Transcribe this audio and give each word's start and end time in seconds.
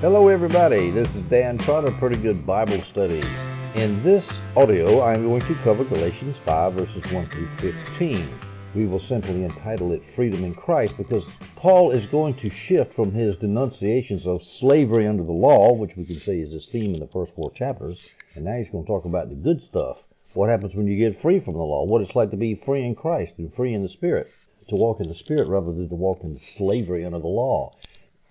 Hello, 0.00 0.28
everybody. 0.28 0.90
This 0.90 1.10
is 1.14 1.22
Dan 1.28 1.58
Trotter, 1.58 1.94
Pretty 1.98 2.16
Good 2.16 2.46
Bible 2.46 2.82
Studies. 2.90 3.22
In 3.74 4.02
this 4.02 4.26
audio, 4.56 5.02
I'm 5.02 5.28
going 5.28 5.42
to 5.42 5.62
cover 5.62 5.84
Galatians 5.84 6.38
5, 6.46 6.72
verses 6.72 7.04
1 7.12 7.28
through 7.28 7.74
15. 7.98 8.40
We 8.74 8.86
will 8.86 9.06
simply 9.08 9.44
entitle 9.44 9.92
it 9.92 10.00
Freedom 10.16 10.42
in 10.42 10.54
Christ 10.54 10.94
because 10.96 11.22
Paul 11.54 11.90
is 11.90 12.08
going 12.08 12.34
to 12.36 12.50
shift 12.66 12.94
from 12.94 13.12
his 13.12 13.36
denunciations 13.36 14.26
of 14.26 14.40
slavery 14.58 15.06
under 15.06 15.22
the 15.22 15.32
law, 15.32 15.74
which 15.74 15.92
we 15.98 16.06
can 16.06 16.18
say 16.20 16.38
is 16.38 16.50
his 16.50 16.66
theme 16.72 16.94
in 16.94 17.00
the 17.00 17.10
first 17.12 17.32
four 17.36 17.52
chapters, 17.52 17.98
and 18.34 18.46
now 18.46 18.56
he's 18.56 18.70
going 18.70 18.84
to 18.84 18.88
talk 18.88 19.04
about 19.04 19.28
the 19.28 19.34
good 19.34 19.60
stuff. 19.68 19.98
What 20.32 20.48
happens 20.48 20.74
when 20.74 20.86
you 20.86 20.96
get 20.96 21.20
free 21.20 21.40
from 21.40 21.52
the 21.52 21.60
law? 21.60 21.84
What 21.84 22.00
it's 22.00 22.16
like 22.16 22.30
to 22.30 22.38
be 22.38 22.62
free 22.64 22.86
in 22.86 22.94
Christ 22.94 23.32
and 23.36 23.54
free 23.54 23.74
in 23.74 23.82
the 23.82 23.90
Spirit, 23.90 24.30
to 24.70 24.76
walk 24.76 25.00
in 25.00 25.08
the 25.10 25.14
Spirit 25.14 25.46
rather 25.46 25.74
than 25.74 25.90
to 25.90 25.94
walk 25.94 26.20
in 26.22 26.40
slavery 26.56 27.04
under 27.04 27.18
the 27.18 27.26
law. 27.26 27.74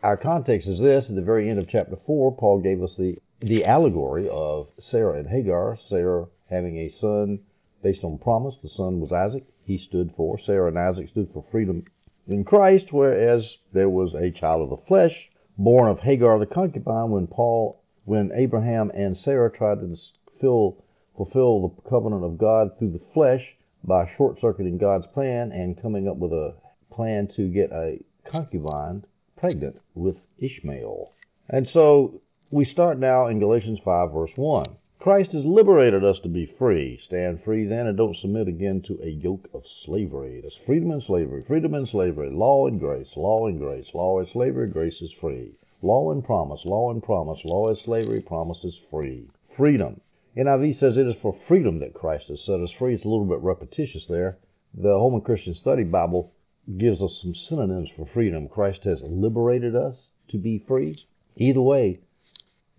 Our 0.01 0.15
context 0.15 0.67
is 0.67 0.79
this. 0.79 1.09
At 1.09 1.15
the 1.15 1.21
very 1.21 1.49
end 1.49 1.59
of 1.59 1.67
chapter 1.67 1.97
4, 2.05 2.37
Paul 2.37 2.61
gave 2.61 2.81
us 2.81 2.95
the, 2.95 3.17
the 3.41 3.65
allegory 3.65 4.29
of 4.29 4.69
Sarah 4.79 5.19
and 5.19 5.27
Hagar. 5.27 5.77
Sarah 5.89 6.27
having 6.49 6.77
a 6.77 6.89
son 6.89 7.39
based 7.83 8.05
on 8.05 8.17
promise. 8.17 8.55
The 8.63 8.69
son 8.69 9.01
was 9.01 9.11
Isaac. 9.11 9.43
He 9.65 9.77
stood 9.77 10.13
for, 10.15 10.39
Sarah 10.39 10.69
and 10.69 10.79
Isaac 10.79 11.09
stood 11.09 11.29
for 11.33 11.43
freedom 11.51 11.83
in 12.27 12.45
Christ, 12.45 12.93
whereas 12.93 13.57
there 13.73 13.89
was 13.89 14.13
a 14.13 14.31
child 14.31 14.61
of 14.61 14.69
the 14.69 14.85
flesh 14.87 15.29
born 15.57 15.89
of 15.89 15.99
Hagar 15.99 16.39
the 16.39 16.45
concubine 16.45 17.09
when 17.09 17.27
Paul, 17.27 17.81
when 18.05 18.31
Abraham 18.33 18.91
and 18.93 19.17
Sarah 19.17 19.51
tried 19.51 19.81
to 19.81 19.97
fulfill, 20.31 20.81
fulfill 21.17 21.67
the 21.67 21.89
covenant 21.89 22.23
of 22.23 22.37
God 22.37 22.79
through 22.79 22.91
the 22.91 23.01
flesh 23.13 23.45
by 23.83 24.09
short 24.15 24.39
circuiting 24.39 24.77
God's 24.77 25.07
plan 25.07 25.51
and 25.51 25.81
coming 25.81 26.07
up 26.07 26.15
with 26.15 26.31
a 26.31 26.55
plan 26.89 27.27
to 27.35 27.49
get 27.49 27.73
a 27.73 28.01
concubine 28.25 29.03
pregnant 29.39 29.79
with 29.95 30.17
Ishmael. 30.37 31.13
And 31.49 31.67
so 31.67 32.21
we 32.51 32.65
start 32.65 32.99
now 32.99 33.27
in 33.27 33.39
Galatians 33.39 33.79
5, 33.85 34.11
verse 34.11 34.31
1. 34.35 34.65
Christ 34.99 35.31
has 35.31 35.45
liberated 35.45 36.03
us 36.03 36.19
to 36.23 36.29
be 36.29 36.53
free. 36.57 36.99
Stand 37.05 37.41
free 37.43 37.65
then 37.65 37.87
and 37.87 37.97
don't 37.97 38.17
submit 38.17 38.49
again 38.49 38.81
to 38.81 38.99
a 39.01 39.09
yoke 39.09 39.47
of 39.53 39.63
slavery. 39.85 40.41
That's 40.41 40.57
freedom 40.65 40.91
and 40.91 41.01
slavery, 41.01 41.41
freedom 41.47 41.73
and 41.73 41.87
slavery, 41.87 42.29
law 42.29 42.67
and 42.67 42.81
grace, 42.81 43.15
law 43.15 43.47
and 43.47 43.57
grace, 43.57 43.87
law 43.93 44.19
is 44.19 44.27
slavery, 44.33 44.67
grace 44.67 45.01
is 45.01 45.13
free. 45.21 45.53
Law 45.81 46.11
and 46.11 46.21
promise, 46.21 46.65
law 46.65 46.91
and 46.91 47.01
promise, 47.01 47.39
law 47.45 47.69
is 47.69 47.79
slavery, 47.85 48.19
promise 48.19 48.65
is 48.65 48.77
free. 48.91 49.29
Freedom. 49.55 50.01
NIV 50.35 50.77
says 50.79 50.97
it 50.97 51.07
is 51.07 51.15
for 51.21 51.39
freedom 51.47 51.79
that 51.79 51.93
Christ 51.93 52.27
has 52.27 52.43
set 52.43 52.59
us 52.59 52.71
free. 52.77 52.95
It's 52.95 53.05
a 53.05 53.07
little 53.07 53.25
bit 53.25 53.39
repetitious 53.39 54.05
there. 54.09 54.37
The 54.73 54.89
Holman 54.89 55.21
Christian 55.21 55.55
Study 55.55 55.83
Bible 55.83 56.33
gives 56.77 57.01
us 57.01 57.19
some 57.21 57.33
synonyms 57.33 57.89
for 57.95 58.05
freedom. 58.05 58.47
Christ 58.47 58.83
has 58.83 59.01
liberated 59.01 59.75
us 59.75 59.95
to 60.29 60.37
be 60.37 60.59
free. 60.59 60.95
Either 61.35 61.61
way, 61.61 61.99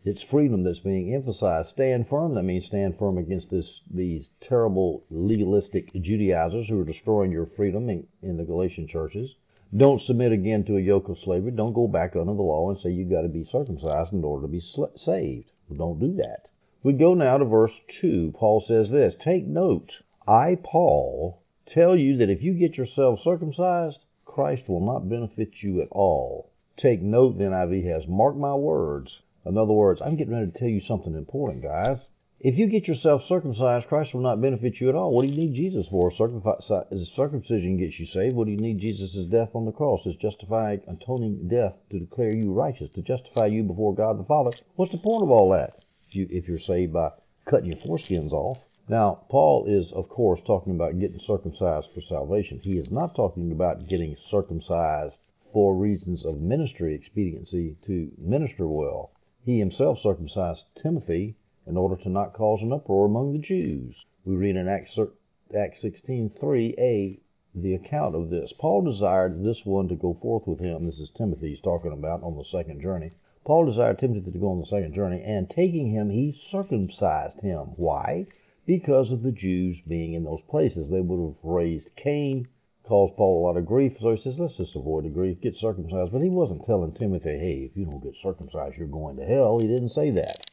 it's 0.05 0.23
freedom 0.23 0.63
that's 0.63 0.79
being 0.79 1.13
emphasized. 1.15 1.71
Stand 1.71 2.09
firm, 2.09 2.35
that 2.35 2.45
means 2.45 2.67
stand 2.67 2.99
firm 2.99 3.19
against 3.19 3.51
this, 3.51 3.81
these 3.93 4.31
terrible 4.41 5.05
legalistic 5.11 5.93
Judaizers 5.93 6.69
who 6.69 6.81
are 6.81 6.85
destroying 6.85 7.33
your 7.33 7.47
freedom 7.47 7.91
in, 7.91 8.07
in 8.23 8.37
the 8.37 8.45
Galatian 8.45 8.89
churches. 8.89 9.35
Don't 9.77 10.01
submit 10.01 10.33
again 10.33 10.65
to 10.65 10.77
a 10.77 10.81
yoke 10.81 11.09
of 11.09 11.19
slavery. 11.19 11.51
Don't 11.51 11.75
go 11.75 11.87
back 11.87 12.17
under 12.17 12.35
the 12.35 12.43
law 12.43 12.71
and 12.71 12.79
say 12.81 12.91
you've 12.91 13.11
got 13.11 13.23
to 13.23 13.29
be 13.29 13.45
circumcised 13.45 14.13
in 14.13 14.25
order 14.25 14.47
to 14.47 14.53
be 14.53 14.63
saved. 14.97 15.51
Don't 15.77 16.01
do 16.01 16.15
that. 16.15 16.49
We 16.83 16.95
go 16.95 17.15
now 17.15 17.37
to 17.39 17.45
verse 17.45 17.73
2. 18.01 18.33
Paul 18.37 18.65
says 18.67 18.91
this 18.91 19.15
Take 19.23 19.47
note, 19.47 19.93
I, 20.27 20.57
Paul, 20.63 21.40
tell 21.75 21.97
you 21.97 22.17
that 22.19 22.31
if 22.31 22.43
you 22.43 22.55
get 22.55 22.77
yourself 22.77 23.21
circumcised, 23.23 23.99
Christ 24.25 24.69
will 24.69 24.85
not 24.85 25.09
benefit 25.09 25.51
you 25.61 25.83
at 25.83 25.89
all. 25.91 26.51
Take 26.77 27.03
note, 27.03 27.37
the 27.37 27.45
NIV 27.45 27.85
has, 27.93 28.09
mark 28.09 28.37
my 28.37 28.55
words. 28.55 29.11
In 29.45 29.59
other 29.59 29.73
words, 29.73 30.01
I'm 30.05 30.17
getting 30.17 30.35
ready 30.35 30.51
to 30.51 30.59
tell 30.59 30.69
you 30.69 30.81
something 30.87 31.15
important, 31.15 31.63
guys. 31.63 31.99
If 32.43 32.57
you 32.57 32.69
get 32.69 32.89
yourself 32.89 33.23
circumcised, 33.29 33.89
Christ 33.89 34.15
will 34.15 34.23
not 34.23 34.41
benefit 34.41 34.81
you 34.81 34.89
at 34.89 34.95
all. 34.95 35.13
What 35.13 35.27
do 35.27 35.29
you 35.29 35.37
need 35.37 35.55
Jesus 35.55 35.87
for? 35.89 36.11
Uh, 36.11 36.83
circumcision 37.15 37.77
gets 37.77 38.01
you 38.01 38.07
saved. 38.07 38.35
What 38.35 38.47
do 38.47 38.53
you 38.53 38.61
need 38.61 38.81
Jesus' 38.81 39.27
death 39.27 39.51
on 39.55 39.67
the 39.67 39.73
cross? 39.73 40.05
His 40.05 40.17
justifying, 40.17 40.81
atoning 40.89 41.49
death 41.49 41.75
to 41.91 42.01
declare 42.01 42.35
you 42.35 42.53
righteous, 42.53 42.89
to 42.95 43.03
justify 43.03 43.47
you 43.47 43.63
before 43.63 43.95
God 43.95 44.19
the 44.19 44.25
Father. 44.25 44.53
What's 44.77 44.93
the 44.93 44.99
point 44.99 45.23
of 45.23 45.31
all 45.31 45.51
that? 45.51 45.85
If, 46.09 46.15
you, 46.15 46.29
if 46.31 46.49
you're 46.49 46.61
saved 46.61 46.95
by 46.95 47.11
cutting 47.45 47.67
your 47.67 47.77
foreskins 47.77 48.33
off. 48.33 48.59
Now, 48.91 49.21
Paul 49.29 49.67
is, 49.67 49.93
of 49.93 50.09
course, 50.09 50.41
talking 50.45 50.75
about 50.75 50.99
getting 50.99 51.21
circumcised 51.21 51.91
for 51.95 52.01
salvation. 52.01 52.59
He 52.59 52.77
is 52.77 52.91
not 52.91 53.15
talking 53.15 53.53
about 53.53 53.87
getting 53.87 54.17
circumcised 54.17 55.21
for 55.53 55.77
reasons 55.77 56.25
of 56.25 56.41
ministry 56.41 56.93
expediency 56.97 57.77
to 57.87 58.11
minister 58.19 58.67
well. 58.67 59.13
He 59.45 59.61
himself 59.61 60.01
circumcised 60.01 60.65
Timothy 60.75 61.37
in 61.69 61.77
order 61.77 61.95
to 62.03 62.09
not 62.09 62.33
cause 62.33 62.63
an 62.63 62.73
uproar 62.73 63.07
among 63.07 63.33
the 63.33 63.39
Jews. 63.39 63.95
We 64.25 64.35
read 64.35 64.57
in 64.57 64.67
Acts, 64.67 64.99
Acts 65.57 65.85
16:3a 65.85 67.21
the 67.55 67.75
account 67.75 68.17
of 68.17 68.29
this. 68.29 68.53
Paul 68.59 68.83
desired 68.83 69.45
this 69.45 69.65
one 69.65 69.87
to 69.87 69.95
go 69.95 70.15
forth 70.15 70.49
with 70.49 70.59
him. 70.59 70.87
This 70.87 70.99
is 70.99 71.11
Timothy 71.11 71.51
he's 71.51 71.61
talking 71.61 71.93
about 71.93 72.25
on 72.25 72.37
the 72.37 72.45
second 72.51 72.81
journey. 72.81 73.13
Paul 73.45 73.67
desired 73.67 74.01
Timothy 74.01 74.33
to 74.33 74.39
go 74.39 74.51
on 74.51 74.59
the 74.59 74.67
second 74.67 74.95
journey, 74.95 75.23
and 75.23 75.49
taking 75.49 75.93
him, 75.93 76.11
he 76.11 76.33
circumcised 76.51 77.39
him. 77.39 77.75
Why? 77.77 78.27
Because 78.71 79.11
of 79.11 79.25
the 79.25 79.33
Jews 79.33 79.79
being 79.89 80.15
in 80.15 80.23
those 80.23 80.43
places. 80.49 80.89
They 80.89 81.01
would 81.01 81.35
have 81.35 81.43
raised 81.43 81.89
Cain, 81.97 82.47
caused 82.85 83.17
Paul 83.17 83.43
a 83.43 83.45
lot 83.45 83.57
of 83.57 83.67
grief. 83.67 83.95
So 84.01 84.15
he 84.15 84.23
says, 84.23 84.39
let's 84.39 84.55
just 84.55 84.77
avoid 84.77 85.07
the 85.07 85.09
grief, 85.09 85.41
get 85.43 85.57
circumcised. 85.59 86.13
But 86.13 86.23
he 86.23 86.29
wasn't 86.29 86.65
telling 86.67 86.95
Timothy, 86.95 87.37
hey, 87.37 87.69
if 87.69 87.77
you 87.77 87.85
don't 87.85 88.01
get 88.01 88.15
circumcised, 88.23 88.77
you're 88.79 88.87
going 88.87 89.17
to 89.17 89.25
hell. 89.25 89.59
He 89.59 89.67
didn't 89.67 89.89
say 89.89 90.13
that. 90.13 90.49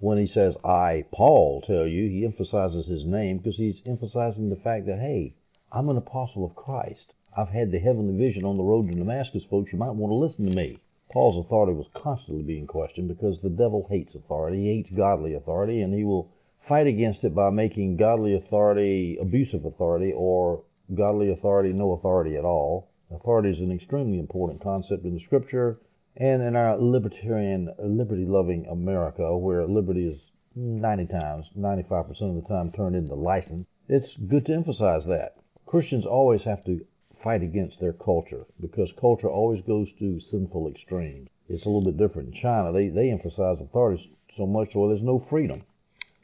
When 0.00 0.18
he 0.18 0.26
says, 0.26 0.56
I, 0.64 1.04
Paul, 1.12 1.62
tell 1.64 1.86
you, 1.86 2.10
he 2.10 2.24
emphasizes 2.24 2.88
his 2.88 3.04
name 3.04 3.38
because 3.38 3.56
he's 3.56 3.80
emphasizing 3.86 4.50
the 4.50 4.56
fact 4.56 4.86
that, 4.86 4.98
hey, 4.98 5.36
I'm 5.70 5.90
an 5.90 5.96
apostle 5.96 6.44
of 6.44 6.56
Christ. 6.56 7.14
I've 7.38 7.50
had 7.50 7.70
the 7.70 7.78
heavenly 7.78 8.18
vision 8.18 8.44
on 8.44 8.56
the 8.56 8.64
road 8.64 8.90
to 8.90 8.96
Damascus, 8.96 9.44
folks. 9.48 9.72
You 9.72 9.78
might 9.78 9.94
want 9.94 10.10
to 10.10 10.16
listen 10.16 10.44
to 10.46 10.56
me. 10.56 10.80
Paul's 11.12 11.46
authority 11.46 11.74
was 11.74 11.86
constantly 11.94 12.42
being 12.42 12.66
questioned 12.66 13.06
because 13.06 13.38
the 13.40 13.48
devil 13.48 13.86
hates 13.88 14.16
authority. 14.16 14.64
He 14.64 14.74
hates 14.74 14.90
godly 14.90 15.34
authority, 15.34 15.82
and 15.82 15.94
he 15.94 16.02
will 16.02 16.32
fight 16.68 16.86
against 16.86 17.24
it 17.24 17.34
by 17.34 17.50
making 17.50 17.96
godly 17.96 18.34
authority 18.34 19.18
abusive 19.20 19.64
authority 19.64 20.12
or 20.14 20.62
godly 20.94 21.30
authority 21.30 21.72
no 21.72 21.92
authority 21.92 22.36
at 22.36 22.44
all. 22.44 22.90
Authority 23.10 23.50
is 23.50 23.60
an 23.60 23.72
extremely 23.72 24.18
important 24.18 24.62
concept 24.62 25.04
in 25.04 25.14
the 25.14 25.20
scripture 25.20 25.80
and 26.16 26.42
in 26.42 26.56
our 26.56 26.76
libertarian, 26.76 27.72
liberty 27.78 28.24
loving 28.24 28.66
America, 28.66 29.36
where 29.36 29.66
liberty 29.66 30.08
is 30.08 30.20
90 30.54 31.06
times, 31.06 31.46
95% 31.56 32.08
of 32.08 32.34
the 32.34 32.48
time 32.48 32.72
turned 32.72 32.96
into 32.96 33.14
license. 33.14 33.66
It's 33.88 34.16
good 34.28 34.46
to 34.46 34.54
emphasize 34.54 35.04
that. 35.06 35.36
Christians 35.66 36.04
always 36.04 36.42
have 36.42 36.64
to 36.64 36.84
fight 37.22 37.42
against 37.42 37.78
their 37.80 37.92
culture 37.92 38.44
because 38.60 38.90
culture 39.00 39.30
always 39.30 39.62
goes 39.62 39.88
to 39.98 40.20
sinful 40.20 40.68
extremes. 40.68 41.28
It's 41.48 41.64
a 41.64 41.68
little 41.68 41.84
bit 41.84 41.96
different 41.96 42.34
in 42.34 42.40
China. 42.40 42.72
They, 42.72 42.88
they 42.88 43.10
emphasize 43.10 43.60
authority 43.60 44.16
so 44.36 44.46
much 44.46 44.74
where 44.74 44.88
there's 44.88 45.02
no 45.02 45.24
freedom. 45.30 45.62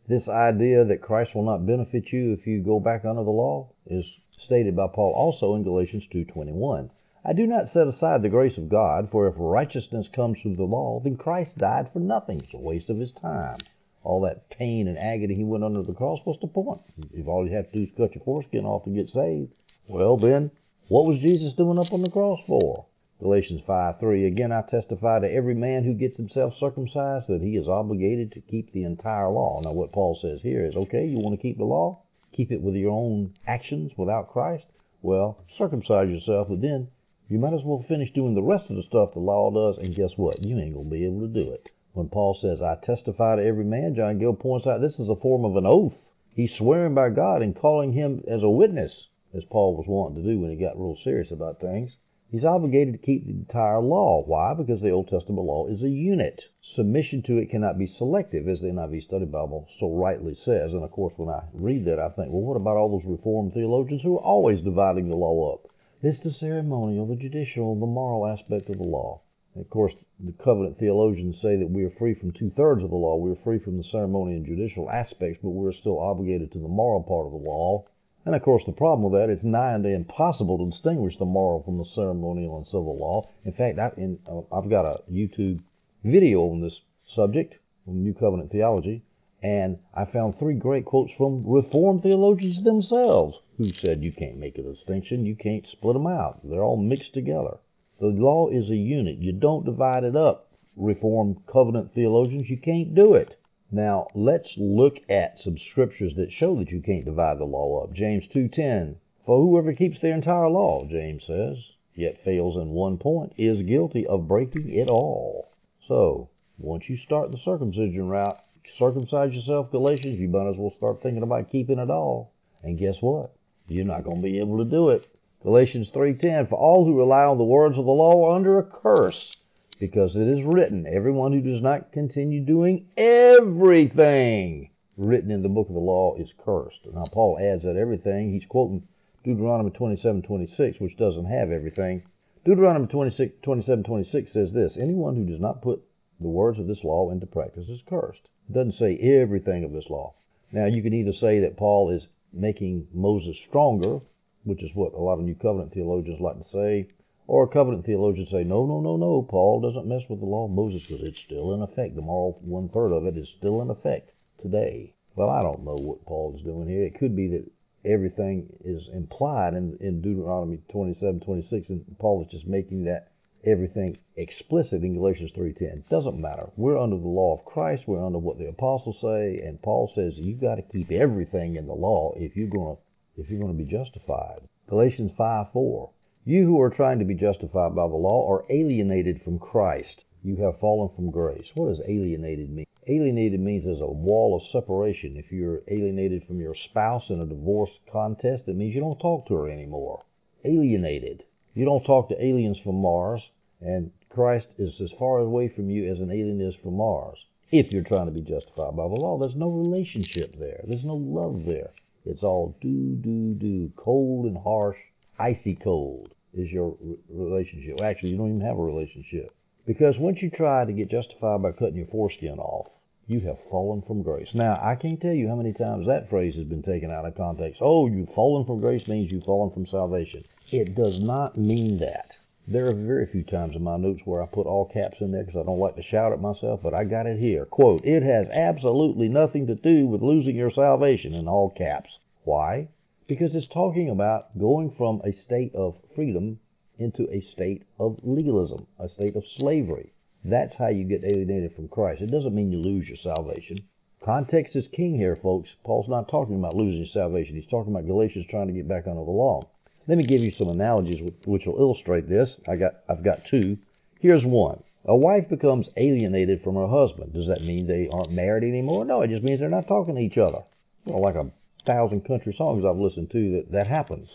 This 0.09 0.29
idea 0.29 0.85
that 0.85 1.03
Christ 1.03 1.35
will 1.35 1.43
not 1.43 1.67
benefit 1.67 2.13
you 2.13 2.33
if 2.33 2.47
you 2.47 2.63
go 2.63 2.79
back 2.79 3.05
under 3.05 3.25
the 3.25 3.31
law 3.31 3.71
is 3.87 4.07
stated 4.39 4.77
by 4.77 4.87
Paul 4.87 5.13
also 5.13 5.57
in 5.57 5.65
Galatians 5.65 6.05
2:21. 6.13 6.91
I 7.25 7.33
do 7.33 7.45
not 7.45 7.69
set 7.69 7.89
aside 7.89 8.23
the 8.23 8.29
grace 8.29 8.57
of 8.57 8.69
God, 8.69 9.11
for 9.11 9.27
if 9.27 9.35
righteousness 9.37 10.07
comes 10.07 10.39
through 10.39 10.55
the 10.55 10.65
law, 10.65 11.01
then 11.01 11.17
Christ 11.17 11.59
died 11.59 11.91
for 11.93 11.99
nothing. 11.99 12.39
It's 12.39 12.55
a 12.55 12.59
waste 12.59 12.89
of 12.89 12.99
his 12.99 13.11
time. 13.11 13.59
All 14.05 14.21
that 14.21 14.49
pain 14.49 14.87
and 14.87 14.97
agony 14.97 15.35
he 15.35 15.43
went 15.43 15.65
under 15.65 15.83
the 15.83 15.93
cross, 15.93 16.21
what's 16.23 16.41
the 16.41 16.47
point? 16.47 16.83
If 17.13 17.27
all 17.27 17.45
you 17.45 17.57
have 17.57 17.73
to 17.73 17.79
do 17.79 17.83
is 17.83 17.97
cut 17.97 18.15
your 18.15 18.23
foreskin 18.23 18.65
off 18.65 18.85
to 18.85 18.91
get 18.91 19.11
saved, 19.11 19.55
well 19.89 20.17
then, 20.17 20.53
what 20.87 21.07
was 21.07 21.19
Jesus 21.19 21.53
doing 21.55 21.81
up 21.81 21.93
on 21.93 22.03
the 22.03 22.11
cross 22.11 22.39
for? 22.47 22.87
Galatians 23.19 23.63
5:3 23.63 24.27
Again 24.27 24.53
I 24.53 24.61
testify 24.61 25.21
to 25.21 25.33
every 25.33 25.55
man 25.55 25.85
who 25.85 25.95
gets 25.95 26.19
himself 26.19 26.55
circumcised 26.57 27.29
that 27.29 27.41
he 27.41 27.57
is 27.57 27.67
obligated 27.67 28.31
to 28.33 28.41
keep 28.43 28.73
the 28.73 28.85
entire 28.85 29.31
law. 29.31 29.61
Now 29.65 29.73
what 29.73 29.93
Paul 29.93 30.19
says 30.21 30.43
here 30.43 30.67
is, 30.67 30.77
okay, 30.77 31.07
you 31.07 31.19
want 31.19 31.35
to 31.35 31.43
keep 31.43 31.57
the 31.57 31.65
law? 31.65 32.03
Keep 32.33 32.53
it 32.53 32.61
with 32.61 32.75
your 32.75 32.91
own 32.91 33.33
actions 33.47 33.93
without 33.97 34.29
Christ? 34.29 34.67
Well, 35.01 35.39
circumcise 35.57 36.11
yourself, 36.11 36.49
but 36.51 36.61
then 36.61 36.89
you 37.29 37.39
might 37.39 37.55
as 37.55 37.65
well 37.65 37.83
finish 37.89 38.13
doing 38.13 38.35
the 38.35 38.43
rest 38.43 38.69
of 38.69 38.77
the 38.77 38.83
stuff 38.83 39.15
the 39.15 39.21
law 39.21 39.51
does, 39.51 39.79
and 39.83 39.95
guess 39.95 40.13
what? 40.17 40.45
You 40.45 40.59
ain't 40.59 40.75
going 40.75 40.91
to 40.91 40.91
be 40.91 41.07
able 41.07 41.23
to 41.23 41.29
do 41.29 41.51
it. 41.53 41.71
When 41.95 42.11
Paul 42.11 42.35
says, 42.35 42.61
I 42.61 42.75
testify 42.77 43.37
to 43.37 43.43
every 43.43 43.65
man, 43.65 43.95
John 43.95 44.19
Gill 44.19 44.35
points 44.35 44.67
out 44.67 44.83
this 44.83 44.99
is 44.99 45.09
a 45.09 45.17
form 45.17 45.47
of 45.47 45.57
an 45.57 45.65
oath. 45.65 45.97
He's 46.35 46.55
swearing 46.55 46.95
by 46.95 47.09
God 47.09 47.41
and 47.41 47.57
calling 47.57 47.95
him 47.95 48.23
as 48.29 48.43
a 48.43 48.51
witness, 48.51 49.09
as 49.35 49.45
Paul 49.45 49.75
was 49.75 49.87
wanting 49.89 50.23
to 50.23 50.31
do 50.31 50.39
when 50.39 50.51
he 50.51 50.57
got 50.57 50.79
real 50.79 50.99
serious 51.03 51.31
about 51.31 51.61
things. 51.61 51.97
He's 52.29 52.45
obligated 52.45 52.95
to 52.95 52.99
keep 52.99 53.25
the 53.25 53.33
entire 53.33 53.81
law. 53.81 54.25
Why? 54.25 54.53
Because 54.53 54.81
the 54.81 54.91
Old 54.91 55.09
Testament 55.09 55.47
law 55.47 55.69
is 55.69 55.85
a 55.85 55.89
unit. 55.89 56.43
Submission 56.61 57.23
to 57.23 57.39
it 57.39 57.51
cannot 57.51 57.79
be 57.79 57.87
selective, 57.87 58.49
as 58.49 58.61
the 58.61 58.67
NIV 58.67 59.05
Study 59.05 59.27
Bible 59.27 59.69
so 59.79 59.93
rightly 59.93 60.35
says. 60.35 60.73
And 60.73 60.83
of 60.83 60.91
course, 60.91 61.15
when 61.17 61.29
I 61.29 61.45
read 61.53 61.85
that, 61.85 62.01
I 62.01 62.09
think, 62.09 62.33
well, 62.33 62.43
what 62.43 62.61
about 62.61 62.77
all 62.77 62.91
those 62.91 63.09
Reformed 63.09 63.55
theologians 63.55 64.03
who 64.03 64.17
are 64.17 64.25
always 64.25 64.61
dividing 64.61 65.09
the 65.09 65.17
law 65.17 65.55
up? 65.55 65.71
It's 66.03 66.19
the 66.19 66.33
ceremonial, 66.33 67.07
the 67.07 67.15
judicial, 67.15 67.79
the 67.79 67.87
moral 67.87 68.27
aspect 68.27 68.71
of 68.71 68.79
the 68.79 68.85
law. 68.85 69.23
Of 69.55 69.71
course, 69.71 69.95
the 70.19 70.33
covenant 70.33 70.79
theologians 70.79 71.41
say 71.41 71.57
that 71.57 71.71
we 71.71 71.85
are 71.85 71.91
free 71.91 72.15
from 72.15 72.33
two 72.33 72.51
thirds 72.51 72.83
of 72.83 72.91
the 72.91 72.97
law. 72.97 73.17
We 73.17 73.31
are 73.31 73.43
free 73.45 73.61
from 73.61 73.79
the 73.79 73.85
ceremonial 73.85 74.39
and 74.39 74.47
judicial 74.47 74.91
aspects, 74.91 75.39
but 75.43 75.51
we're 75.51 75.73
still 75.73 76.01
obligated 76.01 76.53
to 76.53 76.59
the 76.59 76.69
moral 76.69 77.03
part 77.03 77.27
of 77.27 77.33
the 77.33 77.49
law. 77.49 77.87
And 78.27 78.35
of 78.35 78.43
course, 78.43 78.65
the 78.67 78.73
problem 78.73 79.09
with 79.09 79.21
that 79.21 79.33
is 79.33 79.45
nigh 79.45 79.75
and 79.75 79.87
impossible 79.87 80.59
to 80.59 80.71
distinguish 80.73 81.17
the 81.17 81.25
moral 81.25 81.63
from 81.63 81.79
the 81.79 81.85
ceremonial 81.85 82.57
and 82.57 82.67
civil 82.67 82.99
law. 82.99 83.31
In 83.45 83.53
fact, 83.53 83.79
I, 83.79 83.93
in, 83.97 84.19
uh, 84.27 84.41
I've 84.53 84.69
got 84.69 84.85
a 84.85 85.03
YouTube 85.09 85.61
video 86.03 86.41
on 86.41 86.61
this 86.61 86.81
subject, 87.15 87.55
on 87.87 88.03
New 88.03 88.15
Covenant 88.15 88.51
theology, 88.51 89.05
and 89.45 89.79
I 89.95 90.07
found 90.07 90.41
three 90.41 90.55
great 90.55 90.85
quotes 90.85 91.13
from 91.17 91.45
Reformed 91.47 92.03
theologians 92.03 92.65
themselves 92.65 93.39
who 93.59 93.69
said 93.69 94.03
you 94.03 94.11
can't 94.11 94.39
make 94.39 94.59
a 94.59 94.63
distinction, 94.63 95.25
you 95.25 95.37
can't 95.37 95.65
split 95.65 95.95
them 95.95 96.09
out. 96.09 96.41
They're 96.43 96.65
all 96.65 96.77
mixed 96.77 97.15
together. 97.15 97.59
The 98.01 98.09
law 98.09 98.49
is 98.49 98.69
a 98.71 98.77
unit. 98.77 99.19
You 99.19 99.35
don't 99.35 99.65
divide 99.65 100.03
it 100.03 100.17
up. 100.17 100.51
Reformed 100.75 101.47
covenant 101.47 101.95
theologians, 101.95 102.51
you 102.51 102.59
can't 102.59 102.93
do 102.93 103.15
it. 103.15 103.37
Now, 103.71 104.07
let's 104.15 104.57
look 104.57 105.01
at 105.09 105.41
some 105.41 105.59
scriptures 105.59 106.15
that 106.15 106.31
show 106.31 106.55
that 106.57 106.71
you 106.71 106.81
can't 106.81 107.05
divide 107.05 107.39
the 107.39 107.45
law 107.45 107.83
up. 107.83 107.93
James 107.93 108.29
2:10. 108.29 108.97
For 109.25 109.41
whoever 109.41 109.73
keeps 109.73 110.01
the 110.01 110.13
entire 110.13 110.49
law, 110.49 110.85
James 110.85 111.25
says, 111.25 111.59
yet 111.95 112.19
fails 112.19 112.57
in 112.57 112.71
one 112.71 112.97
point, 112.97 113.33
is 113.37 113.63
guilty 113.63 114.07
of 114.07 114.29
breaking 114.29 114.73
it 114.73 114.89
all. 114.89 115.49
So, 115.81 116.29
once 116.59 116.89
you 116.89 116.97
start 116.97 117.33
the 117.33 117.39
circumcision 117.39 118.09
route, 118.09 118.39
circumcise 118.79 119.35
yourself, 119.35 119.73
Galatians, 119.73 120.21
you 120.21 120.29
might 120.29 120.49
as 120.49 120.57
well 120.57 120.73
start 120.77 121.03
thinking 121.03 121.25
about 121.25 121.51
keeping 121.51 121.81
it 121.81 121.91
all. 121.91 122.31
And 122.63 122.79
guess 122.79 123.03
what? 123.03 123.33
You're 123.67 123.85
not 123.85 124.05
going 124.05 124.19
to 124.19 124.23
be 124.23 124.39
able 124.39 124.59
to 124.59 124.65
do 124.65 124.91
it. 124.91 125.09
Galatians 125.43 125.91
3:10 125.91 126.49
For 126.49 126.57
all 126.57 126.85
who 126.85 126.97
rely 126.97 127.25
on 127.25 127.39
the 127.39 127.45
words 127.45 127.79
of 127.79 127.85
the 127.85 127.91
law 127.91 128.27
are 128.27 128.37
under 128.37 128.59
a 128.59 128.63
curse, 128.63 129.37
because 129.79 130.17
it 130.17 130.27
is 130.27 130.45
written, 130.45 130.87
everyone 130.87 131.33
who 131.33 131.41
does 131.41 131.61
not 131.61 131.93
continue 131.93 132.41
doing 132.41 132.87
everything 132.97 134.71
written 134.97 135.31
in 135.31 135.43
the 135.43 135.49
book 135.49 135.69
of 135.69 135.75
the 135.75 135.81
law 135.81 136.17
is 136.17 136.33
cursed. 136.45 136.81
Now 136.93 137.07
Paul 137.13 137.39
adds 137.39 137.63
that 137.65 137.77
everything, 137.77 138.33
he's 138.33 138.47
quoting 138.47 138.87
Deuteronomy 139.25 139.71
27:26, 139.71 140.81
which 140.81 140.97
doesn't 140.97 141.27
have 141.27 141.51
everything. 141.51 142.03
Deuteronomy 142.45 142.87
26, 142.87 143.35
27:26 143.43 144.33
says 144.33 144.53
this, 144.53 144.77
anyone 144.77 145.17
who 145.17 145.27
does 145.27 145.41
not 145.41 145.63
put 145.63 145.83
the 146.21 146.29
words 146.29 146.59
of 146.59 146.67
this 146.67 146.85
law 146.85 147.11
into 147.11 147.27
practice 147.27 147.69
is 147.69 147.83
cursed. 147.83 148.29
It 148.49 148.55
doesn't 148.55 148.73
say 148.73 148.97
everything 148.97 149.65
of 149.65 149.73
this 149.73 149.91
law. 149.91 150.15
Now 150.53 150.67
you 150.67 150.83
can 150.83 150.95
either 150.95 151.13
say 151.13 151.41
that 151.41 151.57
Paul 151.57 151.91
is 151.91 152.09
making 152.33 152.89
Moses 152.93 153.39
stronger 153.47 154.01
which 154.47 154.63
is 154.63 154.71
what 154.75 154.95
a 154.95 155.01
lot 155.01 155.19
of 155.19 155.25
New 155.25 155.35
Covenant 155.35 155.73
theologians 155.73 156.21
like 156.21 156.39
to 156.39 156.45
say. 156.45 156.87
Or 157.29 157.49
covenant 157.49 157.85
theologians 157.85 158.31
say, 158.31 158.45
no, 158.45 158.67
no, 158.67 158.81
no, 158.81 158.97
no, 158.97 159.23
Paul 159.23 159.61
doesn't 159.61 159.89
mess 159.89 160.09
with 160.09 160.21
the 160.21 160.27
law 160.27 160.45
of 160.45 160.53
Moses 160.53 160.87
because 160.87 161.03
it's 161.03 161.21
still 161.21 161.55
in 161.55 161.63
effect. 161.63 161.97
The 161.97 162.03
moral 162.03 162.39
one 162.43 162.69
third 162.69 162.93
of 162.93 163.05
it 163.05 163.17
is 163.17 163.29
still 163.29 163.61
in 163.63 163.71
effect 163.71 164.13
today. 164.41 164.95
Well, 165.17 165.31
I 165.31 165.43
don't 165.43 165.65
know 165.65 165.75
what 165.75 166.05
Paul 166.05 166.37
is 166.37 166.43
doing 166.45 166.69
here. 166.69 166.85
It 166.85 166.99
could 166.99 167.17
be 167.17 167.27
that 167.29 167.51
everything 167.85 168.53
is 168.65 168.89
implied 168.89 169.55
in, 169.55 169.77
in 169.81 170.03
Deuteronomy 170.03 170.59
27, 170.71 171.21
26, 171.21 171.69
and 171.71 171.99
Paul 171.99 172.23
is 172.23 172.31
just 172.31 172.47
making 172.47 172.85
that 172.85 173.11
everything 173.45 173.99
explicit 174.17 174.83
in 174.83 174.95
Galatians 174.95 175.33
3.10. 175.33 175.89
Doesn't 175.89 176.21
matter. 176.21 176.51
We're 176.57 176.79
under 176.79 176.97
the 176.97 177.09
law 177.09 177.39
of 177.39 177.45
Christ. 177.45 177.85
We're 177.87 178.05
under 178.05 178.19
what 178.19 178.39
the 178.39 178.49
apostles 178.49 179.01
say, 179.01 179.41
and 179.41 179.63
Paul 179.63 179.91
says 179.95 180.19
you've 180.19 180.41
got 180.41 180.57
to 180.57 180.63
keep 180.63 180.91
everything 180.93 181.57
in 181.57 181.67
the 181.67 181.75
law 181.75 182.13
if 182.17 182.37
you're 182.37 182.49
going 182.49 182.77
to 182.77 182.83
if 183.21 183.31
you're 183.31 183.41
going 183.41 183.57
to 183.57 183.65
be 183.65 183.71
justified. 183.71 184.41
Galatians 184.69 185.13
5 185.17 185.47
4. 185.53 185.91
You 186.29 186.45
who 186.45 186.61
are 186.61 186.71
trying 186.71 186.99
to 186.99 187.05
be 187.05 187.15
justified 187.15 187.77
by 187.77 187.87
the 187.87 187.95
law 187.95 188.29
are 188.29 188.45
alienated 188.51 189.23
from 189.23 189.39
Christ. 189.39 190.05
You 190.25 190.35
have 190.39 190.59
fallen 190.59 190.89
from 190.97 191.13
grace. 191.13 191.53
What 191.55 191.69
does 191.69 191.81
alienated 191.87 192.51
mean? 192.51 192.67
Alienated 192.89 193.39
means 193.39 193.65
there's 193.65 193.81
a 193.81 193.87
wall 193.87 194.35
of 194.35 194.51
separation. 194.51 195.17
If 195.17 195.31
you're 195.31 195.63
alienated 195.69 196.25
from 196.27 196.41
your 196.41 196.57
spouse 196.57 197.11
in 197.11 197.21
a 197.21 197.27
divorce 197.27 197.71
contest, 197.93 198.49
it 198.49 198.57
means 198.57 198.75
you 198.75 198.81
don't 198.81 198.99
talk 198.99 199.29
to 199.29 199.35
her 199.35 199.49
anymore. 199.49 200.03
Alienated. 200.45 201.23
You 201.55 201.65
don't 201.65 201.85
talk 201.85 202.09
to 202.09 202.21
aliens 202.21 202.59
from 202.59 202.83
Mars, 202.83 203.31
and 203.61 203.93
Christ 204.11 204.49
is 204.59 204.81
as 204.81 204.91
far 204.99 205.19
away 205.21 205.47
from 205.47 205.71
you 205.71 205.89
as 205.89 206.01
an 206.01 206.11
alien 206.11 206.41
is 206.41 206.57
from 206.57 206.77
Mars. 206.79 207.25
If 207.53 207.71
you're 207.71 207.85
trying 207.85 208.07
to 208.07 208.13
be 208.13 208.23
justified 208.23 208.75
by 208.75 208.89
the 208.89 208.97
law, 208.97 209.17
there's 209.17 209.37
no 209.37 209.51
relationship 209.51 210.37
there. 210.41 210.65
There's 210.67 210.85
no 210.85 210.97
love 210.97 211.45
there. 211.45 211.71
It's 212.05 212.25
all 212.25 212.57
do, 212.61 212.97
do, 212.97 213.35
do. 213.35 213.73
Cold 213.77 214.27
and 214.27 214.37
harsh, 214.37 214.79
icy 215.21 215.55
cold 215.55 216.16
is 216.37 216.51
your 216.51 216.77
relationship. 217.09 217.81
Actually, 217.81 218.11
you 218.11 218.17
don't 218.17 218.37
even 218.37 218.47
have 218.47 218.59
a 218.59 218.63
relationship. 218.63 219.35
Because 219.67 219.99
once 219.99 220.23
you 220.23 220.31
try 220.31 220.65
to 220.65 220.73
get 220.73 220.91
justified 220.91 221.43
by 221.43 221.53
cutting 221.53 221.77
your 221.77 221.87
foreskin 221.87 222.39
off, 222.39 222.69
you 223.09 223.21
have 223.21 223.39
fallen 223.51 223.83
from 223.83 224.03
grace. 224.03 224.35
Now, 224.35 224.61
I 224.63 224.75
can't 224.75 225.01
tell 225.01 225.13
you 225.13 225.29
how 225.29 225.37
many 225.37 225.53
times 225.53 225.87
that 225.87 226.11
phrase 226.11 226.35
has 226.35 226.45
been 226.45 226.63
taken 226.63 226.91
out 226.91 227.05
of 227.05 227.17
context. 227.17 227.61
Oh, 227.61 227.87
you've 227.87 228.13
fallen 228.15 228.45
from 228.45 228.61
grace 228.61 228.87
means 228.89 229.11
you've 229.11 229.25
fallen 229.25 229.53
from 229.53 229.67
salvation. 229.67 230.25
It 230.51 230.75
does 230.75 231.01
not 231.01 231.37
mean 231.37 231.79
that. 231.79 232.17
There 232.49 232.69
are 232.69 232.75
very 232.75 233.07
few 233.07 233.25
times 233.25 233.57
in 233.57 233.65
my 233.65 233.77
notes 233.77 234.03
where 234.05 234.23
I 234.23 234.27
put 234.27 234.47
all 234.47 234.67
caps 234.67 235.01
in 235.01 235.11
there 235.11 235.25
because 235.25 235.41
I 235.41 235.45
don't 235.45 235.59
like 235.59 235.75
to 235.77 235.83
shout 235.83 236.13
at 236.13 236.21
myself, 236.21 236.61
but 236.63 236.75
I 236.75 236.85
got 236.85 237.07
it 237.07 237.19
here. 237.19 237.45
Quote, 237.45 237.85
it 237.85 238.05
has 238.05 238.29
absolutely 238.29 239.09
nothing 239.09 239.49
to 239.49 239.57
do 239.57 239.87
with 239.87 240.03
losing 240.03 240.37
your 240.37 240.53
salvation 240.53 241.13
in 241.13 241.27
all 241.27 241.51
caps. 241.51 241.99
Why? 242.23 242.69
Because 243.09 243.37
it's 243.37 243.47
talking 243.47 243.89
about 243.89 244.37
going 244.37 244.75
from 244.77 245.01
a 245.05 245.13
state 245.13 245.55
of 245.55 245.77
freedom 245.95 246.41
into 246.79 247.09
a 247.13 247.21
state 247.21 247.63
of 247.79 248.01
legalism, 248.03 248.67
a 248.81 248.89
state 248.89 249.15
of 249.15 249.25
slavery. 249.37 249.93
That's 250.25 250.57
how 250.57 250.69
you 250.69 250.85
get 250.85 251.05
alienated 251.05 251.55
from 251.55 251.69
Christ. 251.69 252.03
It 252.03 252.11
doesn't 252.11 252.35
mean 252.35 252.51
you 252.51 252.59
lose 252.59 252.89
your 252.89 252.97
salvation. 252.97 253.61
Context 254.05 254.57
is 254.57 254.67
king 254.69 254.97
here, 254.97 255.17
folks. 255.17 255.51
Paul's 255.65 255.89
not 255.89 256.09
talking 256.09 256.37
about 256.37 256.57
losing 256.57 256.85
salvation. 256.87 257.37
He's 257.37 257.47
talking 257.47 257.73
about 257.73 257.87
Galatians 257.87 258.27
trying 258.29 258.49
to 258.49 258.53
get 258.53 258.69
back 258.69 258.87
under 258.87 259.05
the 259.05 259.11
law. 259.11 259.49
Let 259.87 259.99
me 259.99 260.07
give 260.07 260.21
you 260.21 260.33
some 260.33 260.49
analogies 260.49 261.09
which 261.25 261.47
will 261.47 261.61
illustrate 261.61 262.09
this. 262.09 262.31
I 262.49 262.57
got, 262.57 262.75
I've 262.89 263.05
got 263.05 263.25
two. 263.31 263.57
Here's 264.01 264.25
one. 264.25 264.63
A 264.85 264.97
wife 264.97 265.29
becomes 265.29 265.71
alienated 265.77 266.43
from 266.43 266.57
her 266.57 266.67
husband. 266.67 267.13
Does 267.13 267.29
that 267.29 267.43
mean 267.43 267.67
they 267.67 267.89
aren't 267.89 268.13
married 268.13 268.45
anymore? 268.45 268.85
No, 268.85 269.03
it 269.03 269.11
just 269.11 269.23
means 269.23 269.39
they're 269.39 269.49
not 269.49 269.69
talking 269.69 269.95
to 269.95 270.01
each 270.01 270.19
other. 270.19 270.43
Well, 270.85 271.03
like 271.03 271.15
a 271.15 271.31
thousand 271.67 272.07
country 272.07 272.35
songs 272.37 272.65
I've 272.65 272.77
listened 272.77 273.11
to 273.11 273.33
that 273.33 273.53
that 273.53 273.67
happens 273.67 274.11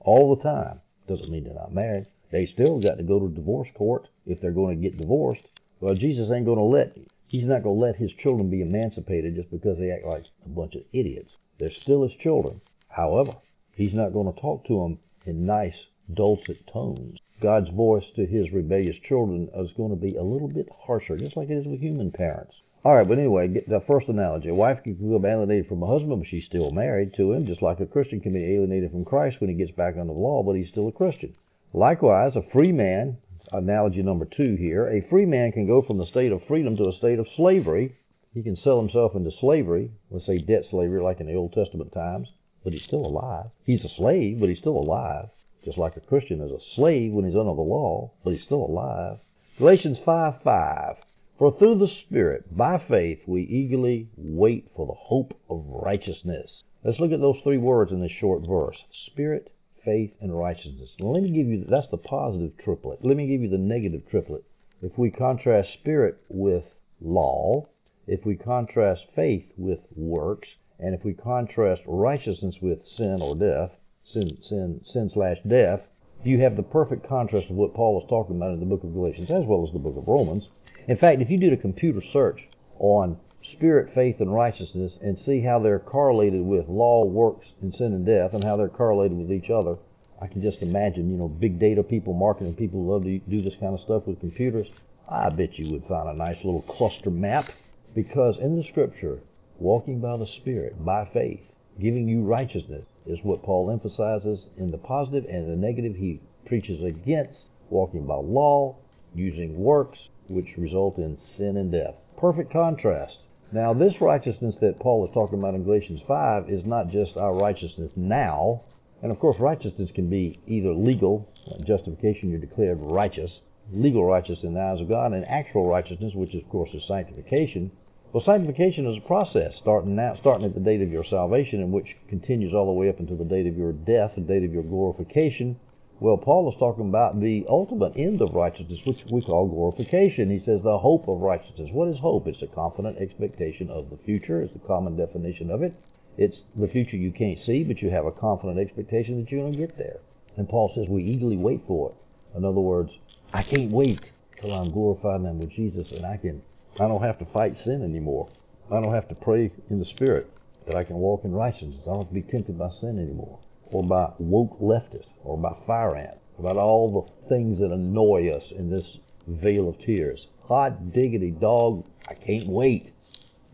all 0.00 0.34
the 0.34 0.42
time. 0.42 0.80
Doesn't 1.06 1.30
mean 1.30 1.44
they're 1.44 1.54
not 1.54 1.74
married. 1.74 2.06
They 2.30 2.46
still 2.46 2.80
got 2.80 2.96
to 2.96 3.02
go 3.02 3.20
to 3.20 3.28
divorce 3.28 3.68
court 3.74 4.08
if 4.26 4.40
they're 4.40 4.50
going 4.50 4.76
to 4.76 4.82
get 4.82 4.98
divorced. 4.98 5.44
Well, 5.80 5.94
Jesus 5.94 6.30
ain't 6.30 6.46
going 6.46 6.58
to 6.58 6.64
let, 6.64 6.96
he's 7.28 7.44
not 7.44 7.62
going 7.62 7.76
to 7.76 7.86
let 7.86 7.96
his 7.96 8.12
children 8.14 8.50
be 8.50 8.62
emancipated 8.62 9.34
just 9.34 9.50
because 9.50 9.78
they 9.78 9.90
act 9.90 10.06
like 10.06 10.24
a 10.44 10.48
bunch 10.48 10.74
of 10.74 10.82
idiots. 10.92 11.36
They're 11.58 11.70
still 11.70 12.02
his 12.02 12.14
children. 12.14 12.60
However, 12.88 13.36
he's 13.74 13.94
not 13.94 14.12
going 14.12 14.32
to 14.32 14.40
talk 14.40 14.64
to 14.66 14.80
them 14.80 14.98
in 15.26 15.46
nice, 15.46 15.86
dulcet 16.12 16.66
tones. 16.66 17.18
God's 17.40 17.70
voice 17.70 18.10
to 18.16 18.24
his 18.24 18.52
rebellious 18.52 18.96
children 18.96 19.48
is 19.54 19.72
going 19.72 19.90
to 19.90 19.96
be 19.96 20.16
a 20.16 20.22
little 20.22 20.48
bit 20.48 20.68
harsher, 20.86 21.16
just 21.16 21.36
like 21.36 21.50
it 21.50 21.58
is 21.58 21.66
with 21.66 21.80
human 21.80 22.10
parents. 22.10 22.54
All 22.84 22.94
right, 22.94 23.08
but 23.08 23.18
anyway, 23.18 23.48
get 23.48 23.68
the 23.68 23.80
first 23.86 24.08
analogy. 24.08 24.48
A 24.50 24.54
wife 24.54 24.82
can 24.82 24.94
be 24.94 25.28
alienated 25.28 25.68
from 25.68 25.82
a 25.82 25.86
husband, 25.86 26.18
but 26.18 26.28
she's 26.28 26.44
still 26.44 26.70
married 26.70 27.14
to 27.14 27.32
him, 27.32 27.46
just 27.46 27.62
like 27.62 27.80
a 27.80 27.86
Christian 27.86 28.20
can 28.20 28.32
be 28.32 28.54
alienated 28.54 28.90
from 28.90 29.04
Christ 29.04 29.40
when 29.40 29.48
he 29.48 29.56
gets 29.56 29.70
back 29.70 29.94
under 29.96 30.12
the 30.12 30.18
law, 30.18 30.42
but 30.42 30.54
he's 30.54 30.68
still 30.68 30.88
a 30.88 30.92
Christian. 30.92 31.34
Likewise, 31.72 32.36
a 32.36 32.42
free 32.52 32.72
man, 32.72 33.16
analogy 33.52 34.02
number 34.02 34.26
two 34.26 34.56
here, 34.56 34.86
a 34.88 35.08
free 35.08 35.24
man 35.24 35.52
can 35.52 35.66
go 35.66 35.80
from 35.82 35.98
the 35.98 36.06
state 36.06 36.32
of 36.32 36.44
freedom 36.46 36.76
to 36.76 36.88
a 36.88 36.92
state 36.92 37.18
of 37.18 37.26
slavery. 37.36 37.96
He 38.34 38.42
can 38.42 38.56
sell 38.56 38.78
himself 38.80 39.14
into 39.14 39.30
slavery, 39.30 39.90
let's 40.10 40.26
say 40.26 40.38
debt 40.38 40.66
slavery, 40.70 41.00
like 41.00 41.20
in 41.20 41.26
the 41.26 41.34
Old 41.34 41.52
Testament 41.52 41.92
times 41.92 42.28
but 42.64 42.72
he's 42.72 42.82
still 42.82 43.04
alive. 43.04 43.50
He's 43.64 43.84
a 43.84 43.88
slave, 43.90 44.40
but 44.40 44.48
he's 44.48 44.58
still 44.58 44.76
alive. 44.78 45.28
Just 45.64 45.78
like 45.78 45.96
a 45.96 46.00
Christian 46.00 46.40
is 46.40 46.50
a 46.50 46.58
slave 46.74 47.12
when 47.12 47.26
he's 47.26 47.36
under 47.36 47.54
the 47.54 47.60
law, 47.60 48.10
but 48.24 48.32
he's 48.32 48.42
still 48.42 48.64
alive. 48.64 49.18
Galatians 49.58 49.98
5 50.04 50.42
5. 50.42 50.96
For 51.36 51.50
through 51.50 51.78
the 51.78 51.88
Spirit, 51.88 52.56
by 52.56 52.78
faith, 52.78 53.26
we 53.26 53.42
eagerly 53.42 54.08
wait 54.16 54.70
for 54.76 54.86
the 54.86 54.92
hope 54.94 55.34
of 55.50 55.66
righteousness. 55.66 56.62
Let's 56.84 57.00
look 57.00 57.10
at 57.10 57.20
those 57.20 57.40
three 57.40 57.58
words 57.58 57.90
in 57.90 58.00
this 58.00 58.12
short 58.12 58.46
verse 58.46 58.80
Spirit, 58.92 59.50
faith, 59.84 60.14
and 60.20 60.38
righteousness. 60.38 60.94
Now, 61.00 61.08
let 61.08 61.24
me 61.24 61.30
give 61.30 61.48
you 61.48 61.64
that's 61.64 61.88
the 61.88 61.96
positive 61.96 62.56
triplet. 62.56 63.04
Let 63.04 63.16
me 63.16 63.26
give 63.26 63.42
you 63.42 63.48
the 63.48 63.58
negative 63.58 64.08
triplet. 64.08 64.44
If 64.80 64.96
we 64.96 65.10
contrast 65.10 65.72
spirit 65.72 66.18
with 66.28 66.66
law, 67.00 67.66
if 68.06 68.24
we 68.24 68.36
contrast 68.36 69.06
faith 69.16 69.46
with 69.56 69.80
works, 69.96 70.50
and 70.78 70.94
if 70.94 71.04
we 71.04 71.14
contrast 71.14 71.82
righteousness 71.84 72.62
with 72.62 72.86
sin 72.86 73.20
or 73.20 73.34
death, 73.34 73.72
sin, 74.04 74.38
sin, 74.40 74.82
sin 74.84 75.10
slash 75.10 75.38
death, 75.44 75.88
you 76.22 76.38
have 76.38 76.54
the 76.56 76.62
perfect 76.62 77.08
contrast 77.08 77.50
of 77.50 77.56
what 77.56 77.74
Paul 77.74 77.94
was 77.94 78.08
talking 78.08 78.36
about 78.36 78.52
in 78.52 78.60
the 78.60 78.66
book 78.66 78.84
of 78.84 78.94
Galatians 78.94 79.32
as 79.32 79.44
well 79.44 79.66
as 79.66 79.72
the 79.72 79.80
book 79.80 79.96
of 79.96 80.06
Romans. 80.06 80.48
In 80.86 80.98
fact, 80.98 81.22
if 81.22 81.30
you 81.30 81.38
did 81.38 81.52
a 81.52 81.56
computer 81.56 82.02
search 82.12 82.42
on 82.78 83.18
spirit, 83.42 83.94
faith, 83.94 84.20
and 84.20 84.34
righteousness 84.34 84.98
and 85.00 85.18
see 85.18 85.40
how 85.40 85.58
they're 85.58 85.78
correlated 85.78 86.42
with 86.42 86.68
law, 86.68 87.04
works, 87.04 87.48
and 87.62 87.74
sin 87.74 87.92
and 87.94 88.04
death 88.04 88.34
and 88.34 88.44
how 88.44 88.56
they're 88.56 88.68
correlated 88.68 89.16
with 89.16 89.32
each 89.32 89.50
other, 89.50 89.76
I 90.20 90.26
can 90.26 90.42
just 90.42 90.62
imagine, 90.62 91.10
you 91.10 91.16
know, 91.16 91.28
big 91.28 91.58
data 91.58 91.82
people, 91.82 92.12
marketing 92.12 92.54
people 92.54 92.84
love 92.84 93.04
to 93.04 93.18
do 93.18 93.42
this 93.42 93.56
kind 93.60 93.74
of 93.74 93.80
stuff 93.80 94.06
with 94.06 94.20
computers. 94.20 94.66
I 95.08 95.30
bet 95.30 95.58
you 95.58 95.72
would 95.72 95.86
find 95.86 96.08
a 96.08 96.14
nice 96.14 96.44
little 96.44 96.62
cluster 96.62 97.10
map 97.10 97.46
because 97.94 98.38
in 98.38 98.56
the 98.56 98.64
scripture, 98.64 99.20
walking 99.58 100.00
by 100.00 100.16
the 100.16 100.26
Spirit, 100.26 100.84
by 100.84 101.08
faith, 101.12 101.40
giving 101.80 102.08
you 102.08 102.22
righteousness 102.22 102.84
is 103.06 103.20
what 103.22 103.42
Paul 103.42 103.70
emphasizes 103.70 104.46
in 104.56 104.70
the 104.70 104.78
positive 104.78 105.24
and 105.28 105.50
the 105.50 105.56
negative. 105.56 105.96
He 105.96 106.20
preaches 106.46 106.82
against 106.82 107.48
walking 107.70 108.06
by 108.06 108.16
law, 108.16 108.76
using 109.14 109.58
works, 109.58 110.08
which 110.28 110.56
result 110.56 110.98
in 110.98 111.16
sin 111.16 111.56
and 111.56 111.72
death. 111.72 111.94
Perfect 112.16 112.52
contrast. 112.52 113.18
Now, 113.52 113.72
this 113.72 114.00
righteousness 114.00 114.56
that 114.60 114.80
Paul 114.80 115.06
is 115.06 115.14
talking 115.14 115.38
about 115.38 115.54
in 115.54 115.64
Galatians 115.64 116.00
5 116.08 116.48
is 116.48 116.64
not 116.64 116.88
just 116.88 117.16
our 117.16 117.34
righteousness 117.34 117.92
now. 117.94 118.62
And 119.02 119.12
of 119.12 119.20
course, 119.20 119.38
righteousness 119.38 119.90
can 119.92 120.08
be 120.08 120.40
either 120.46 120.72
legal, 120.72 121.28
uh, 121.46 121.62
justification, 121.62 122.30
you're 122.30 122.40
declared 122.40 122.78
righteous, 122.80 123.40
legal 123.72 124.04
righteousness 124.04 124.44
in 124.44 124.54
the 124.54 124.60
eyes 124.60 124.80
of 124.80 124.88
God, 124.88 125.12
and 125.12 125.24
actual 125.26 125.68
righteousness, 125.68 126.14
which 126.14 126.34
of 126.34 126.48
course 126.48 126.70
is 126.74 126.86
sanctification. 126.86 127.70
Well, 128.12 128.24
sanctification 128.24 128.86
is 128.86 128.98
a 128.98 129.06
process 129.06 129.56
starting 129.56 129.94
now, 129.94 130.14
starting 130.14 130.46
at 130.46 130.54
the 130.54 130.60
date 130.60 130.82
of 130.82 130.90
your 130.90 131.04
salvation, 131.04 131.60
and 131.60 131.72
which 131.72 131.96
continues 132.08 132.54
all 132.54 132.66
the 132.66 132.72
way 132.72 132.88
up 132.88 132.98
until 132.98 133.16
the 133.16 133.24
date 133.24 133.46
of 133.46 133.56
your 133.56 133.72
death, 133.72 134.12
the 134.14 134.20
date 134.20 134.44
of 134.44 134.52
your 134.52 134.62
glorification. 134.62 135.56
Well, 136.00 136.16
Paul 136.16 136.50
is 136.52 136.58
talking 136.58 136.88
about 136.88 137.20
the 137.20 137.46
ultimate 137.48 137.92
end 137.96 138.20
of 138.20 138.34
righteousness, 138.34 138.80
which 138.84 139.04
we 139.10 139.22
call 139.22 139.46
glorification. 139.46 140.30
He 140.30 140.44
says 140.44 140.62
the 140.62 140.78
hope 140.78 141.08
of 141.08 141.20
righteousness. 141.20 141.70
What 141.72 141.88
is 141.88 141.98
hope? 142.00 142.26
It's 142.26 142.42
a 142.42 142.46
confident 142.46 142.98
expectation 142.98 143.70
of 143.70 143.90
the 143.90 143.96
future, 143.98 144.42
is 144.42 144.50
the 144.52 144.58
common 144.58 144.96
definition 144.96 145.50
of 145.50 145.62
it. 145.62 145.74
It's 146.16 146.42
the 146.56 146.68
future 146.68 146.96
you 146.96 147.12
can't 147.12 147.40
see, 147.40 147.64
but 147.64 147.80
you 147.80 147.90
have 147.90 148.06
a 148.06 148.12
confident 148.12 148.58
expectation 148.58 149.20
that 149.20 149.30
you're 149.30 149.40
going 149.40 149.52
to 149.52 149.58
get 149.58 149.78
there. 149.78 150.00
And 150.36 150.48
Paul 150.48 150.72
says 150.74 150.88
we 150.88 151.04
eagerly 151.04 151.36
wait 151.36 151.62
for 151.66 151.90
it. 151.90 152.36
In 152.36 152.44
other 152.44 152.60
words, 152.60 152.90
I 153.32 153.42
can't 153.42 153.70
wait 153.70 154.00
till 154.40 154.52
I'm 154.52 154.72
glorified 154.72 155.20
and 155.20 155.28
I'm 155.28 155.38
with 155.38 155.50
Jesus 155.50 155.92
and 155.92 156.04
I 156.04 156.16
can 156.16 156.42
I 156.78 156.88
don't 156.88 157.02
have 157.02 157.18
to 157.20 157.24
fight 157.26 157.56
sin 157.58 157.84
anymore. 157.84 158.28
I 158.70 158.80
don't 158.80 158.94
have 158.94 159.08
to 159.08 159.14
pray 159.14 159.52
in 159.70 159.78
the 159.78 159.84
Spirit 159.84 160.28
that 160.66 160.74
I 160.74 160.82
can 160.82 160.96
walk 160.96 161.24
in 161.24 161.32
righteousness. 161.32 161.82
I 161.82 161.90
don't 161.90 161.98
have 161.98 162.08
to 162.08 162.14
be 162.14 162.22
tempted 162.22 162.58
by 162.58 162.70
sin 162.70 162.98
anymore, 162.98 163.38
or 163.74 163.82
by 163.82 164.08
woke 164.20 164.56
leftists, 164.60 165.10
or 165.24 165.36
by 165.36 165.52
fire 165.66 165.96
ants, 165.96 166.20
about 166.38 166.56
all 166.56 166.92
the 166.92 167.28
things 167.28 167.58
that 167.58 167.72
annoy 167.72 168.30
us 168.30 168.44
in 168.52 168.70
this 168.70 168.98
vale 169.26 169.68
of 169.68 169.76
tears. 169.80 170.28
Hot 170.44 170.92
diggity 170.92 171.32
dog, 171.32 171.84
I 172.08 172.14
can't 172.14 172.46
wait. 172.46 172.92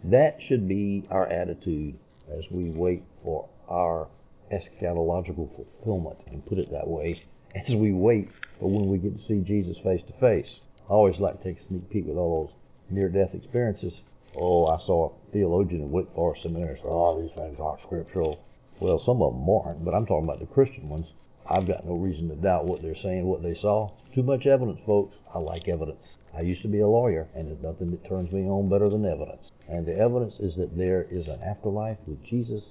That 0.05 0.37
should 0.47 0.69
be 0.69 1.07
our 1.11 1.27
attitude 1.27 1.99
as 2.37 2.45
we 2.51 2.69
wait 2.69 3.03
for 3.25 3.49
our 3.67 4.09
eschatological 4.53 5.49
fulfillment, 5.57 6.19
and 6.27 6.45
put 6.45 6.59
it 6.59 6.71
that 6.71 6.87
way, 6.87 7.23
as 7.55 7.75
we 7.75 7.93
wait 7.93 8.29
for 8.59 8.71
when 8.71 8.91
we 8.91 8.99
get 8.99 9.19
to 9.19 9.27
see 9.27 9.41
Jesus 9.41 9.79
face 9.83 10.03
to 10.07 10.13
face. 10.21 10.51
I 10.91 10.93
always 10.93 11.19
like 11.19 11.39
to 11.39 11.45
take 11.45 11.63
a 11.63 11.67
sneak 11.67 11.89
peek 11.89 12.07
with 12.07 12.19
all 12.19 12.45
those 12.45 12.55
near-death 12.91 13.35
experiences. 13.35 13.95
Oh, 14.37 14.67
I 14.67 14.77
saw 14.85 15.13
a 15.13 15.33
theologian 15.33 15.81
in 15.81 15.91
Wake 15.91 16.09
Seminary 16.43 16.77
say, 16.77 16.83
oh, 16.85 17.23
these 17.23 17.33
things 17.35 17.59
aren't 17.59 17.83
scriptural. 17.83 18.45
Well, 18.81 18.99
some 18.99 19.23
of 19.23 19.35
them 19.35 19.49
aren't, 19.49 19.85
but 19.85 19.95
I'm 19.95 20.07
talking 20.07 20.25
about 20.25 20.41
the 20.41 20.47
Christian 20.47 20.89
ones. 20.89 21.07
I've 21.47 21.67
got 21.67 21.87
no 21.87 21.95
reason 21.95 22.29
to 22.29 22.35
doubt 22.35 22.67
what 22.67 22.81
they're 22.81 22.97
saying, 22.97 23.25
what 23.25 23.43
they 23.43 23.55
saw. 23.55 23.91
Too 24.15 24.23
much 24.23 24.47
evidence, 24.47 24.81
folks. 24.87 25.17
I 25.35 25.39
like 25.39 25.69
evidence. 25.69 26.05
I 26.35 26.41
used 26.41 26.63
to 26.63 26.69
be 26.69 26.81
a 26.81 26.89
lawyer, 26.89 27.29
and 27.35 27.49
there's 27.49 27.63
nothing 27.63 27.91
that 27.91 28.09
turns 28.09 28.33
me 28.33 28.49
on 28.49 28.69
better 28.69 28.89
than 28.89 29.05
evidence. 29.05 29.51
And 29.69 29.87
the 29.87 29.97
evidence 29.97 30.41
is 30.41 30.57
that 30.57 30.77
there 30.77 31.07
is 31.11 31.29
an 31.29 31.43
afterlife 31.43 31.99
with 32.07 32.25
Jesus, 32.25 32.63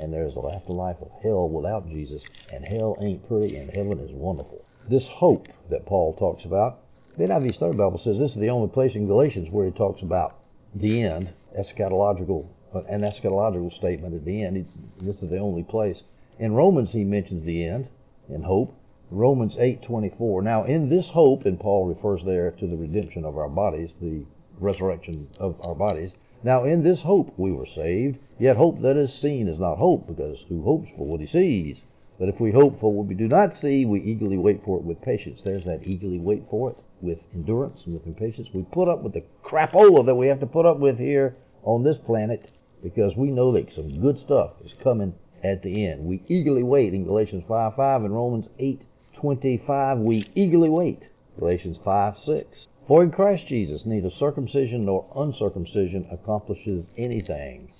and 0.00 0.12
there's 0.12 0.36
an 0.36 0.50
afterlife 0.54 1.00
of 1.00 1.10
hell 1.22 1.48
without 1.48 1.88
Jesus, 1.88 2.22
and 2.52 2.64
hell 2.64 2.96
ain't 3.00 3.26
pretty, 3.26 3.56
and 3.56 3.70
heaven 3.70 3.98
is 3.98 4.12
wonderful. 4.12 4.64
This 4.88 5.06
hope 5.08 5.48
that 5.70 5.86
Paul 5.86 6.14
talks 6.14 6.44
about 6.44 6.82
the 7.16 7.24
NIV 7.24 7.54
Study 7.54 7.76
Bible 7.76 7.98
says 7.98 8.18
this 8.18 8.32
is 8.32 8.36
the 8.36 8.50
only 8.50 8.68
place 8.68 8.94
in 8.94 9.06
Galatians 9.06 9.48
where 9.50 9.64
he 9.64 9.72
talks 9.72 10.02
about 10.02 10.38
the 10.74 11.02
end, 11.02 11.32
eschatological, 11.58 12.46
an 12.88 13.02
eschatological 13.02 13.72
statement 13.72 14.14
at 14.14 14.24
the 14.24 14.42
end. 14.42 14.66
This 15.00 15.22
is 15.22 15.30
the 15.30 15.38
only 15.38 15.62
place. 15.62 16.02
In 16.38 16.52
Romans, 16.52 16.90
he 16.90 17.04
mentions 17.04 17.44
the 17.44 17.64
end 17.64 17.88
in 18.28 18.42
hope. 18.42 18.74
Romans 19.10 19.56
8:24. 19.56 20.42
Now, 20.42 20.64
in 20.64 20.88
this 20.88 21.08
hope, 21.08 21.46
and 21.46 21.60
Paul 21.60 21.86
refers 21.86 22.24
there 22.24 22.50
to 22.50 22.66
the 22.66 22.76
redemption 22.76 23.24
of 23.24 23.38
our 23.38 23.48
bodies, 23.48 23.94
the 24.00 24.24
resurrection 24.58 25.28
of 25.38 25.54
our 25.62 25.74
bodies. 25.74 26.12
Now, 26.42 26.64
in 26.64 26.82
this 26.82 27.02
hope 27.02 27.32
we 27.36 27.52
were 27.52 27.66
saved. 27.66 28.18
Yet 28.38 28.56
hope 28.56 28.80
that 28.82 28.96
is 28.96 29.12
seen 29.14 29.48
is 29.48 29.58
not 29.58 29.78
hope, 29.78 30.06
because 30.06 30.44
who 30.48 30.62
hopes 30.62 30.88
for 30.96 31.06
what 31.06 31.20
he 31.20 31.26
sees? 31.26 31.82
But 32.18 32.28
if 32.28 32.40
we 32.40 32.50
hope 32.50 32.80
for 32.80 32.92
what 32.92 33.06
we 33.06 33.14
do 33.14 33.28
not 33.28 33.54
see, 33.54 33.84
we 33.84 34.00
eagerly 34.00 34.38
wait 34.38 34.64
for 34.64 34.78
it 34.78 34.84
with 34.84 35.02
patience. 35.02 35.42
There's 35.42 35.64
that 35.64 35.86
eagerly 35.86 36.18
wait 36.18 36.44
for 36.50 36.70
it 36.70 36.78
with 37.00 37.18
endurance 37.34 37.84
and 37.84 37.94
with 37.94 38.06
impatience. 38.06 38.48
We 38.52 38.62
put 38.62 38.88
up 38.88 39.02
with 39.02 39.12
the 39.12 39.24
crapola 39.44 40.04
that 40.06 40.14
we 40.14 40.28
have 40.28 40.40
to 40.40 40.46
put 40.46 40.66
up 40.66 40.78
with 40.78 40.98
here 40.98 41.36
on 41.62 41.82
this 41.82 41.98
planet 41.98 42.52
because 42.82 43.16
we 43.16 43.30
know 43.30 43.52
that 43.52 43.72
some 43.74 44.00
good 44.00 44.18
stuff 44.18 44.52
is 44.64 44.72
coming 44.82 45.14
at 45.42 45.62
the 45.62 45.86
end. 45.86 46.04
We 46.04 46.22
eagerly 46.28 46.62
wait 46.62 46.94
in 46.94 47.04
Galatians 47.04 47.44
5 47.48 47.74
5 47.76 48.04
and 48.04 48.14
Romans 48.14 48.46
8 48.58 48.82
25. 49.20 49.98
We 49.98 50.30
eagerly 50.34 50.68
wait. 50.68 51.02
Galatians 51.38 51.78
5 51.84 52.14
6. 52.24 52.66
For 52.86 53.02
in 53.02 53.10
Christ 53.10 53.46
Jesus 53.48 53.84
neither 53.84 54.10
circumcision 54.10 54.84
nor 54.84 55.06
uncircumcision 55.14 56.06
accomplishes 56.10 56.86
anything. 56.96 57.70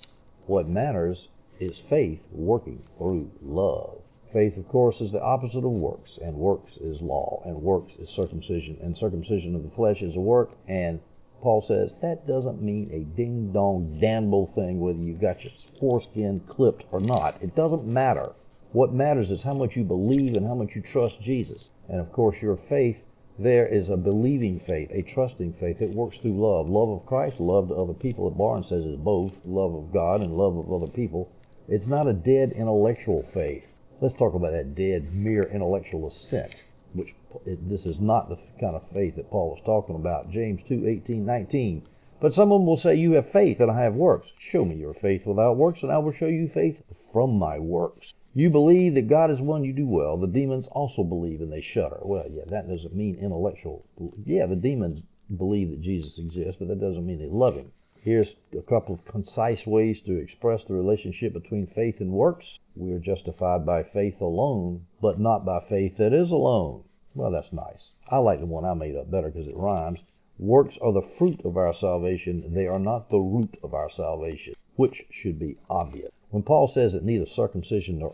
What 0.45 0.67
matters 0.67 1.27
is 1.59 1.81
faith 1.89 2.21
working 2.31 2.83
through 2.97 3.31
love. 3.41 4.01
Faith, 4.33 4.57
of 4.57 4.67
course, 4.67 4.99
is 4.99 5.11
the 5.11 5.21
opposite 5.21 5.63
of 5.63 5.71
works, 5.71 6.19
and 6.21 6.35
works 6.35 6.73
is 6.77 7.01
law, 7.01 7.41
and 7.45 7.61
works 7.61 7.93
is 7.97 8.09
circumcision, 8.09 8.77
and 8.81 8.97
circumcision 8.97 9.55
of 9.55 9.63
the 9.63 9.69
flesh 9.69 10.01
is 10.01 10.15
a 10.15 10.19
work, 10.19 10.51
and 10.67 10.99
Paul 11.41 11.63
says 11.67 11.91
that 12.01 12.27
doesn't 12.27 12.61
mean 12.61 12.89
a 12.91 13.15
ding 13.15 13.51
dong 13.51 13.99
damnable 13.99 14.51
thing 14.55 14.79
whether 14.79 14.99
you've 14.99 15.21
got 15.21 15.43
your 15.43 15.53
foreskin 15.79 16.41
clipped 16.47 16.83
or 16.91 16.99
not. 16.99 17.41
It 17.41 17.55
doesn't 17.55 17.85
matter. 17.85 18.33
What 18.71 18.93
matters 18.93 19.29
is 19.29 19.41
how 19.41 19.53
much 19.53 19.75
you 19.75 19.83
believe 19.83 20.35
and 20.35 20.45
how 20.45 20.55
much 20.55 20.75
you 20.75 20.81
trust 20.81 21.21
Jesus. 21.21 21.61
And 21.89 21.99
of 21.99 22.11
course, 22.11 22.35
your 22.41 22.59
faith 22.67 22.97
there 23.39 23.67
is 23.67 23.87
a 23.89 23.97
believing 23.97 24.59
faith, 24.65 24.89
a 24.91 25.03
trusting 25.13 25.53
faith. 25.59 25.79
It 25.79 25.91
works 25.91 26.17
through 26.17 26.41
love. 26.41 26.67
Love 26.67 26.89
of 26.89 27.05
Christ, 27.05 27.39
love 27.39 27.67
to 27.67 27.75
other 27.75 27.93
people. 27.93 28.29
Barnes 28.31 28.67
says 28.67 28.83
is 28.83 28.97
both 28.97 29.31
love 29.45 29.75
of 29.75 29.93
God 29.93 30.21
and 30.21 30.35
love 30.35 30.57
of 30.57 30.71
other 30.73 30.91
people. 30.91 31.29
It's 31.67 31.85
not 31.85 32.07
a 32.07 32.13
dead 32.13 32.53
intellectual 32.53 33.27
faith. 33.33 33.63
Let's 34.01 34.17
talk 34.17 34.33
about 34.33 34.53
that 34.53 34.73
dead, 34.73 35.13
mere 35.13 35.43
intellectual 35.43 36.07
assent, 36.07 36.63
which 36.93 37.13
this 37.45 37.85
is 37.85 37.99
not 37.99 38.29
the 38.29 38.37
kind 38.59 38.75
of 38.75 38.83
faith 38.93 39.15
that 39.15 39.29
Paul 39.29 39.49
was 39.49 39.61
talking 39.65 39.95
about. 39.95 40.31
James 40.31 40.61
2, 40.67 40.87
18, 40.87 41.25
19. 41.25 41.83
But 42.19 42.33
some 42.33 42.51
of 42.51 42.59
them 42.59 42.65
will 42.65 42.77
say, 42.77 42.95
You 42.95 43.11
have 43.13 43.31
faith 43.31 43.59
and 43.59 43.69
I 43.69 43.83
have 43.83 43.93
works. 43.93 44.27
Show 44.51 44.65
me 44.65 44.75
your 44.75 44.95
faith 44.95 45.25
without 45.25 45.57
works, 45.57 45.83
and 45.83 45.91
I 45.91 45.99
will 45.99 46.13
show 46.13 46.25
you 46.25 46.49
faith 46.53 46.77
from 47.13 47.37
my 47.37 47.59
works. 47.59 48.13
You 48.33 48.49
believe 48.49 48.95
that 48.95 49.07
God 49.09 49.31
is 49.31 49.39
one, 49.39 49.63
you 49.63 49.73
do 49.73 49.87
well. 49.87 50.17
The 50.17 50.27
demons 50.27 50.67
also 50.71 51.03
believe 51.03 51.41
and 51.41 51.51
they 51.51 51.61
shudder. 51.61 51.99
Well, 52.01 52.25
yeah, 52.29 52.43
that 52.47 52.67
doesn't 52.67 52.95
mean 52.95 53.17
intellectual. 53.21 53.85
Yeah, 54.25 54.45
the 54.45 54.55
demons 54.55 55.01
believe 55.35 55.69
that 55.71 55.81
Jesus 55.81 56.17
exists, 56.17 56.57
but 56.59 56.67
that 56.67 56.79
doesn't 56.79 57.05
mean 57.05 57.19
they 57.19 57.29
love 57.29 57.55
him. 57.55 57.71
Here's 58.07 58.35
a 58.57 58.61
couple 58.61 58.95
of 58.95 59.03
concise 59.03 59.67
ways 59.67 59.99
to 60.05 60.15
express 60.15 60.63
the 60.63 60.73
relationship 60.73 61.33
between 61.33 61.67
faith 61.67 61.99
and 61.99 62.13
works. 62.13 62.57
We 62.73 62.93
are 62.93 62.99
justified 62.99 63.65
by 63.65 63.83
faith 63.83 64.21
alone, 64.21 64.85
but 65.01 65.19
not 65.19 65.43
by 65.43 65.59
faith 65.67 65.97
that 65.97 66.13
is 66.13 66.31
alone. 66.31 66.85
Well, 67.15 67.31
that's 67.31 67.51
nice. 67.51 67.91
I 68.09 68.19
like 68.19 68.39
the 68.39 68.45
one 68.45 68.63
I 68.63 68.75
made 68.75 68.95
up 68.95 69.11
better 69.11 69.29
because 69.29 69.49
it 69.49 69.57
rhymes. 69.57 69.99
Works 70.39 70.77
are 70.81 70.93
the 70.93 71.09
fruit 71.17 71.41
of 71.43 71.57
our 71.57 71.73
salvation. 71.73 72.53
They 72.53 72.65
are 72.65 72.79
not 72.79 73.09
the 73.09 73.19
root 73.19 73.59
of 73.61 73.73
our 73.73 73.89
salvation, 73.89 74.53
which 74.77 75.03
should 75.11 75.37
be 75.37 75.57
obvious. 75.69 76.11
When 76.29 76.43
Paul 76.43 76.71
says 76.73 76.93
that 76.93 77.03
neither 77.03 77.25
circumcision 77.25 77.99
nor 77.99 78.13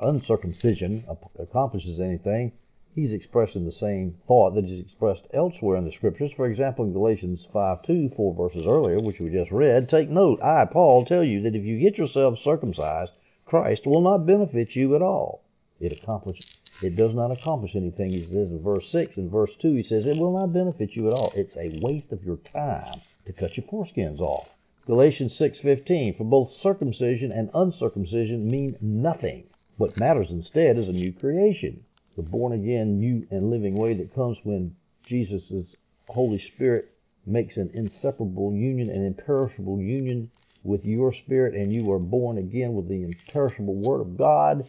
uncircumcision 0.00 1.04
accomplishes 1.38 2.00
anything, 2.00 2.50
he's 2.94 3.12
expressing 3.12 3.64
the 3.64 3.72
same 3.72 4.16
thought 4.26 4.54
that 4.54 4.64
is 4.64 4.80
expressed 4.80 5.22
elsewhere 5.32 5.76
in 5.76 5.84
the 5.84 5.92
scriptures. 5.92 6.32
For 6.36 6.46
example, 6.46 6.84
in 6.84 6.92
Galatians 6.92 7.46
5 7.52 7.82
2, 7.84 8.10
four 8.16 8.34
verses 8.34 8.66
earlier, 8.66 8.98
which 8.98 9.20
we 9.20 9.30
just 9.30 9.50
read, 9.50 9.88
take 9.88 10.08
note, 10.08 10.42
I, 10.42 10.64
Paul, 10.64 11.04
tell 11.04 11.24
you 11.24 11.42
that 11.42 11.54
if 11.54 11.64
you 11.64 11.78
get 11.78 11.98
yourselves 11.98 12.40
circumcised, 12.42 13.12
Christ 13.46 13.86
will 13.86 14.00
not 14.00 14.26
benefit 14.26 14.76
you 14.76 14.94
at 14.96 15.02
all. 15.02 15.42
It 15.78 15.92
accomplishes 15.92 16.46
it 16.82 16.96
does 16.96 17.14
not 17.14 17.30
accomplish 17.30 17.76
anything, 17.76 18.10
he 18.10 18.24
says 18.24 18.50
in 18.50 18.62
verse 18.62 18.90
6. 18.90 19.18
In 19.18 19.28
verse 19.28 19.50
2, 19.60 19.74
he 19.74 19.82
says, 19.82 20.06
It 20.06 20.16
will 20.16 20.32
not 20.32 20.54
benefit 20.54 20.96
you 20.96 21.08
at 21.08 21.12
all. 21.12 21.30
It's 21.36 21.54
a 21.56 21.78
waste 21.82 22.10
of 22.10 22.24
your 22.24 22.38
time 22.38 23.02
to 23.26 23.34
cut 23.34 23.56
your 23.58 23.66
foreskins 23.66 24.18
off. 24.18 24.48
Galatians 24.86 25.36
6:15 25.38 26.16
For 26.16 26.24
both 26.24 26.52
circumcision 26.52 27.32
and 27.32 27.50
uncircumcision 27.52 28.50
mean 28.50 28.76
nothing. 28.80 29.44
What 29.76 29.98
matters 29.98 30.30
instead 30.30 30.78
is 30.78 30.88
a 30.88 30.92
new 30.92 31.12
creation 31.12 31.84
the 32.16 32.22
born 32.22 32.52
again, 32.52 32.98
new 32.98 33.26
and 33.30 33.50
living 33.50 33.74
way 33.74 33.94
that 33.94 34.14
comes 34.14 34.38
when 34.44 34.76
Jesus' 35.06 35.76
Holy 36.08 36.38
Spirit 36.38 36.92
makes 37.26 37.56
an 37.56 37.70
inseparable 37.74 38.54
union, 38.54 38.90
an 38.90 39.04
imperishable 39.06 39.80
union 39.80 40.30
with 40.64 40.84
your 40.84 41.12
spirit, 41.14 41.54
and 41.54 41.72
you 41.72 41.90
are 41.92 41.98
born 41.98 42.38
again 42.38 42.74
with 42.74 42.88
the 42.88 43.02
imperishable 43.04 43.74
Word 43.74 44.00
of 44.00 44.16
God. 44.18 44.64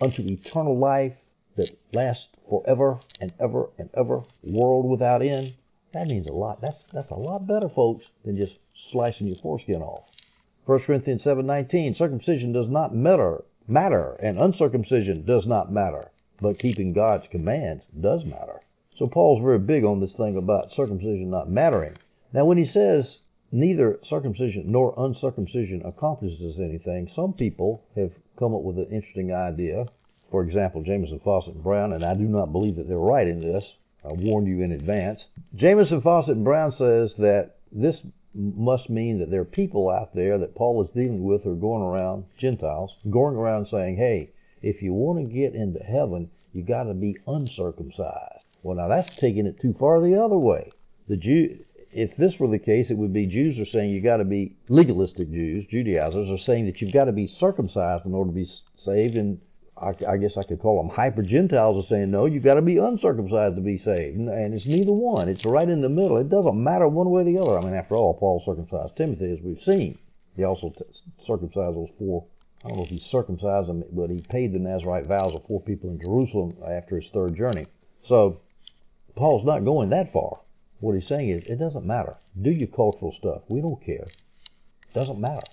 unto 0.00 0.22
eternal 0.22 0.78
life 0.78 1.14
that 1.56 1.70
lasts 1.92 2.26
forever 2.48 3.00
and 3.20 3.32
ever 3.40 3.68
and 3.78 3.90
ever, 3.94 4.22
world 4.42 4.88
without 4.88 5.22
end. 5.22 5.54
That 5.92 6.06
means 6.06 6.26
a 6.26 6.32
lot. 6.32 6.60
That's 6.60 6.84
that's 6.92 7.10
a 7.10 7.14
lot 7.14 7.46
better, 7.46 7.68
folks, 7.68 8.04
than 8.24 8.36
just 8.36 8.54
slicing 8.92 9.26
your 9.26 9.36
foreskin 9.36 9.82
off. 9.82 10.04
1 10.66 10.80
Corinthians 10.80 11.22
7:19, 11.24 11.96
circumcision 11.96 12.52
does 12.52 12.68
not 12.68 12.94
matter, 12.94 13.44
matter, 13.66 14.12
and 14.22 14.38
uncircumcision 14.38 15.24
does 15.24 15.46
not 15.46 15.72
matter, 15.72 16.10
but 16.40 16.58
keeping 16.58 16.92
God's 16.92 17.26
commands 17.28 17.84
does 18.00 18.24
matter. 18.24 18.60
So 18.96 19.06
Paul's 19.06 19.42
very 19.42 19.58
big 19.58 19.84
on 19.84 20.00
this 20.00 20.14
thing 20.14 20.36
about 20.36 20.72
circumcision 20.72 21.30
not 21.30 21.50
mattering. 21.50 21.96
Now, 22.32 22.44
when 22.44 22.58
he 22.58 22.64
says 22.64 23.18
neither 23.52 23.98
circumcision 24.02 24.70
nor 24.70 24.94
uncircumcision 24.96 25.82
accomplishes 25.84 26.58
anything, 26.58 27.08
some 27.08 27.32
people 27.32 27.84
have 27.96 28.12
come 28.38 28.54
up 28.54 28.62
with 28.62 28.78
an 28.78 28.88
interesting 28.90 29.32
idea. 29.32 29.86
For 30.30 30.42
example, 30.42 30.82
Jamieson, 30.82 31.20
Fausset, 31.20 31.54
and 31.54 31.62
Brown, 31.62 31.92
and 31.92 32.04
I 32.04 32.14
do 32.14 32.24
not 32.24 32.52
believe 32.52 32.76
that 32.76 32.88
they're 32.88 32.98
right 32.98 33.26
in 33.26 33.40
this. 33.40 33.64
I 34.04 34.12
warn 34.12 34.46
you 34.46 34.62
in 34.62 34.72
advance. 34.72 35.20
Jamieson, 35.54 36.02
Fausset, 36.02 36.32
and 36.32 36.44
Brown 36.44 36.72
says 36.72 37.14
that 37.18 37.56
this 37.72 38.00
must 38.34 38.90
mean 38.90 39.18
that 39.18 39.30
there 39.30 39.40
are 39.40 39.46
people 39.46 39.88
out 39.88 40.14
there 40.14 40.38
that 40.38 40.54
Paul 40.54 40.82
is 40.84 40.90
dealing 40.90 41.24
with 41.24 41.42
who 41.42 41.52
are 41.52 41.56
going 41.56 41.82
around, 41.82 42.24
Gentiles, 42.38 42.94
going 43.10 43.36
around 43.36 43.68
saying, 43.68 43.96
hey, 43.96 44.30
if 44.62 44.82
you 44.82 44.92
want 44.92 45.18
to 45.18 45.34
get 45.34 45.54
into 45.54 45.80
heaven, 45.80 46.30
you 46.52 46.62
got 46.62 46.84
to 46.84 46.94
be 46.94 47.16
uncircumcised. 47.26 48.44
Well, 48.62 48.76
now 48.76 48.88
that's 48.88 49.10
taking 49.20 49.46
it 49.46 49.60
too 49.60 49.74
far 49.78 50.00
the 50.00 50.20
other 50.20 50.38
way. 50.38 50.70
The 51.08 51.16
Jew, 51.16 51.58
if 51.92 52.16
this 52.16 52.38
were 52.38 52.48
the 52.48 52.58
case, 52.58 52.90
it 52.90 52.98
would 52.98 53.12
be 53.12 53.26
Jews 53.26 53.58
are 53.58 53.70
saying 53.70 53.90
you 53.90 54.02
got 54.02 54.18
to 54.18 54.24
be 54.24 54.56
legalistic 54.68 55.30
Jews, 55.30 55.66
Judaizers 55.70 56.28
are 56.28 56.44
saying 56.44 56.66
that 56.66 56.80
you've 56.80 56.92
got 56.92 57.04
to 57.04 57.12
be 57.12 57.26
circumcised 57.26 58.04
in 58.04 58.14
order 58.14 58.30
to 58.30 58.34
be 58.34 58.50
saved, 58.76 59.16
and 59.16 59.40
I, 59.80 59.94
I 60.06 60.16
guess 60.16 60.36
I 60.36 60.42
could 60.42 60.60
call 60.60 60.82
them 60.82 60.94
hyper 60.94 61.22
Gentiles 61.22 61.84
are 61.84 61.88
saying 61.88 62.10
no, 62.10 62.26
you've 62.26 62.42
got 62.42 62.54
to 62.54 62.62
be 62.62 62.78
uncircumcised 62.78 63.56
to 63.56 63.62
be 63.62 63.78
saved, 63.78 64.18
and 64.18 64.54
it's 64.54 64.66
neither 64.66 64.92
one. 64.92 65.28
It's 65.28 65.44
right 65.44 65.68
in 65.68 65.80
the 65.80 65.88
middle. 65.88 66.18
It 66.18 66.28
doesn't 66.28 66.62
matter 66.62 66.88
one 66.88 67.10
way 67.10 67.22
or 67.22 67.24
the 67.24 67.38
other. 67.38 67.58
I 67.58 67.64
mean, 67.64 67.74
after 67.74 67.94
all, 67.94 68.14
Paul 68.14 68.42
circumcised 68.44 68.96
Timothy, 68.96 69.32
as 69.32 69.38
we've 69.42 69.62
seen. 69.62 69.98
He 70.36 70.44
also 70.44 70.70
t- 70.70 70.84
circumcised 71.26 71.76
those 71.76 71.90
four. 71.98 72.26
I 72.64 72.68
don't 72.68 72.78
know 72.78 72.84
if 72.84 72.90
he 72.90 72.98
circumcised 72.98 73.68
them, 73.68 73.84
but 73.92 74.10
he 74.10 74.20
paid 74.20 74.52
the 74.52 74.58
Nazarite 74.58 75.06
vows 75.06 75.34
of 75.34 75.44
four 75.46 75.60
people 75.60 75.90
in 75.90 76.00
Jerusalem 76.00 76.56
after 76.66 77.00
his 77.00 77.08
third 77.10 77.36
journey. 77.36 77.66
So 78.04 78.40
Paul's 79.14 79.46
not 79.46 79.64
going 79.64 79.90
that 79.90 80.12
far. 80.12 80.40
What 80.80 80.94
he's 80.94 81.08
saying 81.08 81.28
is, 81.28 81.44
it 81.44 81.58
doesn't 81.58 81.86
matter. 81.86 82.16
Do 82.40 82.50
your 82.50 82.68
cultural 82.68 83.12
stuff. 83.12 83.42
We 83.48 83.60
don't 83.60 83.84
care. 83.84 84.06
It 84.06 84.94
doesn't 84.94 85.20
matter. 85.20 85.46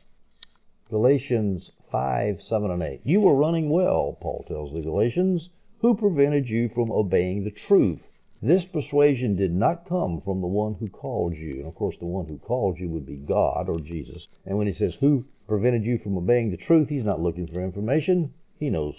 Galatians 0.89 1.71
5, 1.91 2.41
7, 2.41 2.71
and 2.71 2.83
8. 2.83 3.01
You 3.03 3.21
were 3.21 3.35
running 3.35 3.69
well, 3.69 4.17
Paul 4.21 4.45
tells 4.47 4.73
the 4.73 4.81
Galatians. 4.81 5.49
Who 5.79 5.95
prevented 5.95 6.47
you 6.47 6.69
from 6.69 6.91
obeying 6.91 7.43
the 7.43 7.51
truth? 7.51 8.01
This 8.41 8.65
persuasion 8.65 9.35
did 9.35 9.53
not 9.53 9.87
come 9.87 10.21
from 10.21 10.41
the 10.41 10.47
one 10.47 10.75
who 10.75 10.89
called 10.89 11.35
you. 11.35 11.55
And 11.55 11.67
of 11.67 11.75
course, 11.75 11.95
the 11.99 12.05
one 12.05 12.27
who 12.27 12.37
called 12.37 12.77
you 12.79 12.89
would 12.89 13.05
be 13.05 13.15
God 13.15 13.69
or 13.69 13.79
Jesus. 13.79 14.27
And 14.45 14.57
when 14.57 14.67
he 14.67 14.73
says, 14.73 14.95
Who 14.95 15.25
prevented 15.47 15.83
you 15.83 15.99
from 15.99 16.17
obeying 16.17 16.51
the 16.51 16.57
truth, 16.57 16.89
he's 16.89 17.03
not 17.03 17.21
looking 17.21 17.47
for 17.47 17.63
information. 17.63 18.33
He 18.59 18.69
knows 18.69 18.95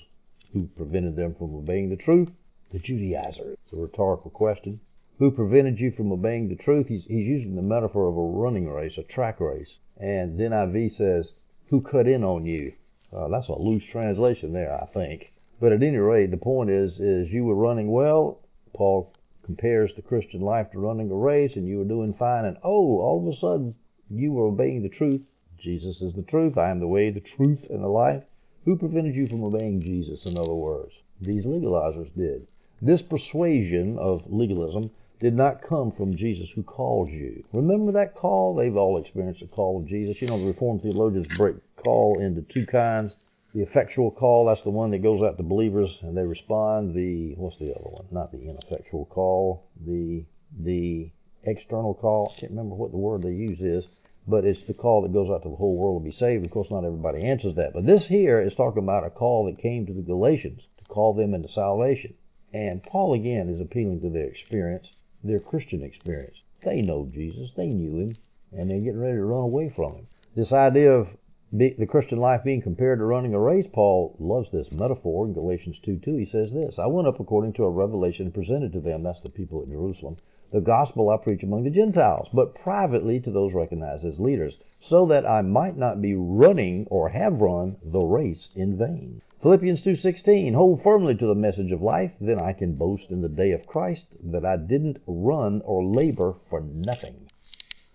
who 0.52 0.68
prevented 0.76 1.16
them 1.16 1.34
from 1.34 1.54
obeying 1.54 1.90
the 1.90 1.96
truth. 1.96 2.30
The 2.72 2.78
Judaizer. 2.78 3.52
It's 3.52 3.72
a 3.72 3.76
rhetorical 3.76 4.30
question 4.30 4.80
who 5.18 5.30
prevented 5.30 5.80
you 5.80 5.90
from 5.92 6.12
obeying 6.12 6.48
the 6.48 6.56
truth. 6.56 6.88
He's, 6.88 7.04
he's 7.04 7.26
using 7.26 7.56
the 7.56 7.62
metaphor 7.62 8.06
of 8.08 8.16
a 8.16 8.38
running 8.38 8.68
race, 8.68 8.98
a 8.98 9.02
track 9.02 9.40
race. 9.40 9.76
And 9.98 10.38
the 10.38 10.44
NIV 10.44 10.96
says, 10.96 11.32
who 11.68 11.80
cut 11.80 12.06
in 12.06 12.22
on 12.22 12.44
you. 12.44 12.74
Uh, 13.16 13.28
that's 13.28 13.48
a 13.48 13.58
loose 13.58 13.84
translation 13.90 14.52
there, 14.52 14.74
I 14.74 14.86
think. 14.86 15.32
But 15.60 15.72
at 15.72 15.82
any 15.82 15.96
rate, 15.96 16.30
the 16.30 16.36
point 16.36 16.70
is, 16.70 17.00
is 17.00 17.30
you 17.30 17.44
were 17.44 17.54
running 17.54 17.90
well. 17.90 18.40
Paul 18.74 19.14
compares 19.42 19.94
the 19.94 20.02
Christian 20.02 20.42
life 20.42 20.70
to 20.72 20.78
running 20.78 21.10
a 21.10 21.14
race, 21.14 21.56
and 21.56 21.66
you 21.66 21.78
were 21.78 21.84
doing 21.84 22.12
fine. 22.12 22.44
And 22.44 22.58
oh, 22.62 23.00
all 23.00 23.26
of 23.26 23.32
a 23.32 23.36
sudden, 23.38 23.74
you 24.10 24.32
were 24.32 24.46
obeying 24.46 24.82
the 24.82 24.90
truth. 24.90 25.22
Jesus 25.58 26.00
is 26.02 26.14
the 26.14 26.22
truth. 26.22 26.56
I 26.58 26.70
am 26.70 26.80
the 26.80 26.88
way, 26.88 27.10
the 27.10 27.20
truth, 27.20 27.66
and 27.70 27.82
the 27.82 27.88
life. 27.88 28.22
Who 28.64 28.76
prevented 28.76 29.14
you 29.14 29.28
from 29.28 29.44
obeying 29.44 29.80
Jesus, 29.80 30.24
in 30.26 30.36
other 30.36 30.54
words? 30.54 30.92
These 31.20 31.44
legalizers 31.44 32.14
did. 32.16 32.46
This 32.82 33.02
persuasion 33.02 33.98
of 33.98 34.22
legalism 34.26 34.90
did 35.20 35.34
not 35.34 35.62
come 35.62 35.92
from 35.92 36.16
Jesus 36.16 36.50
who 36.54 36.62
called 36.62 37.08
you. 37.08 37.44
Remember 37.52 37.92
that 37.92 38.14
call? 38.14 38.54
They've 38.54 38.76
all 38.76 38.98
experienced 38.98 39.40
the 39.40 39.46
call 39.46 39.78
of 39.78 39.86
Jesus. 39.86 40.20
You 40.20 40.28
know, 40.28 40.38
the 40.38 40.46
Reformed 40.46 40.82
theologians 40.82 41.26
break 41.38 41.56
call 41.76 42.18
into 42.20 42.42
two 42.42 42.66
kinds. 42.66 43.14
The 43.54 43.62
effectual 43.62 44.10
call, 44.10 44.46
that's 44.46 44.62
the 44.62 44.70
one 44.70 44.90
that 44.90 45.02
goes 45.02 45.22
out 45.22 45.38
to 45.38 45.42
believers 45.42 45.90
and 46.02 46.14
they 46.14 46.24
respond. 46.24 46.94
The 46.94 47.34
what's 47.36 47.58
the 47.58 47.74
other 47.74 47.88
one? 47.88 48.04
Not 48.10 48.30
the 48.32 48.42
ineffectual 48.42 49.06
call. 49.06 49.66
The 49.86 50.24
the 50.62 51.10
external 51.44 51.94
call. 51.94 52.34
I 52.36 52.40
can't 52.40 52.52
remember 52.52 52.74
what 52.74 52.90
the 52.90 52.98
word 52.98 53.22
they 53.22 53.30
use 53.30 53.60
is, 53.60 53.84
but 54.26 54.44
it's 54.44 54.66
the 54.66 54.74
call 54.74 55.02
that 55.02 55.12
goes 55.12 55.30
out 55.30 55.42
to 55.42 55.48
the 55.48 55.56
whole 55.56 55.76
world 55.76 56.02
to 56.02 56.10
be 56.10 56.16
saved. 56.16 56.44
Of 56.44 56.50
course, 56.50 56.70
not 56.70 56.84
everybody 56.84 57.22
answers 57.22 57.54
that. 57.54 57.72
But 57.72 57.86
this 57.86 58.06
here 58.06 58.40
is 58.40 58.54
talking 58.54 58.82
about 58.82 59.06
a 59.06 59.10
call 59.10 59.46
that 59.46 59.62
came 59.62 59.86
to 59.86 59.92
the 59.92 60.02
Galatians 60.02 60.62
to 60.78 60.84
call 60.84 61.14
them 61.14 61.34
into 61.34 61.48
salvation. 61.48 62.14
And 62.52 62.82
Paul 62.82 63.14
again 63.14 63.48
is 63.48 63.60
appealing 63.60 64.00
to 64.00 64.10
their 64.10 64.26
experience 64.26 64.88
their 65.26 65.40
Christian 65.40 65.82
experience. 65.82 66.36
They 66.64 66.82
know 66.82 67.08
Jesus, 67.12 67.50
they 67.56 67.68
knew 67.68 67.98
him, 67.98 68.16
and 68.52 68.70
they're 68.70 68.80
getting 68.80 69.00
ready 69.00 69.16
to 69.16 69.24
run 69.24 69.42
away 69.42 69.68
from 69.74 69.94
him. 69.94 70.06
This 70.34 70.52
idea 70.52 70.92
of 70.92 71.08
the 71.52 71.86
Christian 71.88 72.18
life 72.18 72.44
being 72.44 72.60
compared 72.60 72.98
to 72.98 73.04
running 73.04 73.34
a 73.34 73.38
race, 73.38 73.66
Paul 73.72 74.16
loves 74.18 74.50
this 74.50 74.72
metaphor 74.72 75.26
in 75.26 75.32
Galatians 75.32 75.78
2 75.82 75.98
2. 75.98 76.16
He 76.16 76.26
says 76.26 76.52
this 76.52 76.78
I 76.78 76.86
went 76.86 77.08
up 77.08 77.20
according 77.20 77.54
to 77.54 77.64
a 77.64 77.70
revelation 77.70 78.32
presented 78.32 78.72
to 78.72 78.80
them, 78.80 79.02
that's 79.02 79.20
the 79.20 79.30
people 79.30 79.62
at 79.62 79.68
Jerusalem, 79.68 80.16
the 80.56 80.62
gospel 80.62 81.10
I 81.10 81.18
preach 81.18 81.42
among 81.42 81.64
the 81.64 81.70
Gentiles, 81.70 82.30
but 82.32 82.54
privately 82.54 83.20
to 83.20 83.30
those 83.30 83.52
recognized 83.52 84.06
as 84.06 84.18
leaders, 84.18 84.56
so 84.80 85.04
that 85.04 85.26
I 85.26 85.42
might 85.42 85.76
not 85.76 86.00
be 86.00 86.14
running 86.14 86.86
or 86.90 87.10
have 87.10 87.42
run 87.42 87.76
the 87.84 88.00
race 88.00 88.48
in 88.54 88.78
vain. 88.78 89.20
Philippians 89.42 89.82
2:16 89.82 90.54
Hold 90.54 90.80
firmly 90.80 91.14
to 91.16 91.26
the 91.26 91.34
message 91.34 91.72
of 91.72 91.82
life, 91.82 92.12
then 92.18 92.38
I 92.38 92.54
can 92.54 92.72
boast 92.72 93.10
in 93.10 93.20
the 93.20 93.28
day 93.28 93.52
of 93.52 93.66
Christ 93.66 94.06
that 94.24 94.46
I 94.46 94.56
didn't 94.56 94.98
run 95.06 95.60
or 95.66 95.84
labor 95.84 96.36
for 96.48 96.62
nothing. 96.62 97.26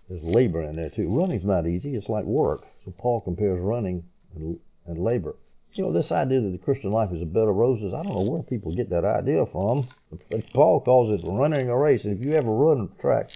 There's 0.08 0.22
labor 0.22 0.62
in 0.62 0.76
there 0.76 0.90
too. 0.90 1.08
Running's 1.08 1.44
not 1.44 1.66
easy, 1.66 1.96
it's 1.96 2.08
like 2.08 2.26
work. 2.26 2.64
So 2.84 2.92
Paul 2.96 3.22
compares 3.22 3.60
running 3.60 4.04
and, 4.36 4.60
and 4.86 4.98
labor. 4.98 5.34
You 5.74 5.84
know, 5.84 5.92
this 5.92 6.12
idea 6.12 6.40
that 6.40 6.50
the 6.50 6.58
Christian 6.58 6.90
life 6.90 7.10
is 7.12 7.22
a 7.22 7.26
bed 7.26 7.48
of 7.48 7.54
roses, 7.54 7.94
I 7.94 8.02
don't 8.02 8.14
know 8.14 8.30
where 8.30 8.42
people 8.42 8.74
get 8.74 8.90
that 8.90 9.04
idea 9.04 9.46
from. 9.46 9.88
But 10.30 10.52
Paul 10.52 10.80
calls 10.80 11.18
it 11.18 11.26
running 11.26 11.68
a 11.68 11.76
race. 11.76 12.04
And 12.04 12.18
if 12.18 12.24
you 12.24 12.34
ever 12.34 12.50
run 12.50 12.90
a 12.92 13.00
track, 13.00 13.30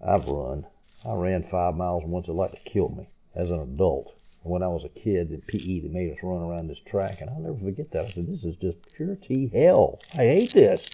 I've 0.00 0.26
run. 0.26 0.64
I 1.04 1.14
ran 1.14 1.44
five 1.50 1.74
miles 1.74 2.04
once, 2.04 2.28
it 2.28 2.32
like 2.32 2.52
to 2.52 2.70
kill 2.70 2.90
me 2.90 3.08
as 3.34 3.50
an 3.50 3.60
adult 3.60 4.14
when 4.44 4.62
I 4.62 4.68
was 4.68 4.84
a 4.84 4.88
kid 4.88 5.30
in 5.30 5.40
PE, 5.42 5.80
they 5.80 5.88
made 5.88 6.12
us 6.12 6.18
run 6.22 6.42
around 6.42 6.68
this 6.68 6.80
track, 6.86 7.20
and 7.20 7.30
I'll 7.30 7.40
never 7.40 7.58
forget 7.58 7.90
that. 7.92 8.06
I 8.06 8.10
said, 8.10 8.26
"This 8.26 8.44
is 8.44 8.56
just 8.56 8.78
pure 8.96 9.14
T 9.16 9.48
hell. 9.48 10.00
I 10.14 10.24
hate 10.24 10.52
this." 10.52 10.88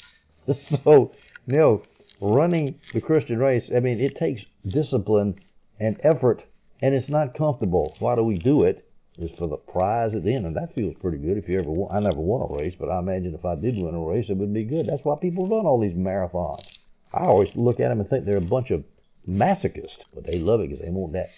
so, 0.85 1.13
you 1.47 1.57
know, 1.57 1.83
running 2.21 2.79
the 2.93 3.01
Christian 3.01 3.39
race, 3.39 3.71
I 3.75 3.81
mean, 3.81 4.01
it 4.01 4.17
takes 4.17 4.45
discipline 4.67 5.37
and 5.81 5.99
effort, 6.03 6.45
and 6.83 6.95
it's 6.95 7.09
not 7.09 7.35
comfortable. 7.35 7.95
Why 7.99 8.17
do 8.17 8.23
we 8.23 8.39
do 8.39 8.65
it? 8.65 8.88
Is 9.21 9.33
for 9.33 9.49
the 9.49 9.57
prize 9.57 10.15
at 10.15 10.23
the 10.23 10.33
end, 10.33 10.47
and 10.47 10.55
that 10.55 10.77
feels 10.77 10.95
pretty 10.95 11.19
good. 11.19 11.37
If 11.37 11.49
you 11.49 11.59
ever, 11.59 11.71
won, 11.71 11.91
I 11.91 11.99
never 11.99 12.21
won 12.21 12.49
a 12.49 12.63
race, 12.63 12.77
but 12.79 12.89
I 12.89 13.01
imagine 13.01 13.35
if 13.35 13.45
I 13.45 13.57
did 13.57 13.77
win 13.77 13.93
a 13.93 14.01
race, 14.01 14.31
it 14.31 14.37
would 14.37 14.55
be 14.55 14.63
good. 14.63 14.87
That's 14.87 15.05
why 15.05 15.17
people 15.21 15.49
run 15.49 15.67
all 15.67 15.81
these 15.81 15.97
marathons. 15.97 16.65
I 17.13 17.25
always 17.25 17.49
look 17.57 17.81
at 17.81 17.89
them 17.89 17.99
and 17.99 18.09
think 18.09 18.25
they're 18.25 18.37
a 18.37 18.41
bunch 18.41 18.71
of 18.71 18.85
masochists, 19.29 20.05
but 20.15 20.25
they 20.25 20.39
love 20.39 20.61
it 20.61 20.69
because 20.69 20.85
they 20.85 20.91
want 20.93 21.15
that. 21.15 21.31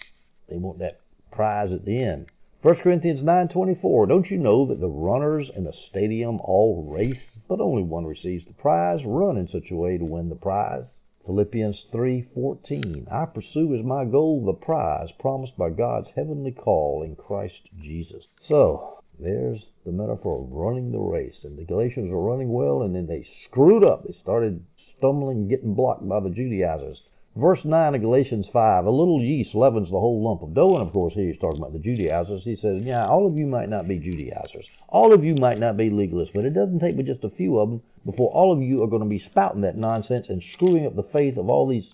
They 0.47 0.57
want 0.57 0.77
that 0.77 0.99
prize 1.31 1.71
at 1.71 1.83
the 1.83 2.03
end. 2.03 2.27
1 2.61 2.75
Corinthians 2.75 3.23
9:24 3.23 4.07
Don't 4.07 4.29
you 4.29 4.37
know 4.37 4.67
that 4.67 4.79
the 4.79 4.87
runners 4.87 5.49
in 5.49 5.65
a 5.65 5.73
stadium 5.73 6.39
all 6.43 6.83
race, 6.83 7.39
but 7.47 7.59
only 7.59 7.81
one 7.81 8.05
receives 8.05 8.45
the 8.45 8.53
prize? 8.53 9.03
Run 9.03 9.37
in 9.37 9.47
such 9.47 9.71
a 9.71 9.75
way 9.75 9.97
to 9.97 10.05
win 10.05 10.29
the 10.29 10.35
prize. 10.35 11.01
Philippians 11.23 11.85
3:14 11.91 13.07
I 13.11 13.25
pursue 13.25 13.75
as 13.75 13.83
my 13.83 14.05
goal 14.05 14.43
the 14.43 14.53
prize 14.53 15.11
promised 15.19 15.55
by 15.55 15.69
God's 15.69 16.09
heavenly 16.09 16.51
call 16.51 17.03
in 17.03 17.15
Christ 17.15 17.69
Jesus. 17.79 18.27
So, 18.41 18.97
there's 19.19 19.69
the 19.85 19.91
metaphor 19.91 20.41
of 20.41 20.51
running 20.51 20.91
the 20.91 20.99
race. 20.99 21.45
And 21.45 21.59
the 21.59 21.63
Galatians 21.63 22.09
were 22.09 22.19
running 22.19 22.51
well, 22.51 22.81
and 22.81 22.95
then 22.95 23.05
they 23.05 23.21
screwed 23.45 23.83
up. 23.83 24.03
They 24.03 24.13
started 24.13 24.65
stumbling, 24.97 25.47
getting 25.47 25.75
blocked 25.75 26.09
by 26.09 26.21
the 26.21 26.31
Judaizers. 26.31 27.03
Verse 27.35 27.63
9 27.63 27.93
of 27.93 28.01
Galatians 28.01 28.47
5, 28.51 28.85
a 28.85 28.91
little 28.91 29.21
yeast 29.21 29.53
leavens 29.53 29.91
the 29.91 29.99
whole 29.99 30.23
lump 30.23 30.41
of 30.41 30.55
dough. 30.55 30.75
And 30.75 30.87
of 30.87 30.91
course, 30.91 31.13
here 31.13 31.27
he's 31.31 31.39
talking 31.39 31.59
about 31.59 31.73
the 31.73 31.79
Judaizers. 31.79 32.43
He 32.43 32.55
says, 32.55 32.81
Yeah, 32.81 33.07
all 33.07 33.27
of 33.27 33.37
you 33.37 33.45
might 33.45 33.69
not 33.69 33.87
be 33.87 33.99
Judaizers. 33.99 34.67
All 34.89 35.13
of 35.13 35.23
you 35.23 35.35
might 35.35 35.59
not 35.59 35.77
be 35.77 35.91
legalists, 35.91 36.33
but 36.33 36.45
it 36.45 36.55
doesn't 36.55 36.79
take 36.79 36.97
but 36.97 37.05
just 37.05 37.23
a 37.23 37.29
few 37.29 37.59
of 37.59 37.69
them 37.69 37.81
before 38.05 38.31
all 38.31 38.51
of 38.51 38.61
you 38.61 38.83
are 38.83 38.87
going 38.87 39.03
to 39.03 39.07
be 39.07 39.19
spouting 39.19 39.61
that 39.61 39.77
nonsense 39.77 40.29
and 40.29 40.43
screwing 40.43 40.85
up 40.85 40.95
the 40.95 41.03
faith 41.03 41.37
of 41.37 41.49
all 41.49 41.67
these 41.67 41.93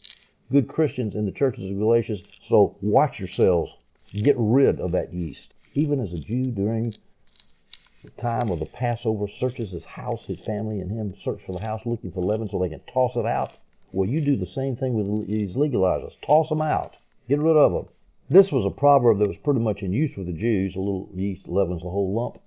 good 0.52 0.68
Christians 0.68 1.16
in 1.16 1.26
the 1.26 1.32
churches 1.32 1.70
of 1.70 1.78
Galatians. 1.78 2.22
So 2.48 2.78
watch 2.82 3.20
yourselves. 3.20 3.72
Get 4.14 4.36
rid 4.38 4.80
of 4.80 4.94
that 4.94 5.14
yeast. 5.14 5.54
Even 5.74 6.00
as 6.00 6.14
a 6.14 6.20
Jew 6.20 6.52
during 6.52 6.94
the 8.04 8.10
time 8.22 8.50
of 8.50 8.60
the 8.60 8.66
Passover, 8.66 9.28
searches 9.40 9.72
his 9.72 9.84
house, 9.84 10.24
his 10.26 10.40
family, 10.40 10.80
and 10.80 10.90
him 10.90 11.14
search 11.24 11.42
for 11.46 11.52
the 11.52 11.66
house 11.66 11.82
looking 11.86 12.12
for 12.12 12.24
leaven 12.24 12.48
so 12.50 12.60
they 12.60 12.70
can 12.70 12.82
toss 12.94 13.16
it 13.16 13.26
out. 13.26 13.58
Well, 13.92 14.08
you 14.08 14.22
do 14.22 14.38
the 14.38 14.46
same 14.46 14.76
thing 14.76 14.94
with 14.94 15.28
these 15.28 15.56
legalizers. 15.56 16.14
Toss 16.26 16.50
them 16.50 16.62
out. 16.62 16.96
Get 17.28 17.40
rid 17.40 17.58
of 17.58 17.74
them. 17.74 17.88
This 18.30 18.52
was 18.52 18.66
a 18.66 18.70
proverb 18.70 19.20
that 19.20 19.28
was 19.28 19.38
pretty 19.44 19.60
much 19.60 19.82
in 19.82 19.94
use 19.94 20.16
with 20.16 20.28
the 20.28 20.34
Jews. 20.34 20.76
A 20.76 20.80
little 20.80 21.10
yeast 21.14 21.48
leavens 21.48 21.82
the 21.82 21.90
whole 21.90 22.14
lump. 22.14 22.40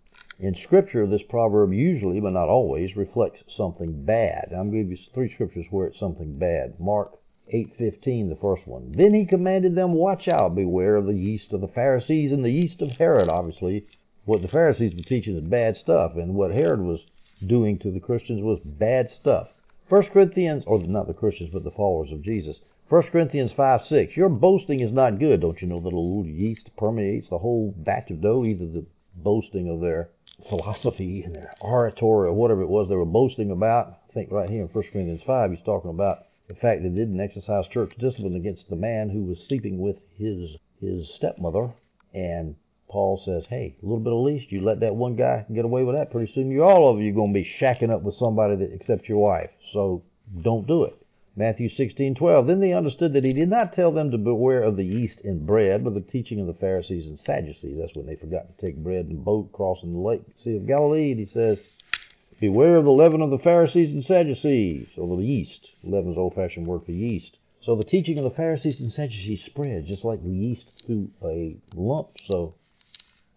In 0.42 0.54
Scripture, 0.54 1.06
this 1.06 1.22
proverb 1.22 1.74
usually, 1.74 2.18
but 2.18 2.32
not 2.32 2.48
always, 2.48 2.96
reflects 2.96 3.44
something 3.46 4.06
bad. 4.06 4.48
I'm 4.52 4.70
going 4.70 4.88
to 4.88 4.88
give 4.88 4.98
you 4.98 5.06
three 5.12 5.30
scriptures 5.30 5.66
where 5.68 5.88
it's 5.88 5.98
something 5.98 6.38
bad. 6.38 6.80
Mark 6.80 7.18
8:15, 7.52 8.30
the 8.30 8.36
first 8.36 8.66
one. 8.66 8.90
Then 8.92 9.12
he 9.12 9.26
commanded 9.26 9.74
them, 9.74 9.92
"Watch 9.92 10.28
out, 10.28 10.54
beware 10.54 10.96
of 10.96 11.04
the 11.04 11.12
yeast 11.12 11.52
of 11.52 11.60
the 11.60 11.68
Pharisees 11.68 12.32
and 12.32 12.42
the 12.42 12.50
yeast 12.50 12.80
of 12.80 12.92
Herod." 12.92 13.28
Obviously, 13.28 13.84
what 14.24 14.40
the 14.40 14.48
Pharisees 14.48 14.94
were 14.94 15.02
teaching 15.02 15.36
is 15.36 15.42
bad 15.42 15.76
stuff, 15.76 16.16
and 16.16 16.34
what 16.34 16.52
Herod 16.52 16.80
was 16.80 17.04
doing 17.46 17.76
to 17.80 17.90
the 17.90 18.00
Christians 18.00 18.42
was 18.42 18.60
bad 18.60 19.10
stuff. 19.10 19.52
1 19.90 20.04
Corinthians, 20.04 20.64
or 20.66 20.78
not 20.78 21.06
the 21.06 21.12
Christians, 21.12 21.50
but 21.52 21.64
the 21.64 21.70
followers 21.70 22.12
of 22.12 22.22
Jesus. 22.22 22.60
1 22.88 23.02
Corinthians 23.12 23.52
5 23.52 23.84
6. 23.84 24.16
Your 24.16 24.30
boasting 24.30 24.80
is 24.80 24.90
not 24.90 25.18
good. 25.18 25.42
Don't 25.42 25.60
you 25.60 25.68
know 25.68 25.80
that 25.80 25.92
a 25.92 26.00
little 26.00 26.24
yeast 26.24 26.74
permeates 26.78 27.28
the 27.28 27.36
whole 27.36 27.74
batch 27.76 28.10
of 28.10 28.22
dough? 28.22 28.46
Either 28.46 28.64
the 28.64 28.86
boasting 29.16 29.68
of 29.68 29.80
their 29.80 30.08
philosophy 30.48 31.22
and 31.22 31.34
their 31.34 31.52
oratory 31.60 32.28
or 32.28 32.32
whatever 32.32 32.62
it 32.62 32.68
was 32.68 32.88
they 32.88 32.96
were 32.96 33.04
boasting 33.04 33.50
about. 33.50 33.98
I 34.08 34.12
think 34.12 34.30
right 34.30 34.48
here 34.50 34.62
in 34.62 34.68
1 34.68 34.84
Corinthians 34.92 35.22
5, 35.26 35.50
he's 35.50 35.64
talking 35.64 35.90
about 35.90 36.26
the 36.48 36.54
fact 36.54 36.82
that 36.82 36.88
they 36.88 36.94
didn't 36.94 37.20
exercise 37.20 37.68
church 37.68 37.92
discipline 37.98 38.34
against 38.34 38.68
the 38.68 38.76
man 38.76 39.10
who 39.10 39.24
was 39.24 39.46
sleeping 39.46 39.78
with 39.78 39.98
his 40.16 40.56
his 40.80 41.12
stepmother. 41.14 41.70
And 42.14 42.56
Paul 42.88 43.22
says, 43.24 43.44
hey, 43.48 43.76
a 43.80 43.86
little 43.86 44.00
bit 44.00 44.12
of 44.12 44.24
least, 44.24 44.50
you 44.50 44.62
let 44.62 44.80
that 44.80 44.96
one 44.96 45.14
guy 45.14 45.46
get 45.52 45.64
away 45.64 45.84
with 45.84 45.96
that, 45.96 46.10
pretty 46.10 46.32
soon 46.32 46.50
you 46.50 46.64
all 46.64 46.92
of 46.92 47.00
you 47.00 47.12
are 47.12 47.14
going 47.14 47.32
to 47.32 47.40
be 47.40 47.48
shacking 47.60 47.90
up 47.90 48.02
with 48.02 48.16
somebody 48.16 48.56
that 48.56 48.72
except 48.72 49.08
your 49.08 49.18
wife. 49.18 49.50
So 49.72 50.02
don't 50.42 50.66
do 50.66 50.84
it. 50.84 50.99
Matthew 51.36 51.68
16:12. 51.68 52.46
Then 52.46 52.60
they 52.60 52.72
understood 52.72 53.12
that 53.12 53.24
he 53.24 53.32
did 53.32 53.48
not 53.48 53.72
tell 53.72 53.92
them 53.92 54.10
to 54.10 54.18
beware 54.18 54.62
of 54.62 54.76
the 54.76 54.84
yeast 54.84 55.20
in 55.20 55.46
bread, 55.46 55.84
but 55.84 55.94
the 55.94 56.00
teaching 56.00 56.40
of 56.40 56.46
the 56.46 56.54
Pharisees 56.54 57.06
and 57.06 57.18
Sadducees. 57.18 57.78
That's 57.78 57.94
when 57.94 58.06
they 58.06 58.16
forgot 58.16 58.48
to 58.48 58.66
take 58.66 58.82
bread 58.82 59.06
and 59.06 59.24
boat 59.24 59.52
crossing 59.52 59.92
the 59.92 60.00
lake, 60.00 60.22
Sea 60.38 60.56
of 60.56 60.66
Galilee. 60.66 61.12
And 61.12 61.20
he 61.20 61.26
says, 61.26 61.60
Beware 62.40 62.76
of 62.76 62.84
the 62.84 62.92
leaven 62.92 63.20
of 63.20 63.30
the 63.30 63.38
Pharisees 63.38 63.94
and 63.94 64.04
Sadducees, 64.04 64.88
or 64.96 65.16
the 65.16 65.22
yeast. 65.22 65.70
Leaven 65.84 66.12
is 66.12 66.18
old-fashioned 66.18 66.66
word 66.66 66.84
for 66.84 66.92
yeast. 66.92 67.38
So 67.62 67.76
the 67.76 67.84
teaching 67.84 68.16
of 68.16 68.24
the 68.24 68.30
Pharisees 68.30 68.80
and 68.80 68.90
Sadducees 68.90 69.44
spread 69.44 69.86
just 69.86 70.04
like 70.04 70.22
the 70.24 70.30
yeast 70.30 70.72
through 70.86 71.10
a 71.22 71.58
lump. 71.74 72.08
So 72.24 72.54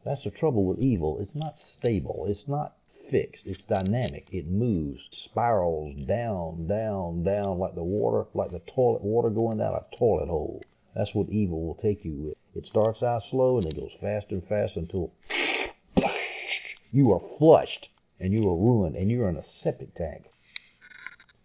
that's 0.05 0.23
the 0.23 0.31
trouble 0.31 0.63
with 0.63 0.79
evil. 0.79 1.19
It's 1.19 1.35
not 1.35 1.57
stable. 1.57 2.25
It's 2.29 2.47
not 2.47 2.77
fixed. 3.13 3.45
It's 3.45 3.63
dynamic. 3.65 4.27
It 4.31 4.47
moves, 4.47 5.03
spirals 5.25 5.95
down, 6.07 6.65
down, 6.65 7.23
down 7.23 7.59
like 7.59 7.75
the 7.75 7.83
water, 7.83 8.25
like 8.33 8.49
the 8.49 8.61
toilet 8.73 9.03
water 9.03 9.29
going 9.29 9.59
down 9.59 9.75
a 9.75 9.95
toilet 9.95 10.29
hole. 10.29 10.63
That's 10.95 11.13
what 11.13 11.29
evil 11.29 11.63
will 11.63 11.75
take 11.75 12.03
you 12.03 12.13
with. 12.13 12.37
It 12.55 12.65
starts 12.65 13.03
out 13.03 13.21
slow 13.29 13.59
and 13.59 13.67
it 13.67 13.75
goes 13.75 13.91
faster 14.01 14.33
and 14.33 14.47
faster 14.47 14.79
until 14.79 15.11
you 16.91 17.11
are 17.11 17.21
flushed 17.37 17.89
and 18.19 18.33
you 18.33 18.49
are 18.49 18.57
ruined 18.57 18.95
and 18.95 19.11
you're 19.11 19.29
in 19.29 19.37
a 19.37 19.43
septic 19.43 19.93
tank. 19.93 20.23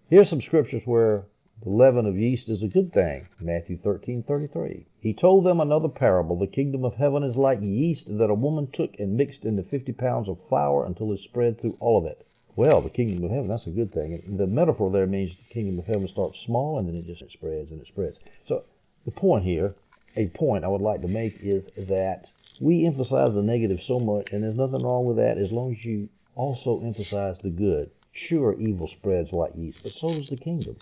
Here's 0.09 0.31
some 0.31 0.41
scriptures 0.41 0.83
where 0.87 1.25
the 1.63 1.71
leaven 1.71 2.07
of 2.07 2.17
yeast 2.17 2.49
is 2.49 2.63
a 2.63 2.69
good 2.69 2.93
thing. 2.93 3.27
Matthew 3.41 3.79
13:33. 3.79 4.87
He 5.01 5.13
told 5.13 5.45
them 5.45 5.61
another 5.61 5.89
parable. 5.89 6.37
The 6.37 6.47
kingdom 6.47 6.85
of 6.85 6.95
heaven 6.95 7.23
is 7.23 7.37
like 7.37 7.61
yeast 7.61 8.07
that 8.19 8.31
a 8.31 8.35
woman 8.35 8.69
took 8.73 8.99
and 9.01 9.17
mixed 9.17 9.45
into 9.45 9.63
50 9.63 9.93
pounds 9.95 10.29
of 10.29 10.39
flour 10.49 10.85
until 10.85 11.13
it 11.13 11.21
spread 11.21 11.61
through 11.61 11.77
all 11.81 11.99
of 11.99 12.07
it. 12.07 12.25
Well, 12.55 12.81
the 12.81 12.91
kingdom 12.91 13.25
of 13.25 13.31
heaven, 13.31 13.49
that's 13.49 13.67
a 13.67 13.71
good 13.71 13.93
thing. 13.93 14.37
The 14.37 14.47
metaphor 14.47 14.91
there 14.91 15.07
means 15.07 15.37
the 15.37 15.55
kingdom 15.55 15.79
of 15.79 15.87
heaven 15.87 16.09
starts 16.09 16.41
small 16.41 16.79
and 16.79 16.89
then 16.89 16.97
it 16.97 17.07
just 17.07 17.33
spreads 17.33 17.71
and 17.71 17.81
it 17.81 17.87
spreads. 17.87 18.19
So 18.47 18.65
the 19.05 19.11
point 19.11 19.45
here, 19.45 19.75
a 20.17 20.27
point 20.29 20.65
I 20.65 20.69
would 20.69 20.81
like 20.81 21.03
to 21.03 21.09
make 21.09 21.41
is 21.41 21.71
that 21.77 22.33
we 22.61 22.87
emphasize 22.87 23.35
the 23.35 23.43
negative 23.43 23.81
so 23.83 24.01
much, 24.01 24.33
and 24.33 24.43
there's 24.43 24.57
nothing 24.57 24.83
wrong 24.83 25.05
with 25.07 25.17
that 25.17 25.39
as 25.39 25.53
long 25.53 25.73
as 25.73 25.85
you 25.85 26.09
also 26.35 26.81
emphasize 26.81 27.39
the 27.39 27.51
good. 27.51 27.91
Sure, 28.13 28.59
evil 28.61 28.89
spreads 28.89 29.33
like 29.33 29.53
yeast, 29.57 29.79
but 29.83 29.93
so 29.93 30.09
does 30.09 30.29
the 30.29 30.37
kingdom. 30.37 30.77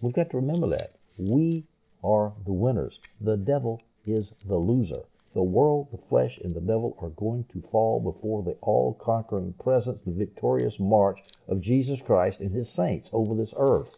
We've 0.00 0.14
got 0.14 0.30
to 0.30 0.38
remember 0.38 0.68
that. 0.68 0.94
We 1.18 1.64
are 2.02 2.32
the 2.46 2.52
winners. 2.52 2.98
The 3.20 3.36
devil 3.36 3.82
is 4.06 4.32
the 4.46 4.56
loser. 4.56 5.02
The 5.34 5.42
world, 5.42 5.88
the 5.92 5.98
flesh, 6.08 6.38
and 6.42 6.54
the 6.54 6.60
devil 6.60 6.96
are 7.00 7.10
going 7.10 7.44
to 7.52 7.62
fall 7.70 8.00
before 8.00 8.42
the 8.42 8.56
all 8.62 8.94
conquering 8.94 9.52
presence, 9.62 10.00
the 10.04 10.12
victorious 10.12 10.80
march 10.80 11.20
of 11.48 11.60
Jesus 11.60 12.00
Christ 12.00 12.40
and 12.40 12.50
his 12.50 12.68
saints 12.68 13.08
over 13.12 13.34
this 13.34 13.52
earth. 13.56 13.90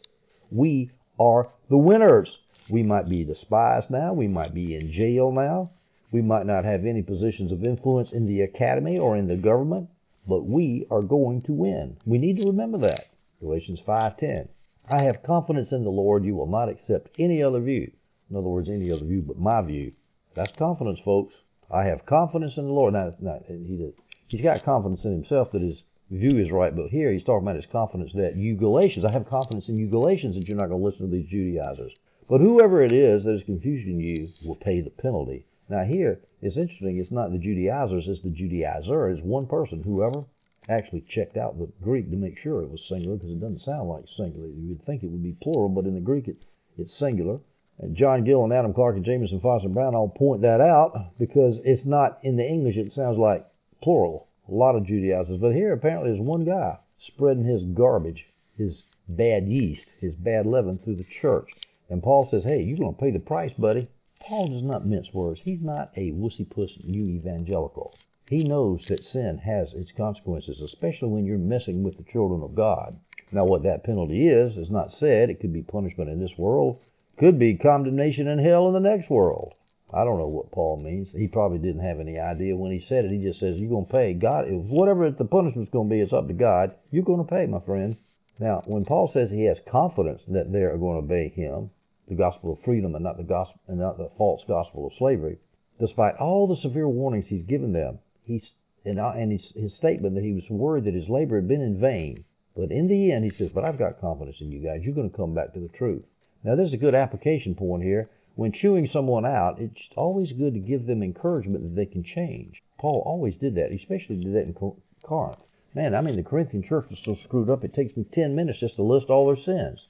We 0.50 0.90
are 1.18 1.48
the 1.70 1.78
winners. 1.78 2.38
We 2.68 2.82
might 2.82 3.08
be 3.08 3.24
despised 3.24 3.88
now. 3.88 4.12
We 4.12 4.28
might 4.28 4.52
be 4.52 4.74
in 4.74 4.92
jail 4.92 5.30
now. 5.32 5.70
We 6.10 6.20
might 6.20 6.46
not 6.46 6.64
have 6.64 6.84
any 6.84 7.02
positions 7.02 7.52
of 7.52 7.64
influence 7.64 8.12
in 8.12 8.26
the 8.26 8.42
academy 8.42 8.98
or 8.98 9.16
in 9.16 9.28
the 9.28 9.36
government, 9.36 9.88
but 10.26 10.44
we 10.44 10.86
are 10.90 11.00
going 11.00 11.42
to 11.42 11.52
win. 11.52 11.96
We 12.04 12.18
need 12.18 12.36
to 12.38 12.46
remember 12.46 12.78
that. 12.78 13.06
Galatians 13.40 13.80
5:10. 13.80 14.48
I 14.88 15.02
have 15.02 15.22
confidence 15.22 15.70
in 15.70 15.84
the 15.84 15.90
Lord 15.90 16.24
you 16.24 16.34
will 16.34 16.46
not 16.46 16.68
accept 16.68 17.10
any 17.18 17.42
other 17.42 17.60
view. 17.60 17.92
In 18.28 18.36
other 18.36 18.48
words, 18.48 18.68
any 18.68 18.90
other 18.90 19.04
view 19.04 19.22
but 19.22 19.38
my 19.38 19.62
view. 19.62 19.92
That's 20.34 20.56
confidence, 20.56 20.98
folks. 21.04 21.34
I 21.70 21.84
have 21.84 22.04
confidence 22.04 22.56
in 22.56 22.64
the 22.64 22.72
Lord. 22.72 22.94
Now, 22.94 23.12
he 23.46 23.92
he's 24.28 24.42
got 24.42 24.64
confidence 24.64 25.04
in 25.04 25.12
himself 25.12 25.52
that 25.52 25.62
his 25.62 25.84
view 26.10 26.38
is 26.38 26.50
right, 26.50 26.74
but 26.74 26.88
here 26.88 27.12
he's 27.12 27.22
talking 27.22 27.46
about 27.46 27.56
his 27.56 27.66
confidence 27.66 28.12
that 28.14 28.36
you 28.36 28.56
Galatians, 28.56 29.04
I 29.04 29.12
have 29.12 29.28
confidence 29.28 29.68
in 29.68 29.76
you 29.76 29.88
Galatians 29.88 30.34
that 30.34 30.48
you're 30.48 30.56
not 30.56 30.68
going 30.68 30.80
to 30.80 30.86
listen 30.86 31.08
to 31.08 31.16
these 31.16 31.30
Judaizers. 31.30 31.92
But 32.28 32.40
whoever 32.40 32.82
it 32.82 32.92
is 32.92 33.24
that 33.24 33.34
is 33.34 33.44
confusing 33.44 34.00
you 34.00 34.28
will 34.44 34.56
pay 34.56 34.80
the 34.80 34.90
penalty. 34.90 35.46
Now 35.68 35.84
here, 35.84 36.20
it's 36.40 36.56
interesting, 36.56 36.98
it's 36.98 37.10
not 37.10 37.30
the 37.30 37.38
Judaizers, 37.38 38.08
it's 38.08 38.22
the 38.22 38.30
Judaizer. 38.30 39.12
It's 39.12 39.22
one 39.22 39.46
person, 39.46 39.82
whoever 39.82 40.24
actually 40.68 41.04
checked 41.08 41.36
out 41.36 41.58
the 41.58 41.68
Greek 41.82 42.10
to 42.10 42.16
make 42.16 42.38
sure 42.38 42.62
it 42.62 42.70
was 42.70 42.84
singular 42.88 43.16
because 43.16 43.30
it 43.30 43.40
doesn't 43.40 43.60
sound 43.60 43.88
like 43.88 44.04
singular. 44.16 44.48
You 44.48 44.68
would 44.68 44.84
think 44.84 45.02
it 45.02 45.10
would 45.10 45.22
be 45.22 45.36
plural, 45.42 45.68
but 45.68 45.86
in 45.86 45.94
the 45.94 46.00
Greek 46.00 46.28
it's, 46.28 46.44
it's 46.78 46.96
singular. 46.98 47.40
And 47.78 47.96
John 47.96 48.24
Gill 48.24 48.44
and 48.44 48.52
Adam 48.52 48.72
Clarke 48.72 48.96
and 48.96 49.04
Jamieson 49.04 49.40
Fausset 49.40 49.72
Brown 49.72 49.94
all 49.94 50.08
point 50.08 50.42
that 50.42 50.60
out 50.60 51.18
because 51.18 51.58
it's 51.64 51.84
not 51.84 52.18
in 52.22 52.36
the 52.36 52.46
English, 52.46 52.76
it 52.76 52.92
sounds 52.92 53.18
like 53.18 53.46
plural. 53.82 54.28
A 54.48 54.52
lot 54.52 54.76
of 54.76 54.86
Judaizers. 54.86 55.38
But 55.38 55.54
here 55.54 55.72
apparently 55.72 56.10
there's 56.10 56.20
one 56.20 56.44
guy 56.44 56.78
spreading 57.00 57.44
his 57.44 57.64
garbage, 57.64 58.26
his 58.56 58.82
bad 59.08 59.48
yeast, 59.48 59.92
his 60.00 60.14
bad 60.14 60.46
leaven 60.46 60.78
through 60.78 60.96
the 60.96 61.04
church. 61.04 61.50
And 61.88 62.02
Paul 62.02 62.28
says, 62.30 62.44
hey, 62.44 62.62
you're 62.62 62.78
going 62.78 62.94
to 62.94 63.00
pay 63.00 63.10
the 63.10 63.18
price, 63.18 63.52
buddy. 63.58 63.88
Paul 64.20 64.48
does 64.48 64.62
not 64.62 64.86
mince 64.86 65.12
words. 65.12 65.40
He's 65.40 65.62
not 65.62 65.90
a 65.96 66.12
wussy 66.12 66.48
puss 66.48 66.70
new 66.84 67.08
evangelical. 67.08 67.94
He 68.32 68.44
knows 68.44 68.86
that 68.88 69.04
sin 69.04 69.36
has 69.44 69.74
its 69.74 69.92
consequences, 69.92 70.62
especially 70.62 71.10
when 71.10 71.26
you're 71.26 71.36
messing 71.36 71.82
with 71.82 71.98
the 71.98 72.02
children 72.02 72.42
of 72.42 72.54
God. 72.54 72.98
Now, 73.30 73.44
what 73.44 73.62
that 73.64 73.84
penalty 73.84 74.26
is, 74.26 74.56
is 74.56 74.70
not 74.70 74.90
said. 74.90 75.28
It 75.28 75.38
could 75.38 75.52
be 75.52 75.60
punishment 75.60 76.08
in 76.08 76.18
this 76.18 76.38
world, 76.38 76.78
could 77.18 77.38
be 77.38 77.56
condemnation 77.56 78.28
in 78.28 78.38
hell 78.38 78.68
in 78.68 78.72
the 78.72 78.80
next 78.80 79.10
world. 79.10 79.52
I 79.92 80.04
don't 80.04 80.18
know 80.18 80.28
what 80.28 80.50
Paul 80.50 80.78
means. 80.78 81.10
He 81.10 81.28
probably 81.28 81.58
didn't 81.58 81.84
have 81.84 82.00
any 82.00 82.18
idea 82.18 82.56
when 82.56 82.72
he 82.72 82.80
said 82.80 83.04
it. 83.04 83.10
He 83.10 83.22
just 83.22 83.38
says, 83.38 83.58
You're 83.58 83.68
going 83.68 83.84
to 83.84 83.92
pay. 83.92 84.14
God, 84.14 84.46
whatever 84.50 85.10
the 85.10 85.26
punishment's 85.26 85.70
going 85.70 85.90
to 85.90 85.94
be, 85.94 86.00
it's 86.00 86.14
up 86.14 86.26
to 86.28 86.32
God. 86.32 86.74
You're 86.90 87.04
going 87.04 87.22
to 87.22 87.30
pay, 87.30 87.44
my 87.44 87.60
friend. 87.60 87.98
Now, 88.38 88.62
when 88.64 88.86
Paul 88.86 89.08
says 89.12 89.30
he 89.30 89.44
has 89.44 89.60
confidence 89.66 90.22
that 90.28 90.50
they 90.50 90.62
are 90.62 90.78
going 90.78 90.98
to 90.98 91.04
obey 91.04 91.28
him, 91.28 91.68
the 92.08 92.14
gospel 92.14 92.54
of 92.54 92.64
freedom 92.64 92.94
and 92.94 93.04
not 93.04 93.18
the 93.18 93.24
gospel 93.24 93.60
and 93.68 93.78
not 93.78 93.98
the 93.98 94.08
false 94.16 94.42
gospel 94.48 94.86
of 94.86 94.94
slavery, 94.94 95.36
despite 95.78 96.16
all 96.16 96.46
the 96.46 96.56
severe 96.56 96.88
warnings 96.88 97.28
he's 97.28 97.42
given 97.42 97.74
them, 97.74 97.98
he's 98.24 98.50
and, 98.84 98.98
and 98.98 99.32
his, 99.32 99.52
his 99.54 99.74
statement 99.74 100.14
that 100.14 100.24
he 100.24 100.32
was 100.32 100.48
worried 100.50 100.84
that 100.84 100.94
his 100.94 101.08
labor 101.08 101.36
had 101.36 101.48
been 101.48 101.60
in 101.60 101.80
vain. 101.80 102.24
But 102.56 102.70
in 102.70 102.88
the 102.88 103.12
end, 103.12 103.24
he 103.24 103.30
says, 103.30 103.50
"But 103.50 103.64
I've 103.64 103.78
got 103.78 104.00
confidence 104.00 104.40
in 104.40 104.50
you 104.50 104.60
guys. 104.60 104.82
You're 104.82 104.94
going 104.94 105.10
to 105.10 105.16
come 105.16 105.34
back 105.34 105.54
to 105.54 105.60
the 105.60 105.68
truth." 105.68 106.04
Now, 106.44 106.56
there's 106.56 106.74
a 106.74 106.78
good 106.78 106.94
application 106.94 107.54
point 107.54 107.82
here. 107.82 108.10
When 108.34 108.52
chewing 108.52 108.88
someone 108.88 109.24
out, 109.24 109.60
it's 109.60 109.88
always 109.96 110.32
good 110.32 110.54
to 110.54 110.60
give 110.60 110.86
them 110.86 111.02
encouragement 111.02 111.62
that 111.62 111.76
they 111.76 111.86
can 111.86 112.02
change. 112.02 112.62
Paul 112.78 113.02
always 113.06 113.36
did 113.36 113.54
that. 113.54 113.72
Especially 113.72 114.16
did 114.16 114.34
that 114.34 114.46
in 114.46 114.54
Corinth. 115.02 115.38
Man, 115.74 115.94
I 115.94 116.00
mean, 116.02 116.16
the 116.16 116.22
Corinthian 116.22 116.62
church 116.62 116.86
was 116.90 116.98
so 117.04 117.14
screwed 117.24 117.48
up, 117.48 117.64
it 117.64 117.72
takes 117.72 117.96
me 117.96 118.04
10 118.12 118.34
minutes 118.34 118.60
just 118.60 118.76
to 118.76 118.82
list 118.82 119.08
all 119.08 119.26
their 119.26 119.42
sins. 119.42 119.80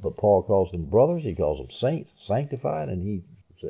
But 0.00 0.16
Paul 0.16 0.44
calls 0.44 0.70
them 0.70 0.84
brothers. 0.84 1.24
He 1.24 1.34
calls 1.34 1.58
them 1.58 1.70
saints, 1.80 2.10
sanctified, 2.26 2.88
and 2.88 3.02
he 3.02 3.22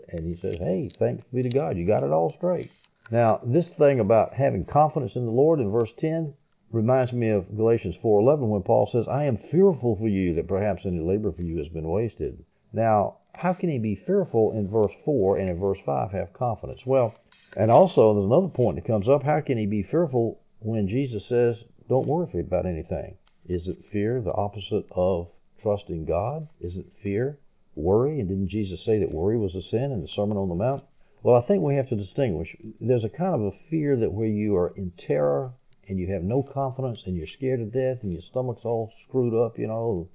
and 0.09 0.27
he 0.27 0.37
says, 0.41 0.59
"Hey, 0.59 0.91
thanks 0.99 1.25
be 1.33 1.43
to 1.43 1.49
God, 1.49 1.77
you 1.77 1.87
got 1.87 2.03
it 2.03 2.11
all 2.11 2.35
straight." 2.37 2.71
Now, 3.11 3.41
this 3.45 3.71
thing 3.75 4.01
about 4.01 4.35
having 4.35 4.65
confidence 4.65 5.15
in 5.15 5.27
the 5.27 5.31
Lord 5.31 5.61
in 5.61 5.71
verse 5.71 5.93
10 5.99 6.35
reminds 6.73 7.13
me 7.13 7.29
of 7.29 7.55
Galatians 7.57 7.97
4:11 7.97 8.49
when 8.49 8.63
Paul 8.63 8.87
says, 8.87 9.07
"I 9.07 9.25
am 9.25 9.37
fearful 9.37 9.97
for 9.97 10.09
you 10.09 10.35
that 10.35 10.49
perhaps 10.49 10.87
any 10.87 11.01
labor 11.01 11.31
for 11.31 11.43
you 11.43 11.59
has 11.59 11.69
been 11.69 11.89
wasted." 11.89 12.45
Now, 12.73 13.19
how 13.35 13.53
can 13.53 13.69
he 13.69 13.79
be 13.79 13.95
fearful 13.95 14.53
in 14.53 14.69
verse 14.69 14.93
4 15.05 15.37
and 15.37 15.51
in 15.51 15.59
verse 15.59 15.79
5 15.81 16.13
have 16.13 16.33
confidence? 16.33 16.87
Well, 16.87 17.15
and 17.57 17.71
also 17.71 18.15
there's 18.15 18.27
another 18.27 18.49
point 18.49 18.77
that 18.77 18.85
comes 18.85 19.09
up, 19.09 19.23
how 19.23 19.41
can 19.41 19.59
he 19.59 19.67
be 19.67 19.83
fearful 19.83 20.39
when 20.61 20.89
Jesus 20.89 21.27
says, 21.27 21.65
don't 21.89 22.07
worry 22.07 22.41
about 22.41 22.67
anything? 22.67 23.17
Isn't 23.47 23.85
fear 23.87 24.21
the 24.21 24.33
opposite 24.33 24.87
of 24.93 25.29
trusting 25.59 26.07
God? 26.07 26.49
Isn't 26.61 26.91
fear 27.03 27.39
worry? 27.77 28.19
And 28.19 28.29
didn't 28.29 28.49
Jesus 28.49 28.83
say 28.83 28.99
that 28.99 29.13
worry 29.13 29.37
was 29.37 29.55
a 29.55 29.63
sin 29.63 29.93
in 29.93 30.01
the 30.01 30.09
Sermon 30.09 30.39
on 30.39 30.49
the 30.49 30.55
Mount? 30.55 30.83
Well, 31.25 31.43
I 31.43 31.47
think 31.47 31.63
we 31.63 31.77
have 31.77 31.89
to 31.89 31.97
distinguish. 31.97 32.55
There's 32.83 33.03
a 33.03 33.09
kind 33.09 33.35
of 33.35 33.41
a 33.41 33.71
fear 33.71 33.97
that 33.97 34.13
where 34.13 34.29
you 34.29 34.57
are 34.57 34.75
in 34.77 34.93
terror 34.99 35.55
and 35.89 35.99
you 35.99 36.13
have 36.13 36.23
no 36.23 36.43
confidence 36.43 37.01
and 37.07 37.17
you're 37.17 37.27
scared 37.27 37.61
to 37.61 37.65
death 37.65 38.03
and 38.03 38.13
your 38.13 38.21
stomach's 38.21 38.67
all 38.67 38.93
screwed 39.09 39.33
up, 39.33 39.59
you 39.59 39.67
know. 39.67 40.11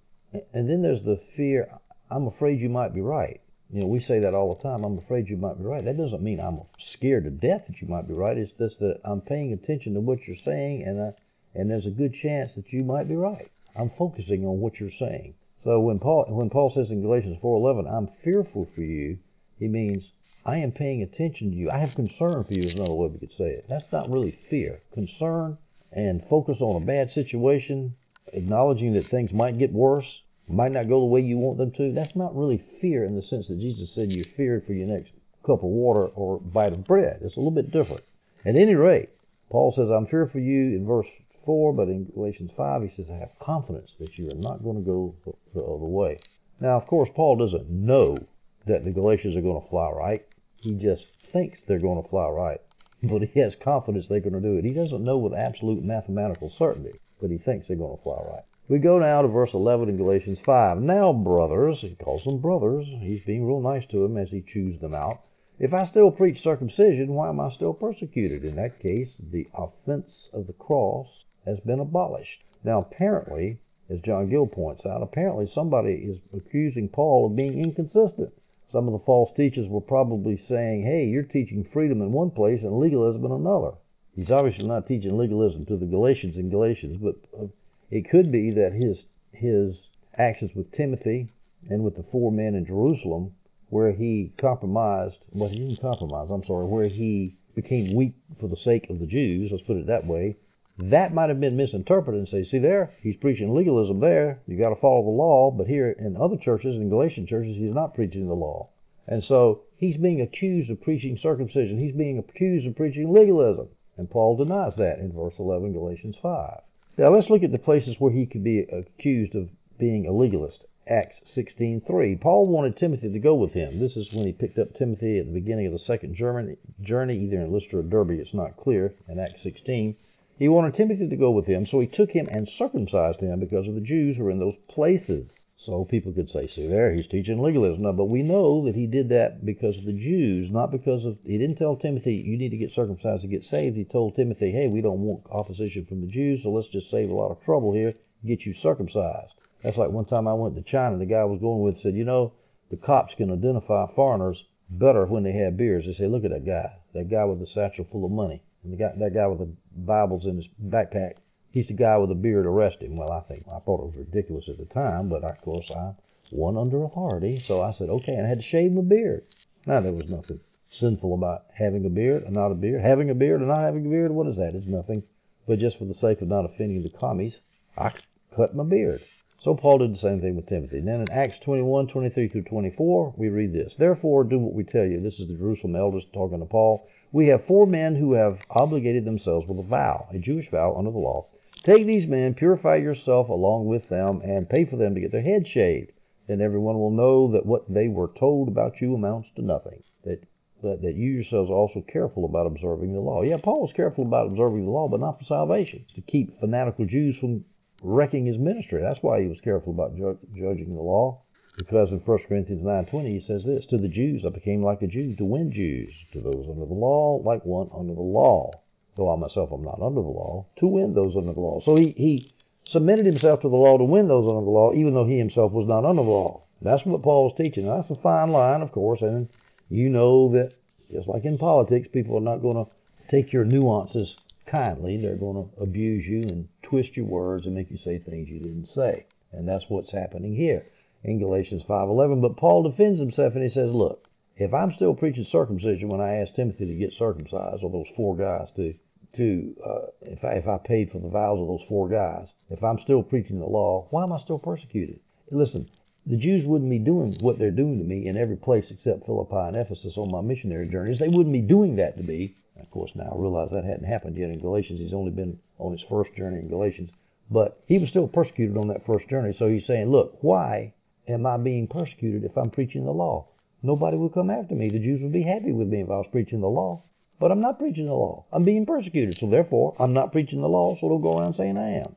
And 0.54 0.70
then 0.70 0.84
there's 0.84 1.02
the 1.02 1.20
fear, 1.36 1.68
I'm 2.12 2.28
afraid 2.28 2.60
you 2.60 2.70
might 2.70 2.94
be 2.94 3.02
right. 3.02 3.42
You 3.72 3.82
know, 3.82 3.88
we 3.88 4.00
say 4.02 4.20
that 4.20 4.36
all 4.36 4.54
the 4.54 4.62
time. 4.62 4.84
I'm 4.84 5.00
afraid 5.00 5.30
you 5.30 5.38
might 5.38 5.58
be 5.58 5.64
right. 5.64 5.84
That 5.84 5.98
doesn't 5.98 6.22
mean 6.22 6.40
I'm 6.40 6.62
scared 6.94 7.24
to 7.24 7.32
death 7.32 7.64
that 7.68 7.82
you 7.82 7.88
might 7.88 8.08
be 8.08 8.14
right. 8.14 8.38
It's 8.38 8.52
just 8.60 8.78
that 8.78 9.00
I'm 9.04 9.22
paying 9.22 9.52
attention 9.52 9.96
to 9.96 10.02
what 10.02 10.28
you're 10.28 10.38
saying, 10.46 10.84
and 10.84 11.02
I, 11.02 11.14
and 11.56 11.72
there's 11.72 11.88
a 11.88 11.92
good 11.92 12.14
chance 12.14 12.54
that 12.56 12.72
you 12.72 12.84
might 12.84 13.08
be 13.08 13.16
right. 13.16 13.50
I'm 13.76 13.90
focusing 13.98 14.46
on 14.46 14.60
what 14.60 14.80
you're 14.80 14.92
saying. 15.00 15.34
So 15.64 15.80
when 15.80 15.98
Paul 15.98 16.26
when 16.30 16.52
Paul 16.52 16.72
says 16.74 16.92
in 16.92 17.02
Galatians 17.02 17.40
4:11, 17.42 17.92
I'm 17.92 18.10
fearful 18.24 18.70
for 18.76 18.82
you, 18.82 19.18
he 19.58 19.68
means 19.68 20.12
I 20.50 20.58
am 20.58 20.72
paying 20.72 21.04
attention 21.04 21.52
to 21.52 21.56
you. 21.56 21.70
I 21.70 21.78
have 21.78 21.94
concern 21.94 22.44
for 22.44 22.54
you 22.54 22.64
is 22.64 22.74
another 22.74 22.96
way 22.96 23.08
we 23.08 23.20
could 23.20 23.38
say 23.38 23.52
it. 23.52 23.66
That's 23.70 23.92
not 23.92 24.10
really 24.10 24.40
fear. 24.50 24.82
Concern 24.96 25.60
and 25.92 26.24
focus 26.28 26.58
on 26.60 26.82
a 26.82 26.86
bad 26.86 27.12
situation, 27.12 27.96
acknowledging 28.34 28.94
that 28.94 29.06
things 29.10 29.32
might 29.32 29.60
get 29.60 29.72
worse, 29.72 30.08
might 30.48 30.72
not 30.72 30.90
go 30.90 31.02
the 31.02 31.06
way 31.06 31.22
you 31.22 31.38
want 31.38 31.60
them 31.60 31.72
to. 31.74 31.94
That's 31.94 32.16
not 32.16 32.36
really 32.36 32.64
fear 32.82 33.06
in 33.06 33.16
the 33.16 33.22
sense 33.22 33.48
that 33.48 33.60
Jesus 33.60 33.94
said 33.94 34.12
you're 34.12 34.26
feared 34.36 34.66
for 34.66 34.74
your 34.74 34.88
next 34.88 35.12
cup 35.46 35.60
of 35.60 35.70
water 35.70 36.06
or 36.08 36.40
bite 36.40 36.74
of 36.74 36.84
bread. 36.84 37.20
It's 37.22 37.36
a 37.36 37.40
little 37.40 37.52
bit 37.52 37.72
different. 37.72 38.04
At 38.44 38.56
any 38.56 38.74
rate, 38.74 39.10
Paul 39.52 39.72
says, 39.76 39.92
I'm 39.92 40.08
fearful 40.08 40.32
for 40.32 40.40
you 40.40 40.76
in 40.76 40.88
verse 40.88 41.08
4, 41.46 41.74
but 41.74 41.90
in 41.90 42.06
Galatians 42.06 42.50
5, 42.58 42.82
he 42.82 42.90
says, 42.96 43.12
I 43.12 43.20
have 43.20 43.38
confidence 43.40 43.92
that 44.00 44.18
you 44.18 44.32
are 44.32 44.36
not 44.36 44.64
going 44.64 44.78
to 44.78 44.82
go 44.82 45.14
the 45.54 45.62
other 45.62 45.86
way. 45.86 46.18
Now, 46.60 46.78
of 46.78 46.88
course, 46.88 47.10
Paul 47.16 47.38
doesn't 47.38 47.70
know 47.70 48.18
that 48.66 48.84
the 48.84 48.92
Galatians 48.92 49.36
are 49.36 49.42
going 49.42 49.62
to 49.62 49.70
fly 49.70 49.90
right. 49.90 50.26
He 50.62 50.74
just 50.74 51.06
thinks 51.32 51.60
they're 51.68 51.80
going 51.80 52.02
to 52.02 52.10
fly 52.10 52.28
right. 52.28 52.62
But 53.02 53.22
he 53.22 53.40
has 53.40 53.56
confidence 53.56 54.08
they're 54.10 54.20
going 54.20 54.34
to 54.34 54.42
do 54.42 54.58
it. 54.58 54.66
He 54.66 54.74
doesn't 54.74 55.04
know 55.04 55.18
with 55.18 55.34
absolute 55.34 55.84
mathematical 55.84 56.50
certainty, 56.50 57.00
but 57.22 57.32
he 57.32 57.38
thinks 57.38 57.68
they're 57.68 57.78
going 57.78 57.96
to 57.96 58.04
fly 58.04 58.18
right. 58.18 58.44
We 58.68 58.80
go 58.80 59.00
now 59.00 59.22
to 59.22 59.28
verse 59.28 59.54
11 59.54 59.90
in 59.90 59.98
Galatians 59.98 60.40
5. 60.46 60.82
Now, 60.82 61.14
brothers, 61.14 61.80
he 61.80 61.96
calls 61.96 62.24
them 62.24 62.40
brothers. 62.40 62.86
He's 62.88 63.22
being 63.26 63.46
real 63.46 63.62
nice 63.62 63.86
to 63.88 64.04
them 64.04 64.18
as 64.18 64.32
he 64.32 64.42
chews 64.42 64.80
them 64.80 64.94
out. 64.94 65.22
If 65.58 65.74
I 65.74 65.86
still 65.86 66.12
preach 66.12 66.44
circumcision, 66.44 67.14
why 67.14 67.30
am 67.30 67.40
I 67.40 67.52
still 67.52 67.74
persecuted? 67.74 68.46
In 68.46 68.56
that 68.58 68.80
case, 68.80 69.16
the 69.20 69.48
offense 69.54 70.30
of 70.34 70.46
the 70.46 70.54
cross 70.54 71.24
has 71.46 71.60
been 71.62 71.80
abolished. 71.80 72.44
Now, 72.64 72.80
apparently, 72.80 73.60
as 73.90 74.02
John 74.02 74.30
Gill 74.30 74.46
points 74.46 74.86
out, 74.86 75.02
apparently 75.02 75.48
somebody 75.48 75.94
is 75.94 76.20
accusing 76.34 76.90
Paul 76.90 77.28
of 77.28 77.36
being 77.36 77.58
inconsistent. 77.58 78.34
Some 78.72 78.88
of 78.88 78.94
the 78.94 79.06
false 79.06 79.32
teachers 79.36 79.68
were 79.68 79.82
probably 79.82 80.38
saying, 80.38 80.84
hey, 80.84 81.06
you're 81.06 81.24
teaching 81.24 81.68
freedom 81.74 82.02
in 82.02 82.12
one 82.12 82.30
place 82.30 82.62
and 82.62 82.80
legalism 82.80 83.26
in 83.26 83.32
another. 83.32 83.72
He's 84.16 84.30
obviously 84.30 84.68
not 84.68 84.88
teaching 84.88 85.18
legalism 85.18 85.66
to 85.68 85.78
the 85.78 85.86
Galatians 85.86 86.36
in 86.36 86.50
Galatians, 86.50 86.98
but 87.02 87.16
uh, 87.40 87.48
it 87.90 88.10
could 88.10 88.32
be 88.32 88.52
that 88.52 88.74
his 88.74 89.06
his 89.32 89.88
actions 90.18 90.52
with 90.54 90.72
Timothy 90.72 91.32
and 91.70 91.84
with 91.84 91.96
the 91.96 92.04
four 92.12 92.32
men 92.32 92.56
in 92.56 92.66
Jerusalem, 92.66 93.34
where 93.70 93.92
he 93.92 94.34
compromised, 94.38 95.18
well, 95.32 95.50
he 95.50 95.60
didn't 95.60 95.82
compromise, 95.82 96.30
I'm 96.30 96.44
sorry, 96.44 96.66
where 96.66 96.88
he 96.88 97.38
became 97.56 97.96
weak 97.96 98.14
for 98.40 98.48
the 98.48 98.58
sake 98.58 98.90
of 98.90 99.00
the 99.00 99.08
Jews, 99.08 99.52
let's 99.52 99.64
put 99.64 99.78
it 99.78 99.88
that 99.88 100.06
way, 100.06 100.38
that 100.80 101.14
might 101.14 101.30
have 101.30 101.40
been 101.40 101.58
misinterpreted 101.58 102.20
and 102.20 102.30
say, 102.30 102.44
see 102.44 102.60
there, 102.60 102.94
he's 103.02 103.18
preaching 103.18 103.54
legalism 103.54 104.00
there, 104.00 104.40
you 104.48 104.58
got 104.58 104.70
to 104.70 104.80
follow 104.80 105.04
the 105.04 105.10
law, 105.10 105.52
but 105.52 105.68
here 105.68 105.92
in 105.92 106.16
other 106.16 106.38
churches, 106.38 106.76
in 106.76 106.90
Galatian 106.90 107.28
churches, 107.28 107.58
he's 107.58 107.74
not 107.74 107.94
preaching 107.94 108.28
the 108.28 108.34
law. 108.34 108.70
And 109.08 109.24
so 109.24 109.64
he's 109.76 109.98
being 109.98 110.22
accused 110.22 110.70
of 110.70 110.82
preaching 110.82 111.18
circumcision. 111.18 111.80
He's 111.80 111.96
being 111.96 112.20
accused 112.20 112.68
of 112.68 112.76
preaching 112.76 113.12
legalism. 113.12 113.68
And 113.98 114.10
Paul 114.10 114.38
denies 114.38 114.76
that 114.78 115.00
in 115.00 115.12
verse 115.12 115.34
11, 115.40 115.74
Galatians 115.74 116.16
5. 116.22 116.62
Now 116.98 117.10
let's 117.14 117.30
look 117.30 117.44
at 117.44 117.52
the 117.52 117.58
places 117.58 117.96
where 118.00 118.12
he 118.12 118.26
could 118.26 118.44
be 118.44 118.60
accused 118.60 119.36
of 119.36 119.50
being 119.78 120.06
a 120.06 120.12
legalist. 120.12 120.66
Acts 120.88 121.18
16:3. 121.36 122.20
Paul 122.20 122.48
wanted 122.48 122.78
Timothy 122.78 123.12
to 123.12 123.20
go 123.20 123.36
with 123.36 123.52
him. 123.54 123.80
This 123.80 123.96
is 123.96 124.12
when 124.12 124.26
he 124.26 124.34
picked 124.34 124.58
up 124.58 124.74
Timothy 124.74 125.20
at 125.20 125.26
the 125.26 125.34
beginning 125.34 125.68
of 125.68 125.72
the 125.72 125.80
second 125.80 126.16
journey, 126.16 126.58
either 126.82 127.42
in 127.42 127.52
Lystra 127.52 127.80
or 127.80 127.84
Derbe. 127.84 128.12
It's 128.12 128.34
not 128.34 128.58
clear 128.58 128.94
in 129.08 129.20
Acts 129.20 129.44
16. 129.44 129.96
He 130.40 130.48
wanted 130.48 130.74
Timothy 130.74 131.10
to 131.10 131.18
go 131.18 131.32
with 131.32 131.48
him, 131.48 131.66
so 131.66 131.82
he 131.82 131.88
took 131.88 132.12
him 132.12 132.30
and 132.32 132.48
circumcised 132.48 133.20
him 133.20 133.42
because 133.42 133.68
of 133.68 133.76
the 133.76 133.82
Jews 133.82 134.16
who 134.16 134.24
were 134.24 134.32
in 134.32 134.40
those 134.40 134.56
places. 134.70 135.46
So 135.58 135.84
people 135.84 136.14
could 136.14 136.30
say, 136.30 136.48
see 136.48 136.66
there, 136.66 136.94
he's 136.94 137.08
teaching 137.08 137.42
legalism. 137.42 137.82
No, 137.82 137.92
but 137.92 138.06
we 138.06 138.24
know 138.24 138.64
that 138.64 138.74
he 138.74 138.88
did 138.88 139.10
that 139.10 139.46
because 139.46 139.78
of 139.78 139.84
the 139.84 139.92
Jews, 139.92 140.50
not 140.50 140.72
because 140.72 141.04
of, 141.04 141.18
he 141.26 141.38
didn't 141.38 141.58
tell 141.58 141.76
Timothy, 141.76 142.16
you 142.16 142.38
need 142.38 142.52
to 142.52 142.58
get 142.58 142.72
circumcised 142.72 143.24
to 143.24 143.28
get 143.28 143.44
saved. 143.44 143.76
He 143.76 143.84
told 143.84 144.16
Timothy, 144.16 144.54
hey, 144.54 144.68
we 144.68 144.80
don't 144.80 145.02
want 145.02 145.26
opposition 145.30 145.86
from 145.86 146.00
the 146.00 146.08
Jews, 146.08 146.44
so 146.44 146.52
let's 146.52 146.70
just 146.70 146.90
save 146.90 147.10
a 147.10 147.14
lot 147.14 147.32
of 147.32 147.44
trouble 147.44 147.74
here, 147.74 147.96
get 148.26 148.46
you 148.46 148.54
circumcised. 148.54 149.34
That's 149.62 149.76
like 149.76 149.92
one 149.92 150.06
time 150.06 150.26
I 150.26 150.34
went 150.36 150.56
to 150.56 150.62
China, 150.62 150.98
the 150.98 151.06
guy 151.06 151.18
I 151.18 151.26
was 151.26 151.42
going 151.42 151.64
with 151.64 151.82
said, 151.82 151.96
you 151.96 152.06
know, 152.06 152.32
the 152.72 152.78
cops 152.78 153.14
can 153.16 153.30
identify 153.30 153.88
foreigners 153.94 154.42
better 154.70 155.06
when 155.06 155.24
they 155.24 155.34
have 155.34 155.58
beards. 155.58 155.86
They 155.86 155.96
say, 155.96 156.08
look 156.08 156.24
at 156.24 156.32
that 156.32 156.46
guy, 156.46 156.78
that 156.94 157.12
guy 157.12 157.26
with 157.26 157.42
the 157.42 157.48
satchel 157.48 157.86
full 157.92 158.06
of 158.06 158.12
money. 158.12 158.42
And 158.64 158.74
the 158.74 158.78
guy, 158.78 158.92
that 158.98 159.14
guy 159.14 159.28
with 159.28 159.40
the 159.40 159.52
Bibles 159.76 160.26
in 160.26 160.38
his 160.38 160.48
backpack, 160.64 161.16
he's 161.52 161.68
the 161.68 161.74
guy 161.74 161.98
with 161.98 162.10
the 162.10 162.16
beard. 162.16 162.46
Arrest 162.46 162.82
him. 162.82 162.98
Well, 162.98 163.12
I 163.12 163.22
think 163.22 163.46
I 163.48 163.60
thought 163.60 163.82
it 163.82 163.88
was 163.88 163.96
ridiculous 163.98 164.50
at 164.50 164.58
the 164.58 164.66
time, 164.66 165.10
but 165.10 165.24
of 165.24 165.42
course 165.42 165.70
I'm 165.70 165.96
one 166.32 166.58
under 166.58 166.84
authority, 166.84 167.44
so 167.48 167.62
I 167.62 167.74
said 167.74 167.90
okay, 167.90 168.14
and 168.14 168.26
I 168.26 168.30
had 168.30 168.40
to 168.40 168.46
shave 168.46 168.72
my 168.72 168.82
beard. 168.82 169.24
Now 169.66 169.82
there 169.82 169.94
was 169.94 170.10
nothing 170.10 170.40
sinful 170.72 171.14
about 171.14 171.46
having 171.58 171.86
a 171.86 171.90
beard 171.90 172.24
and 172.24 172.34
not 172.34 172.52
a 172.52 172.56
beard, 172.56 172.82
having 172.82 173.10
a 173.10 173.16
beard 173.16 173.40
and 173.40 173.50
not 173.50 173.62
having 173.62 173.86
a 173.86 173.90
beard. 173.90 174.12
What 174.12 174.28
is 174.28 174.38
that? 174.38 174.56
It's 174.56 174.68
nothing. 174.68 175.04
But 175.48 175.60
just 175.60 175.80
for 175.80 175.86
the 175.86 175.96
sake 175.96 176.22
of 176.22 176.28
not 176.28 176.46
offending 176.46 176.84
the 176.84 176.90
commies, 176.90 177.40
I 177.78 177.92
cut 178.36 178.56
my 178.56 178.64
beard. 178.64 179.02
So 179.42 179.56
Paul 179.56 179.80
did 179.80 179.96
the 179.96 180.00
same 180.00 180.22
thing 180.22 180.36
with 180.36 180.48
Timothy. 180.48 180.82
Then 180.82 181.02
in 181.02 181.12
Acts 181.12 181.40
21, 181.40 181.88
23 181.88 182.28
through 182.28 182.44
24, 182.44 183.14
we 183.18 183.30
read 183.30 183.54
this. 183.54 183.74
Therefore, 183.80 184.24
do 184.26 184.38
what 184.38 184.54
we 184.54 184.64
tell 184.64 184.84
you. 184.84 185.02
This 185.02 185.20
is 185.20 185.28
the 185.28 185.36
Jerusalem 185.36 185.76
elders 185.76 186.04
talking 186.14 186.40
to 186.40 186.46
Paul. 186.46 186.86
We 187.12 187.28
have 187.28 187.46
four 187.46 187.66
men 187.66 187.96
who 187.96 188.14
have 188.14 188.40
obligated 188.50 189.06
themselves 189.06 189.48
with 189.48 189.60
a 189.60 189.64
vow, 189.64 190.08
a 190.12 190.20
Jewish 190.20 190.50
vow 190.52 190.76
under 190.76 190.92
the 190.92 190.98
law. 191.00 191.28
Take 191.64 191.86
these 191.86 192.08
men, 192.08 192.36
purify 192.36 192.76
yourself 192.76 193.30
along 193.30 193.66
with 193.66 193.90
them, 193.90 194.22
and 194.24 194.48
pay 194.48 194.66
for 194.66 194.78
them 194.78 194.96
to 194.96 195.02
get 195.02 195.12
their 195.12 195.22
heads 195.22 195.50
shaved. 195.50 195.92
Then 196.28 196.42
everyone 196.42 196.78
will 196.78 196.92
know 196.92 197.32
that 197.32 197.46
what 197.46 197.68
they 197.68 197.88
were 197.88 198.12
told 198.18 198.48
about 198.48 198.80
you 198.80 198.94
amounts 198.94 199.30
to 199.36 199.42
nothing. 199.42 199.82
That 200.04 200.24
that, 200.62 200.96
you 200.96 201.12
yourselves 201.12 201.50
are 201.50 201.54
also 201.54 201.82
careful 201.82 202.26
about 202.26 202.46
observing 202.46 202.94
the 202.94 203.00
law. 203.00 203.22
Yeah, 203.22 203.38
Paul 203.38 203.62
was 203.62 203.74
careful 203.74 204.06
about 204.06 204.28
observing 204.28 204.66
the 204.66 204.72
law, 204.72 204.88
but 204.90 205.00
not 205.00 205.18
for 205.18 205.26
salvation. 205.26 205.86
To 205.96 206.02
keep 206.02 206.40
fanatical 206.40 206.86
Jews 206.86 207.18
from 207.18 207.46
wrecking 207.82 208.26
his 208.26 208.38
ministry. 208.38 208.82
That's 208.82 209.02
why 209.02 209.22
he 209.22 209.28
was 209.28 209.40
careful 209.42 209.74
about 209.74 209.96
ju- 209.96 210.20
judging 210.36 210.76
the 210.76 210.82
law. 210.82 211.22
Because 211.60 211.92
in 211.92 212.00
1 212.00 212.20
Corinthians 212.30 212.64
9.20 212.64 213.08
he 213.08 213.20
says 213.20 213.44
this, 213.44 213.66
To 213.66 213.78
the 213.78 213.90
Jews 213.90 214.24
I 214.26 214.30
became 214.30 214.64
like 214.64 214.82
a 214.82 214.88
Jew 214.88 215.14
to 215.18 215.26
win 215.26 215.52
Jews. 215.52 215.94
To 216.14 216.22
those 216.22 216.48
under 216.50 216.66
the 216.66 216.74
law, 216.74 217.22
like 217.22 217.44
one 217.44 217.70
under 217.78 217.94
the 217.94 218.00
law. 218.00 218.62
Though 218.96 219.12
I 219.12 219.18
myself 219.18 219.52
am 219.52 219.64
not 219.64 219.82
under 219.82 220.02
the 220.02 220.08
law, 220.08 220.46
to 220.60 220.68
win 220.68 220.94
those 220.94 221.18
under 221.18 221.34
the 221.34 221.40
law. 221.42 221.60
So 221.66 221.76
he, 221.76 221.94
he 221.98 222.34
submitted 222.64 223.06
himself 223.06 223.42
to 223.42 223.50
the 223.50 223.58
law 223.58 223.78
to 223.78 223.84
win 223.84 224.08
those 224.08 224.26
under 224.26 224.46
the 224.46 224.50
law, 224.50 224.74
even 224.74 224.94
though 224.94 225.06
he 225.06 225.18
himself 225.18 225.52
was 225.52 225.68
not 225.68 225.84
under 225.84 226.02
the 226.02 226.10
law. 226.10 226.44
That's 226.62 226.86
what 226.86 227.04
Paul 227.04 227.26
was 227.26 227.34
teaching. 227.36 227.66
Now, 227.66 227.76
that's 227.76 227.92
a 227.92 228.02
fine 228.02 228.30
line, 228.30 228.62
of 228.62 228.72
course, 228.72 229.02
and 229.02 229.28
you 229.70 229.90
know 229.90 230.32
that 230.32 230.54
just 230.90 231.10
like 231.10 231.26
in 231.26 231.38
politics, 231.38 231.90
people 231.92 232.18
are 232.18 232.22
not 232.22 232.42
going 232.42 232.56
to 232.56 232.72
take 233.10 233.34
your 233.34 233.44
nuances 233.44 234.16
kindly. 234.48 234.96
They're 234.96 235.18
going 235.18 235.50
to 235.50 235.62
abuse 235.62 236.06
you 236.06 236.22
and 236.22 236.48
twist 236.64 236.96
your 236.96 237.06
words 237.06 237.46
and 237.46 237.56
make 237.56 237.70
you 237.70 237.78
say 237.78 237.98
things 237.98 238.30
you 238.30 238.40
didn't 238.40 238.70
say. 238.74 239.08
And 239.34 239.46
that's 239.46 239.66
what's 239.68 239.92
happening 239.92 240.36
here 240.36 240.66
in 241.04 241.20
Galatians 241.20 241.64
5:11. 241.64 242.22
But 242.22 242.38
Paul 242.38 242.64
defends 242.64 243.00
himself 243.00 243.36
and 243.36 243.44
he 243.44 243.50
says, 243.50 243.72
"Look, 243.72 244.10
if 244.38 244.54
I'm 244.54 244.72
still 244.74 244.94
preaching 244.94 245.26
circumcision 245.26 245.90
when 245.90 246.02
I 246.02 246.16
asked 246.16 246.36
Timothy 246.36 246.66
to 246.66 246.76
get 246.76 246.94
circumcised, 246.94 247.64
or 247.64 247.70
those 247.70 247.88
four 247.96 248.16
guys 248.16 248.50
to 248.56 248.74
to 249.16 249.56
uh, 249.66 249.86
if 250.02 250.24
I 250.24 250.34
if 250.34 250.48
I 250.48 250.58
paid 250.58 250.92
for 250.92 251.00
the 251.00 251.10
vows 251.10 251.40
of 251.40 251.48
those 251.48 251.68
four 251.68 251.90
guys, 251.90 252.28
if 252.50 252.64
I'm 252.64 252.80
still 252.80 253.04
preaching 253.04 253.40
the 253.40 253.46
law, 253.46 253.88
why 253.90 254.04
am 254.04 254.14
I 254.14 254.20
still 254.20 254.40
persecuted? 254.40 255.00
Listen, 255.32 255.70
the 256.06 256.18
Jews 256.18 256.46
wouldn't 256.46 256.70
be 256.70 256.80
doing 256.80 257.18
what 257.22 257.40
they're 257.40 257.52
doing 257.52 257.78
to 257.80 257.84
me 257.84 258.08
in 258.08 258.18
every 258.18 258.38
place 258.38 258.70
except 258.70 259.06
Philippi 259.06 259.36
and 259.36 259.56
Ephesus 259.56 259.98
on 259.98 260.12
my 260.12 260.22
missionary 260.22 260.68
journeys. 260.68 261.00
They 261.00 261.08
wouldn't 261.08 261.34
be 261.34 261.42
doing 261.42 261.76
that 261.76 261.98
to 261.98 262.04
me 262.04 262.36
of 262.62 262.70
course, 262.72 262.92
now 262.94 263.12
I 263.16 263.18
realize 263.18 263.50
that 263.52 263.64
hadn't 263.64 263.86
happened 263.86 264.18
yet 264.18 264.30
in 264.30 264.40
Galatians. 264.40 264.80
He's 264.80 264.94
only 264.94 265.12
been 265.12 265.40
on 265.60 265.72
his 265.72 265.82
first 265.84 266.14
journey 266.16 266.40
in 266.40 266.50
Galatians. 266.50 266.90
But 267.32 267.62
he 267.68 267.78
was 267.78 267.90
still 267.90 268.08
persecuted 268.08 268.58
on 268.58 268.68
that 268.68 268.86
first 268.86 269.08
journey. 269.08 269.34
So 269.38 269.48
he's 269.48 269.66
saying, 269.66 269.90
look, 269.90 270.18
why 270.22 270.74
am 271.10 271.26
I 271.26 271.38
being 271.38 271.68
persecuted 271.68 272.24
if 272.24 272.38
I'm 272.38 272.52
preaching 272.52 272.86
the 272.86 272.92
law? 272.92 273.28
Nobody 273.64 273.98
would 273.98 274.14
come 274.14 274.30
after 274.30 274.56
me. 274.56 274.70
The 274.70 274.80
Jews 274.80 275.02
would 275.02 275.12
be 275.12 275.24
happy 275.24 275.52
with 275.52 275.68
me 275.68 275.82
if 275.82 275.90
I 275.90 275.98
was 275.98 276.08
preaching 276.12 276.42
the 276.42 276.48
law. 276.48 276.84
but 277.20 277.32
I'm 277.32 277.42
not 277.42 277.60
preaching 277.60 277.88
the 277.88 277.94
law. 277.94 278.26
I'm 278.32 278.46
being 278.46 278.66
persecuted, 278.66 279.18
so 279.20 279.30
therefore 279.30 279.76
I'm 279.78 279.92
not 279.94 280.14
preaching 280.14 280.40
the 280.42 280.48
law, 280.48 280.78
so 280.80 280.88
don't 280.88 281.02
go 281.02 281.18
around 281.20 281.36
saying 281.36 281.58
I 281.58 281.72
am. 281.80 281.96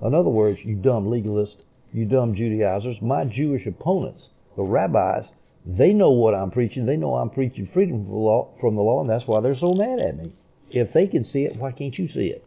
In 0.00 0.14
other 0.14 0.30
words, 0.30 0.60
you 0.64 0.76
dumb 0.76 1.06
legalists, 1.06 1.56
you 1.92 2.04
dumb 2.04 2.34
Judaizers, 2.34 3.02
my 3.02 3.24
Jewish 3.24 3.66
opponents, 3.66 4.28
the 4.56 4.62
rabbis, 4.62 5.24
they 5.64 5.92
know 5.92 6.10
what 6.10 6.34
I'm 6.34 6.50
preaching. 6.50 6.86
They 6.86 6.96
know 6.96 7.14
I'm 7.14 7.30
preaching 7.30 7.68
freedom 7.72 8.04
from 8.04 8.12
the 8.12 8.18
law, 8.18 8.54
from 8.60 8.74
the 8.74 8.82
law 8.82 9.00
and 9.00 9.10
that's 9.10 9.26
why 9.26 9.40
they're 9.40 9.56
so 9.56 9.74
mad 9.74 10.00
at 10.00 10.16
me. 10.16 10.34
If 10.70 10.92
they 10.92 11.06
can 11.06 11.24
see 11.24 11.44
it, 11.44 11.56
why 11.56 11.72
can't 11.72 11.96
you 11.98 12.08
see 12.08 12.28
it? 12.28 12.46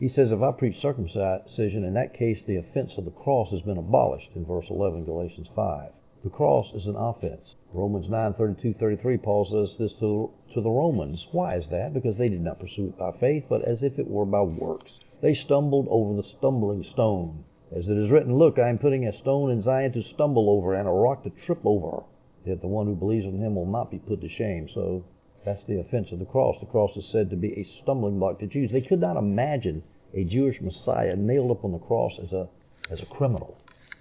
He 0.00 0.08
says, 0.08 0.32
if 0.32 0.40
I 0.40 0.50
preach 0.52 0.80
circumcision, 0.80 1.84
in 1.84 1.92
that 1.92 2.14
case 2.14 2.42
the 2.46 2.56
offense 2.56 2.96
of 2.96 3.04
the 3.04 3.10
cross 3.10 3.50
has 3.50 3.60
been 3.60 3.76
abolished 3.76 4.30
in 4.34 4.46
verse 4.46 4.64
11, 4.70 5.04
Galatians 5.04 5.48
5. 5.54 5.92
The 6.24 6.30
cross 6.30 6.72
is 6.72 6.86
an 6.86 6.96
offense. 6.96 7.54
Romans 7.70 8.08
9, 8.08 8.32
32, 8.32 8.78
33, 8.80 9.18
Paul 9.18 9.44
says 9.44 9.76
this 9.76 9.92
to, 10.00 10.30
to 10.54 10.62
the 10.62 10.70
Romans. 10.70 11.28
Why 11.32 11.56
is 11.56 11.68
that? 11.68 11.92
Because 11.92 12.16
they 12.16 12.30
did 12.30 12.40
not 12.40 12.58
pursue 12.58 12.86
it 12.86 12.98
by 12.98 13.12
faith, 13.12 13.44
but 13.50 13.62
as 13.62 13.82
if 13.82 13.98
it 13.98 14.08
were 14.08 14.24
by 14.24 14.40
works. 14.40 15.00
They 15.20 15.34
stumbled 15.34 15.86
over 15.90 16.16
the 16.16 16.28
stumbling 16.28 16.82
stone. 16.82 17.44
As 17.70 17.86
it 17.86 17.98
is 17.98 18.10
written, 18.10 18.38
Look, 18.38 18.58
I 18.58 18.70
am 18.70 18.78
putting 18.78 19.06
a 19.06 19.12
stone 19.18 19.50
in 19.50 19.62
Zion 19.62 19.92
to 19.92 20.02
stumble 20.02 20.48
over, 20.48 20.72
and 20.72 20.88
a 20.88 20.90
rock 20.90 21.24
to 21.24 21.30
trip 21.44 21.60
over. 21.66 22.04
Yet 22.46 22.62
the 22.62 22.68
one 22.68 22.86
who 22.86 22.94
believes 22.94 23.26
in 23.26 23.38
him 23.38 23.54
will 23.54 23.66
not 23.66 23.90
be 23.90 23.98
put 23.98 24.22
to 24.22 24.30
shame. 24.30 24.66
So 24.72 25.04
that's 25.44 25.64
the 25.64 25.80
offense 25.80 26.12
of 26.12 26.18
the 26.18 26.26
cross. 26.26 26.56
The 26.60 26.66
cross 26.66 26.94
is 26.96 27.08
said 27.10 27.30
to 27.30 27.36
be 27.36 27.52
a 27.52 27.82
stumbling 27.82 28.18
block 28.18 28.40
to 28.40 28.46
Jews. 28.46 28.70
They 28.70 28.82
could 28.82 29.00
not 29.00 29.16
imagine 29.16 29.82
a 30.12 30.24
Jewish 30.24 30.60
Messiah 30.60 31.16
nailed 31.16 31.50
up 31.50 31.64
on 31.64 31.72
the 31.72 31.78
cross 31.78 32.12
as 32.22 32.32
a, 32.32 32.48
as 32.90 33.00
a 33.00 33.06
criminal. 33.06 33.56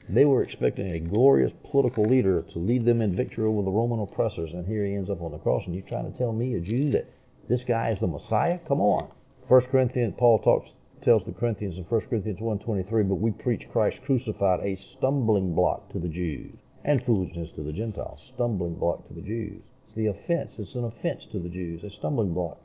They 0.10 0.26
were 0.26 0.44
expecting 0.44 0.92
a 0.92 1.00
glorious 1.00 1.54
political 1.72 2.10
leader 2.10 2.42
to 2.42 2.60
lead 2.60 2.84
them 2.84 3.02
in 3.02 3.16
victory 3.16 3.46
over 3.46 3.62
the 3.62 3.72
Roman 3.72 4.00
oppressors, 4.00 4.52
and 4.54 4.68
here 4.68 4.86
he 4.86 4.96
ends 4.96 5.10
up 5.10 5.22
on 5.22 5.32
the 5.32 5.38
cross, 5.38 5.64
and 5.66 5.74
you're 5.74 5.88
trying 5.88 6.12
to 6.12 6.18
tell 6.18 6.34
me, 6.34 6.56
a 6.56 6.60
Jew, 6.60 6.92
that 6.92 7.10
this 7.48 7.64
guy 7.64 7.92
is 7.92 8.00
the 8.00 8.08
Messiah? 8.08 8.60
Come 8.68 8.82
on. 8.82 9.10
1 9.48 9.62
Corinthians, 9.72 10.16
Paul 10.18 10.40
talks, 10.40 10.72
tells 11.04 11.24
the 11.26 11.32
Corinthians 11.32 11.78
in 11.78 11.84
1 11.84 12.02
Corinthians 12.10 12.40
1.23, 12.40 13.08
but 13.08 13.16
we 13.16 13.32
preach 13.32 13.70
Christ 13.72 14.00
crucified, 14.04 14.60
a 14.62 14.76
stumbling 14.98 15.56
block 15.56 15.90
to 15.94 16.00
the 16.00 16.10
Jews, 16.10 16.58
and 16.84 17.06
foolishness 17.06 17.52
to 17.56 17.64
the 17.64 17.72
Gentiles. 17.72 18.20
Stumbling 18.34 18.76
block 18.76 19.08
to 19.08 19.14
the 19.14 19.22
Jews 19.22 19.62
the 19.96 20.08
offense. 20.08 20.52
It's 20.58 20.76
an 20.76 20.86
offense 20.86 21.26
to 21.32 21.40
the 21.40 21.50
Jews, 21.50 21.84
a 21.84 21.90
stumbling 21.90 22.34
block. 22.34 22.58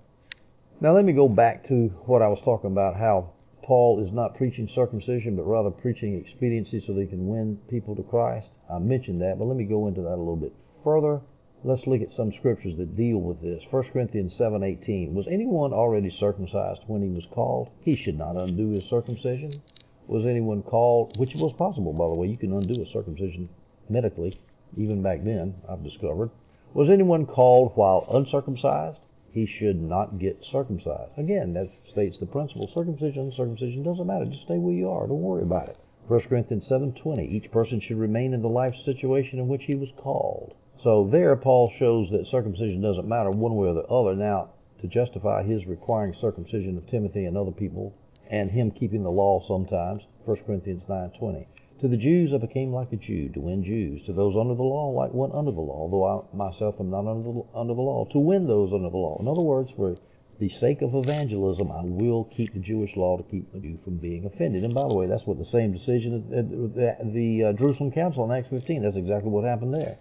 Now 0.81 0.95
let 0.95 1.05
me 1.05 1.13
go 1.13 1.29
back 1.29 1.67
to 1.69 1.89
what 2.07 2.23
I 2.23 2.29
was 2.29 2.41
talking 2.45 2.71
about, 2.71 2.97
how 2.97 3.31
Paul 3.63 4.05
is 4.05 4.13
not 4.13 4.37
preaching 4.37 4.69
circumcision, 4.69 5.37
but 5.37 5.45
rather 5.45 5.71
preaching 5.71 6.17
expediency 6.17 6.85
so 6.87 6.93
they 6.93 7.07
can 7.07 7.29
win 7.29 7.59
people 7.71 7.97
to 7.97 8.03
Christ. 8.03 8.51
I 8.71 8.79
mentioned 8.79 9.23
that, 9.23 9.39
but 9.39 9.47
let 9.47 9.57
me 9.57 9.65
go 9.65 9.87
into 9.87 10.03
that 10.03 10.17
a 10.17 10.17
little 10.17 10.37
bit 10.37 10.53
further. 10.83 11.21
Let's 11.63 11.87
look 11.87 12.03
at 12.03 12.13
some 12.13 12.31
scriptures 12.35 12.77
that 12.77 12.95
deal 12.95 13.19
with 13.19 13.41
this. 13.41 13.65
1 13.71 13.85
Corinthians 13.93 14.37
7:18. 14.37 15.15
Was 15.15 15.27
anyone 15.29 15.73
already 15.73 16.11
circumcised 16.11 16.83
when 16.87 17.01
he 17.01 17.09
was 17.09 17.25
called? 17.27 17.71
He 17.81 17.97
should 17.97 18.19
not 18.19 18.37
undo 18.37 18.69
his 18.71 18.85
circumcision. 18.85 19.63
Was 20.07 20.27
anyone 20.27 20.63
called, 20.63 21.17
which 21.19 21.35
was 21.35 21.55
possible, 21.55 21.95
by 21.95 22.07
the 22.07 22.21
way, 22.21 22.27
you 22.27 22.37
can 22.37 22.53
undo 22.53 22.83
a 22.83 22.87
circumcision 22.93 23.49
medically, 23.89 24.39
even 24.77 25.03
back 25.03 25.25
then, 25.25 25.55
I've 25.67 25.83
discovered. 25.83 26.31
Was 26.75 26.91
anyone 26.91 27.25
called 27.27 27.71
while 27.77 28.05
uncircumcised? 28.11 28.99
He 29.31 29.47
should 29.47 29.81
not 29.81 30.19
get 30.19 30.45
circumcised. 30.45 31.17
Again, 31.17 31.55
that 31.55 31.71
states 31.93 32.19
the 32.19 32.27
principle. 32.27 32.69
Circumcision, 32.75 33.33
circumcision 33.37 33.85
doesn't 33.85 34.09
matter. 34.09 34.25
Just 34.25 34.43
stay 34.43 34.59
where 34.59 34.75
you 34.75 34.91
are. 34.91 35.07
Don't 35.07 35.23
worry 35.23 35.45
about 35.45 35.69
it. 35.69 35.77
1 36.09 36.21
Corinthians 36.23 36.67
7.20, 36.69 37.31
each 37.31 37.53
person 37.53 37.81
should 37.81 37.97
remain 37.97 38.35
in 38.35 38.43
the 38.43 38.49
life 38.49 38.75
situation 38.85 39.39
in 39.39 39.47
which 39.47 39.63
he 39.67 39.77
was 39.77 39.91
called. 39.97 40.55
So 40.83 41.09
there, 41.13 41.37
Paul 41.37 41.73
shows 41.79 42.11
that 42.11 42.27
circumcision 42.27 42.83
doesn't 42.83 43.07
matter 43.07 43.31
one 43.31 43.55
way 43.55 43.69
or 43.69 43.75
the 43.75 43.87
other. 43.87 44.17
Now, 44.17 44.51
to 44.81 44.89
justify 44.89 45.45
his 45.45 45.67
requiring 45.67 46.15
circumcision 46.21 46.77
of 46.77 46.89
Timothy 46.89 47.25
and 47.25 47.39
other 47.39 47.53
people, 47.53 47.95
and 48.29 48.51
him 48.51 48.73
keeping 48.73 49.05
the 49.05 49.13
law 49.13 49.47
sometimes, 49.47 50.03
1 50.25 50.39
Corinthians 50.45 50.83
9.20. 50.89 51.47
To 51.81 51.89
the 51.89 51.97
Jews 51.97 52.33
I 52.33 52.39
became 52.39 52.73
like 52.73 52.93
a 52.93 52.97
Jew, 52.97 53.29
to 53.31 53.41
win 53.41 53.65
Jews. 53.65 54.07
To 54.07 54.13
those 54.13 54.37
under 54.37 54.55
the 54.55 54.63
law, 54.63 54.91
like 54.91 55.13
one 55.13 55.33
under 55.33 55.51
the 55.51 55.61
law, 55.61 55.89
though 55.91 56.07
I 56.07 56.37
myself 56.37 56.77
am 56.79 56.91
not 56.91 57.07
under 57.07 57.23
the, 57.23 57.43
under 57.55 57.75
the 57.75 57.81
law, 57.81 58.07
to 58.13 58.19
win 58.19 58.47
those 58.47 58.73
under 58.73 58.91
the 58.91 58.97
law. 58.97 59.19
In 59.21 59.29
other 59.29 59.43
words, 59.43 59.71
for 59.77 59.97
the 60.39 60.49
sake 60.49 60.83
of 60.83 60.95
evangelism, 60.95 61.71
I 61.71 61.83
will 61.85 62.25
keep 62.25 62.55
the 62.55 62.61
Jewish 62.61 62.97
law 62.97 63.17
to 63.17 63.23
keep 63.25 63.49
you 63.55 63.79
from 63.85 63.97
being 63.97 64.25
offended. 64.25 64.65
And 64.65 64.75
by 64.75 64.87
the 64.89 64.95
way, 64.95 65.07
that's 65.07 65.27
what 65.27 65.39
the 65.39 65.45
same 65.45 65.73
decision 65.73 66.33
at 66.37 66.49
the, 66.49 67.13
the 67.13 67.45
uh, 67.45 67.53
Jerusalem 67.53 67.93
Council 67.93 68.25
in 68.25 68.37
Acts 68.37 68.51
15, 68.51 68.83
that's 68.83 68.97
exactly 68.97 69.31
what 69.31 69.45
happened 69.45 69.75
there. 69.75 69.99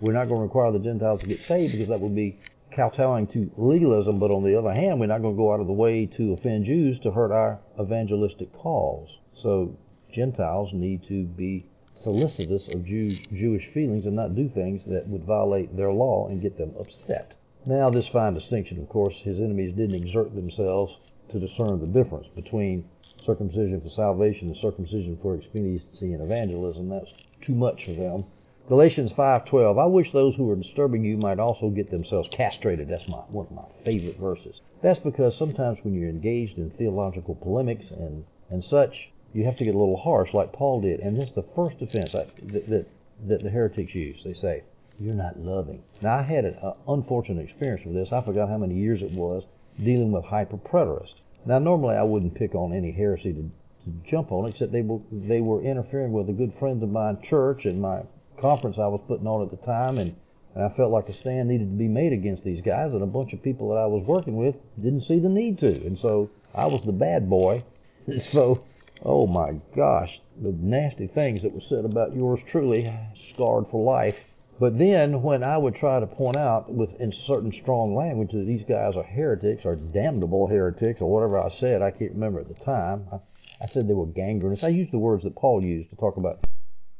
We're 0.00 0.12
not 0.12 0.28
going 0.28 0.40
to 0.40 0.44
require 0.44 0.72
the 0.72 0.78
Gentiles 0.78 1.20
to 1.20 1.26
get 1.26 1.40
saved 1.42 1.72
because 1.72 1.88
that 1.88 2.00
would 2.00 2.14
be 2.14 2.38
kowtowing 2.74 3.26
to 3.28 3.50
legalism, 3.56 4.18
but 4.18 4.30
on 4.30 4.42
the 4.42 4.58
other 4.58 4.72
hand, 4.72 5.00
we're 5.00 5.06
not 5.06 5.22
going 5.22 5.34
to 5.34 5.38
go 5.38 5.52
out 5.52 5.60
of 5.60 5.66
the 5.66 5.72
way 5.72 6.06
to 6.06 6.32
offend 6.32 6.64
Jews 6.66 6.98
to 7.00 7.10
hurt 7.10 7.30
our 7.32 7.60
evangelistic 7.80 8.52
cause. 8.52 9.08
So 9.42 9.78
Gentiles 10.14 10.72
need 10.72 11.02
to 11.08 11.24
be 11.24 11.66
solicitous 11.96 12.68
of 12.68 12.84
Jew, 12.84 13.08
Jewish 13.32 13.66
feelings 13.74 14.06
and 14.06 14.14
not 14.14 14.34
do 14.34 14.48
things 14.48 14.84
that 14.86 15.08
would 15.08 15.24
violate 15.24 15.76
their 15.76 15.92
law 15.92 16.28
and 16.28 16.40
get 16.40 16.56
them 16.56 16.72
upset. 16.78 17.34
Now, 17.66 17.90
this 17.90 18.08
fine 18.08 18.34
distinction, 18.34 18.78
of 18.78 18.88
course, 18.88 19.16
his 19.18 19.40
enemies 19.40 19.74
didn't 19.74 19.94
exert 19.94 20.34
themselves 20.34 20.96
to 21.30 21.40
discern 21.40 21.80
the 21.80 21.86
difference 21.86 22.28
between 22.34 22.84
circumcision 23.24 23.80
for 23.80 23.88
salvation 23.88 24.48
and 24.48 24.56
circumcision 24.58 25.18
for 25.20 25.34
expediency 25.34 26.12
and 26.12 26.22
evangelism. 26.22 26.90
That's 26.90 27.12
too 27.40 27.54
much 27.54 27.84
for 27.84 27.92
them. 27.92 28.24
Galatians 28.68 29.12
5:12. 29.12 29.78
I 29.78 29.86
wish 29.86 30.12
those 30.12 30.34
who 30.36 30.48
are 30.50 30.56
disturbing 30.56 31.04
you 31.04 31.16
might 31.16 31.38
also 31.38 31.70
get 31.70 31.90
themselves 31.90 32.28
castrated. 32.30 32.88
That's 32.88 33.08
my 33.08 33.18
one 33.30 33.46
of 33.46 33.52
my 33.52 33.64
favorite 33.84 34.16
verses. 34.16 34.60
That's 34.80 35.00
because 35.00 35.36
sometimes 35.36 35.78
when 35.82 35.94
you're 35.94 36.08
engaged 36.08 36.58
in 36.58 36.70
theological 36.70 37.34
polemics 37.34 37.90
and 37.90 38.24
and 38.50 38.62
such, 38.64 39.10
you 39.34 39.44
have 39.44 39.56
to 39.58 39.64
get 39.64 39.74
a 39.74 39.78
little 39.78 39.96
harsh, 39.96 40.32
like 40.32 40.52
Paul 40.52 40.80
did. 40.80 41.00
And 41.00 41.18
this 41.18 41.28
is 41.28 41.34
the 41.34 41.44
first 41.56 41.78
defense 41.78 42.12
that, 42.12 42.30
that, 42.52 42.86
that 43.28 43.42
the 43.42 43.50
heretics 43.50 43.94
use. 43.94 44.20
They 44.24 44.34
say, 44.34 44.62
You're 44.98 45.14
not 45.14 45.38
loving. 45.38 45.82
Now, 46.00 46.18
I 46.18 46.22
had 46.22 46.44
an 46.44 46.54
uh, 46.62 46.74
unfortunate 46.88 47.42
experience 47.42 47.84
with 47.84 47.96
this. 47.96 48.12
I 48.12 48.22
forgot 48.22 48.48
how 48.48 48.58
many 48.58 48.76
years 48.76 49.02
it 49.02 49.10
was 49.10 49.42
dealing 49.82 50.12
with 50.12 50.24
hyperpreterists. 50.24 51.16
Now, 51.44 51.58
normally 51.58 51.96
I 51.96 52.04
wouldn't 52.04 52.36
pick 52.36 52.54
on 52.54 52.72
any 52.72 52.92
heresy 52.92 53.32
to, 53.32 53.42
to 53.42 54.10
jump 54.10 54.30
on, 54.30 54.48
except 54.48 54.70
they 54.70 54.82
were, 54.82 55.00
they 55.10 55.40
were 55.40 55.62
interfering 55.62 56.12
with 56.12 56.28
a 56.28 56.32
good 56.32 56.54
friend 56.60 56.80
of 56.82 56.88
mine, 56.88 57.18
church, 57.28 57.64
and 57.64 57.82
my 57.82 58.02
conference 58.40 58.76
I 58.78 58.86
was 58.86 59.00
putting 59.08 59.26
on 59.26 59.42
at 59.42 59.50
the 59.50 59.66
time. 59.66 59.98
And, 59.98 60.14
and 60.54 60.64
I 60.64 60.68
felt 60.76 60.92
like 60.92 61.08
a 61.08 61.14
stand 61.14 61.48
needed 61.48 61.70
to 61.72 61.76
be 61.76 61.88
made 61.88 62.12
against 62.12 62.44
these 62.44 62.60
guys, 62.60 62.92
and 62.92 63.02
a 63.02 63.06
bunch 63.06 63.32
of 63.32 63.42
people 63.42 63.70
that 63.70 63.78
I 63.78 63.86
was 63.86 64.04
working 64.06 64.36
with 64.36 64.54
didn't 64.80 65.02
see 65.02 65.18
the 65.18 65.28
need 65.28 65.58
to. 65.58 65.66
And 65.84 65.98
so 65.98 66.30
I 66.54 66.66
was 66.66 66.84
the 66.86 66.92
bad 66.92 67.28
boy. 67.28 67.64
So 68.32 68.62
Oh 69.06 69.26
my 69.26 69.60
gosh, 69.76 70.18
the 70.40 70.52
nasty 70.52 71.06
things 71.08 71.42
that 71.42 71.52
were 71.52 71.60
said 71.60 71.84
about 71.84 72.16
yours 72.16 72.40
truly, 72.50 72.90
scarred 73.34 73.66
for 73.70 73.84
life. 73.84 74.16
But 74.58 74.78
then, 74.78 75.20
when 75.20 75.42
I 75.42 75.58
would 75.58 75.74
try 75.74 76.00
to 76.00 76.06
point 76.06 76.38
out 76.38 76.72
with 76.72 76.98
in 76.98 77.12
certain 77.26 77.52
strong 77.52 77.94
language 77.94 78.30
that 78.32 78.46
these 78.46 78.64
guys 78.66 78.96
are 78.96 79.02
heretics 79.02 79.66
or 79.66 79.76
damnable 79.76 80.46
heretics 80.46 81.02
or 81.02 81.10
whatever 81.10 81.38
I 81.38 81.50
said, 81.50 81.82
I 81.82 81.90
can't 81.90 82.12
remember 82.12 82.40
at 82.40 82.48
the 82.48 82.64
time. 82.64 83.06
I, 83.12 83.16
I 83.62 83.66
said 83.66 83.88
they 83.88 83.94
were 83.94 84.06
gangrenous. 84.06 84.64
I 84.64 84.68
used 84.68 84.92
the 84.92 84.98
words 84.98 85.24
that 85.24 85.36
Paul 85.36 85.62
used 85.62 85.90
to 85.90 85.96
talk 85.96 86.16
about 86.16 86.46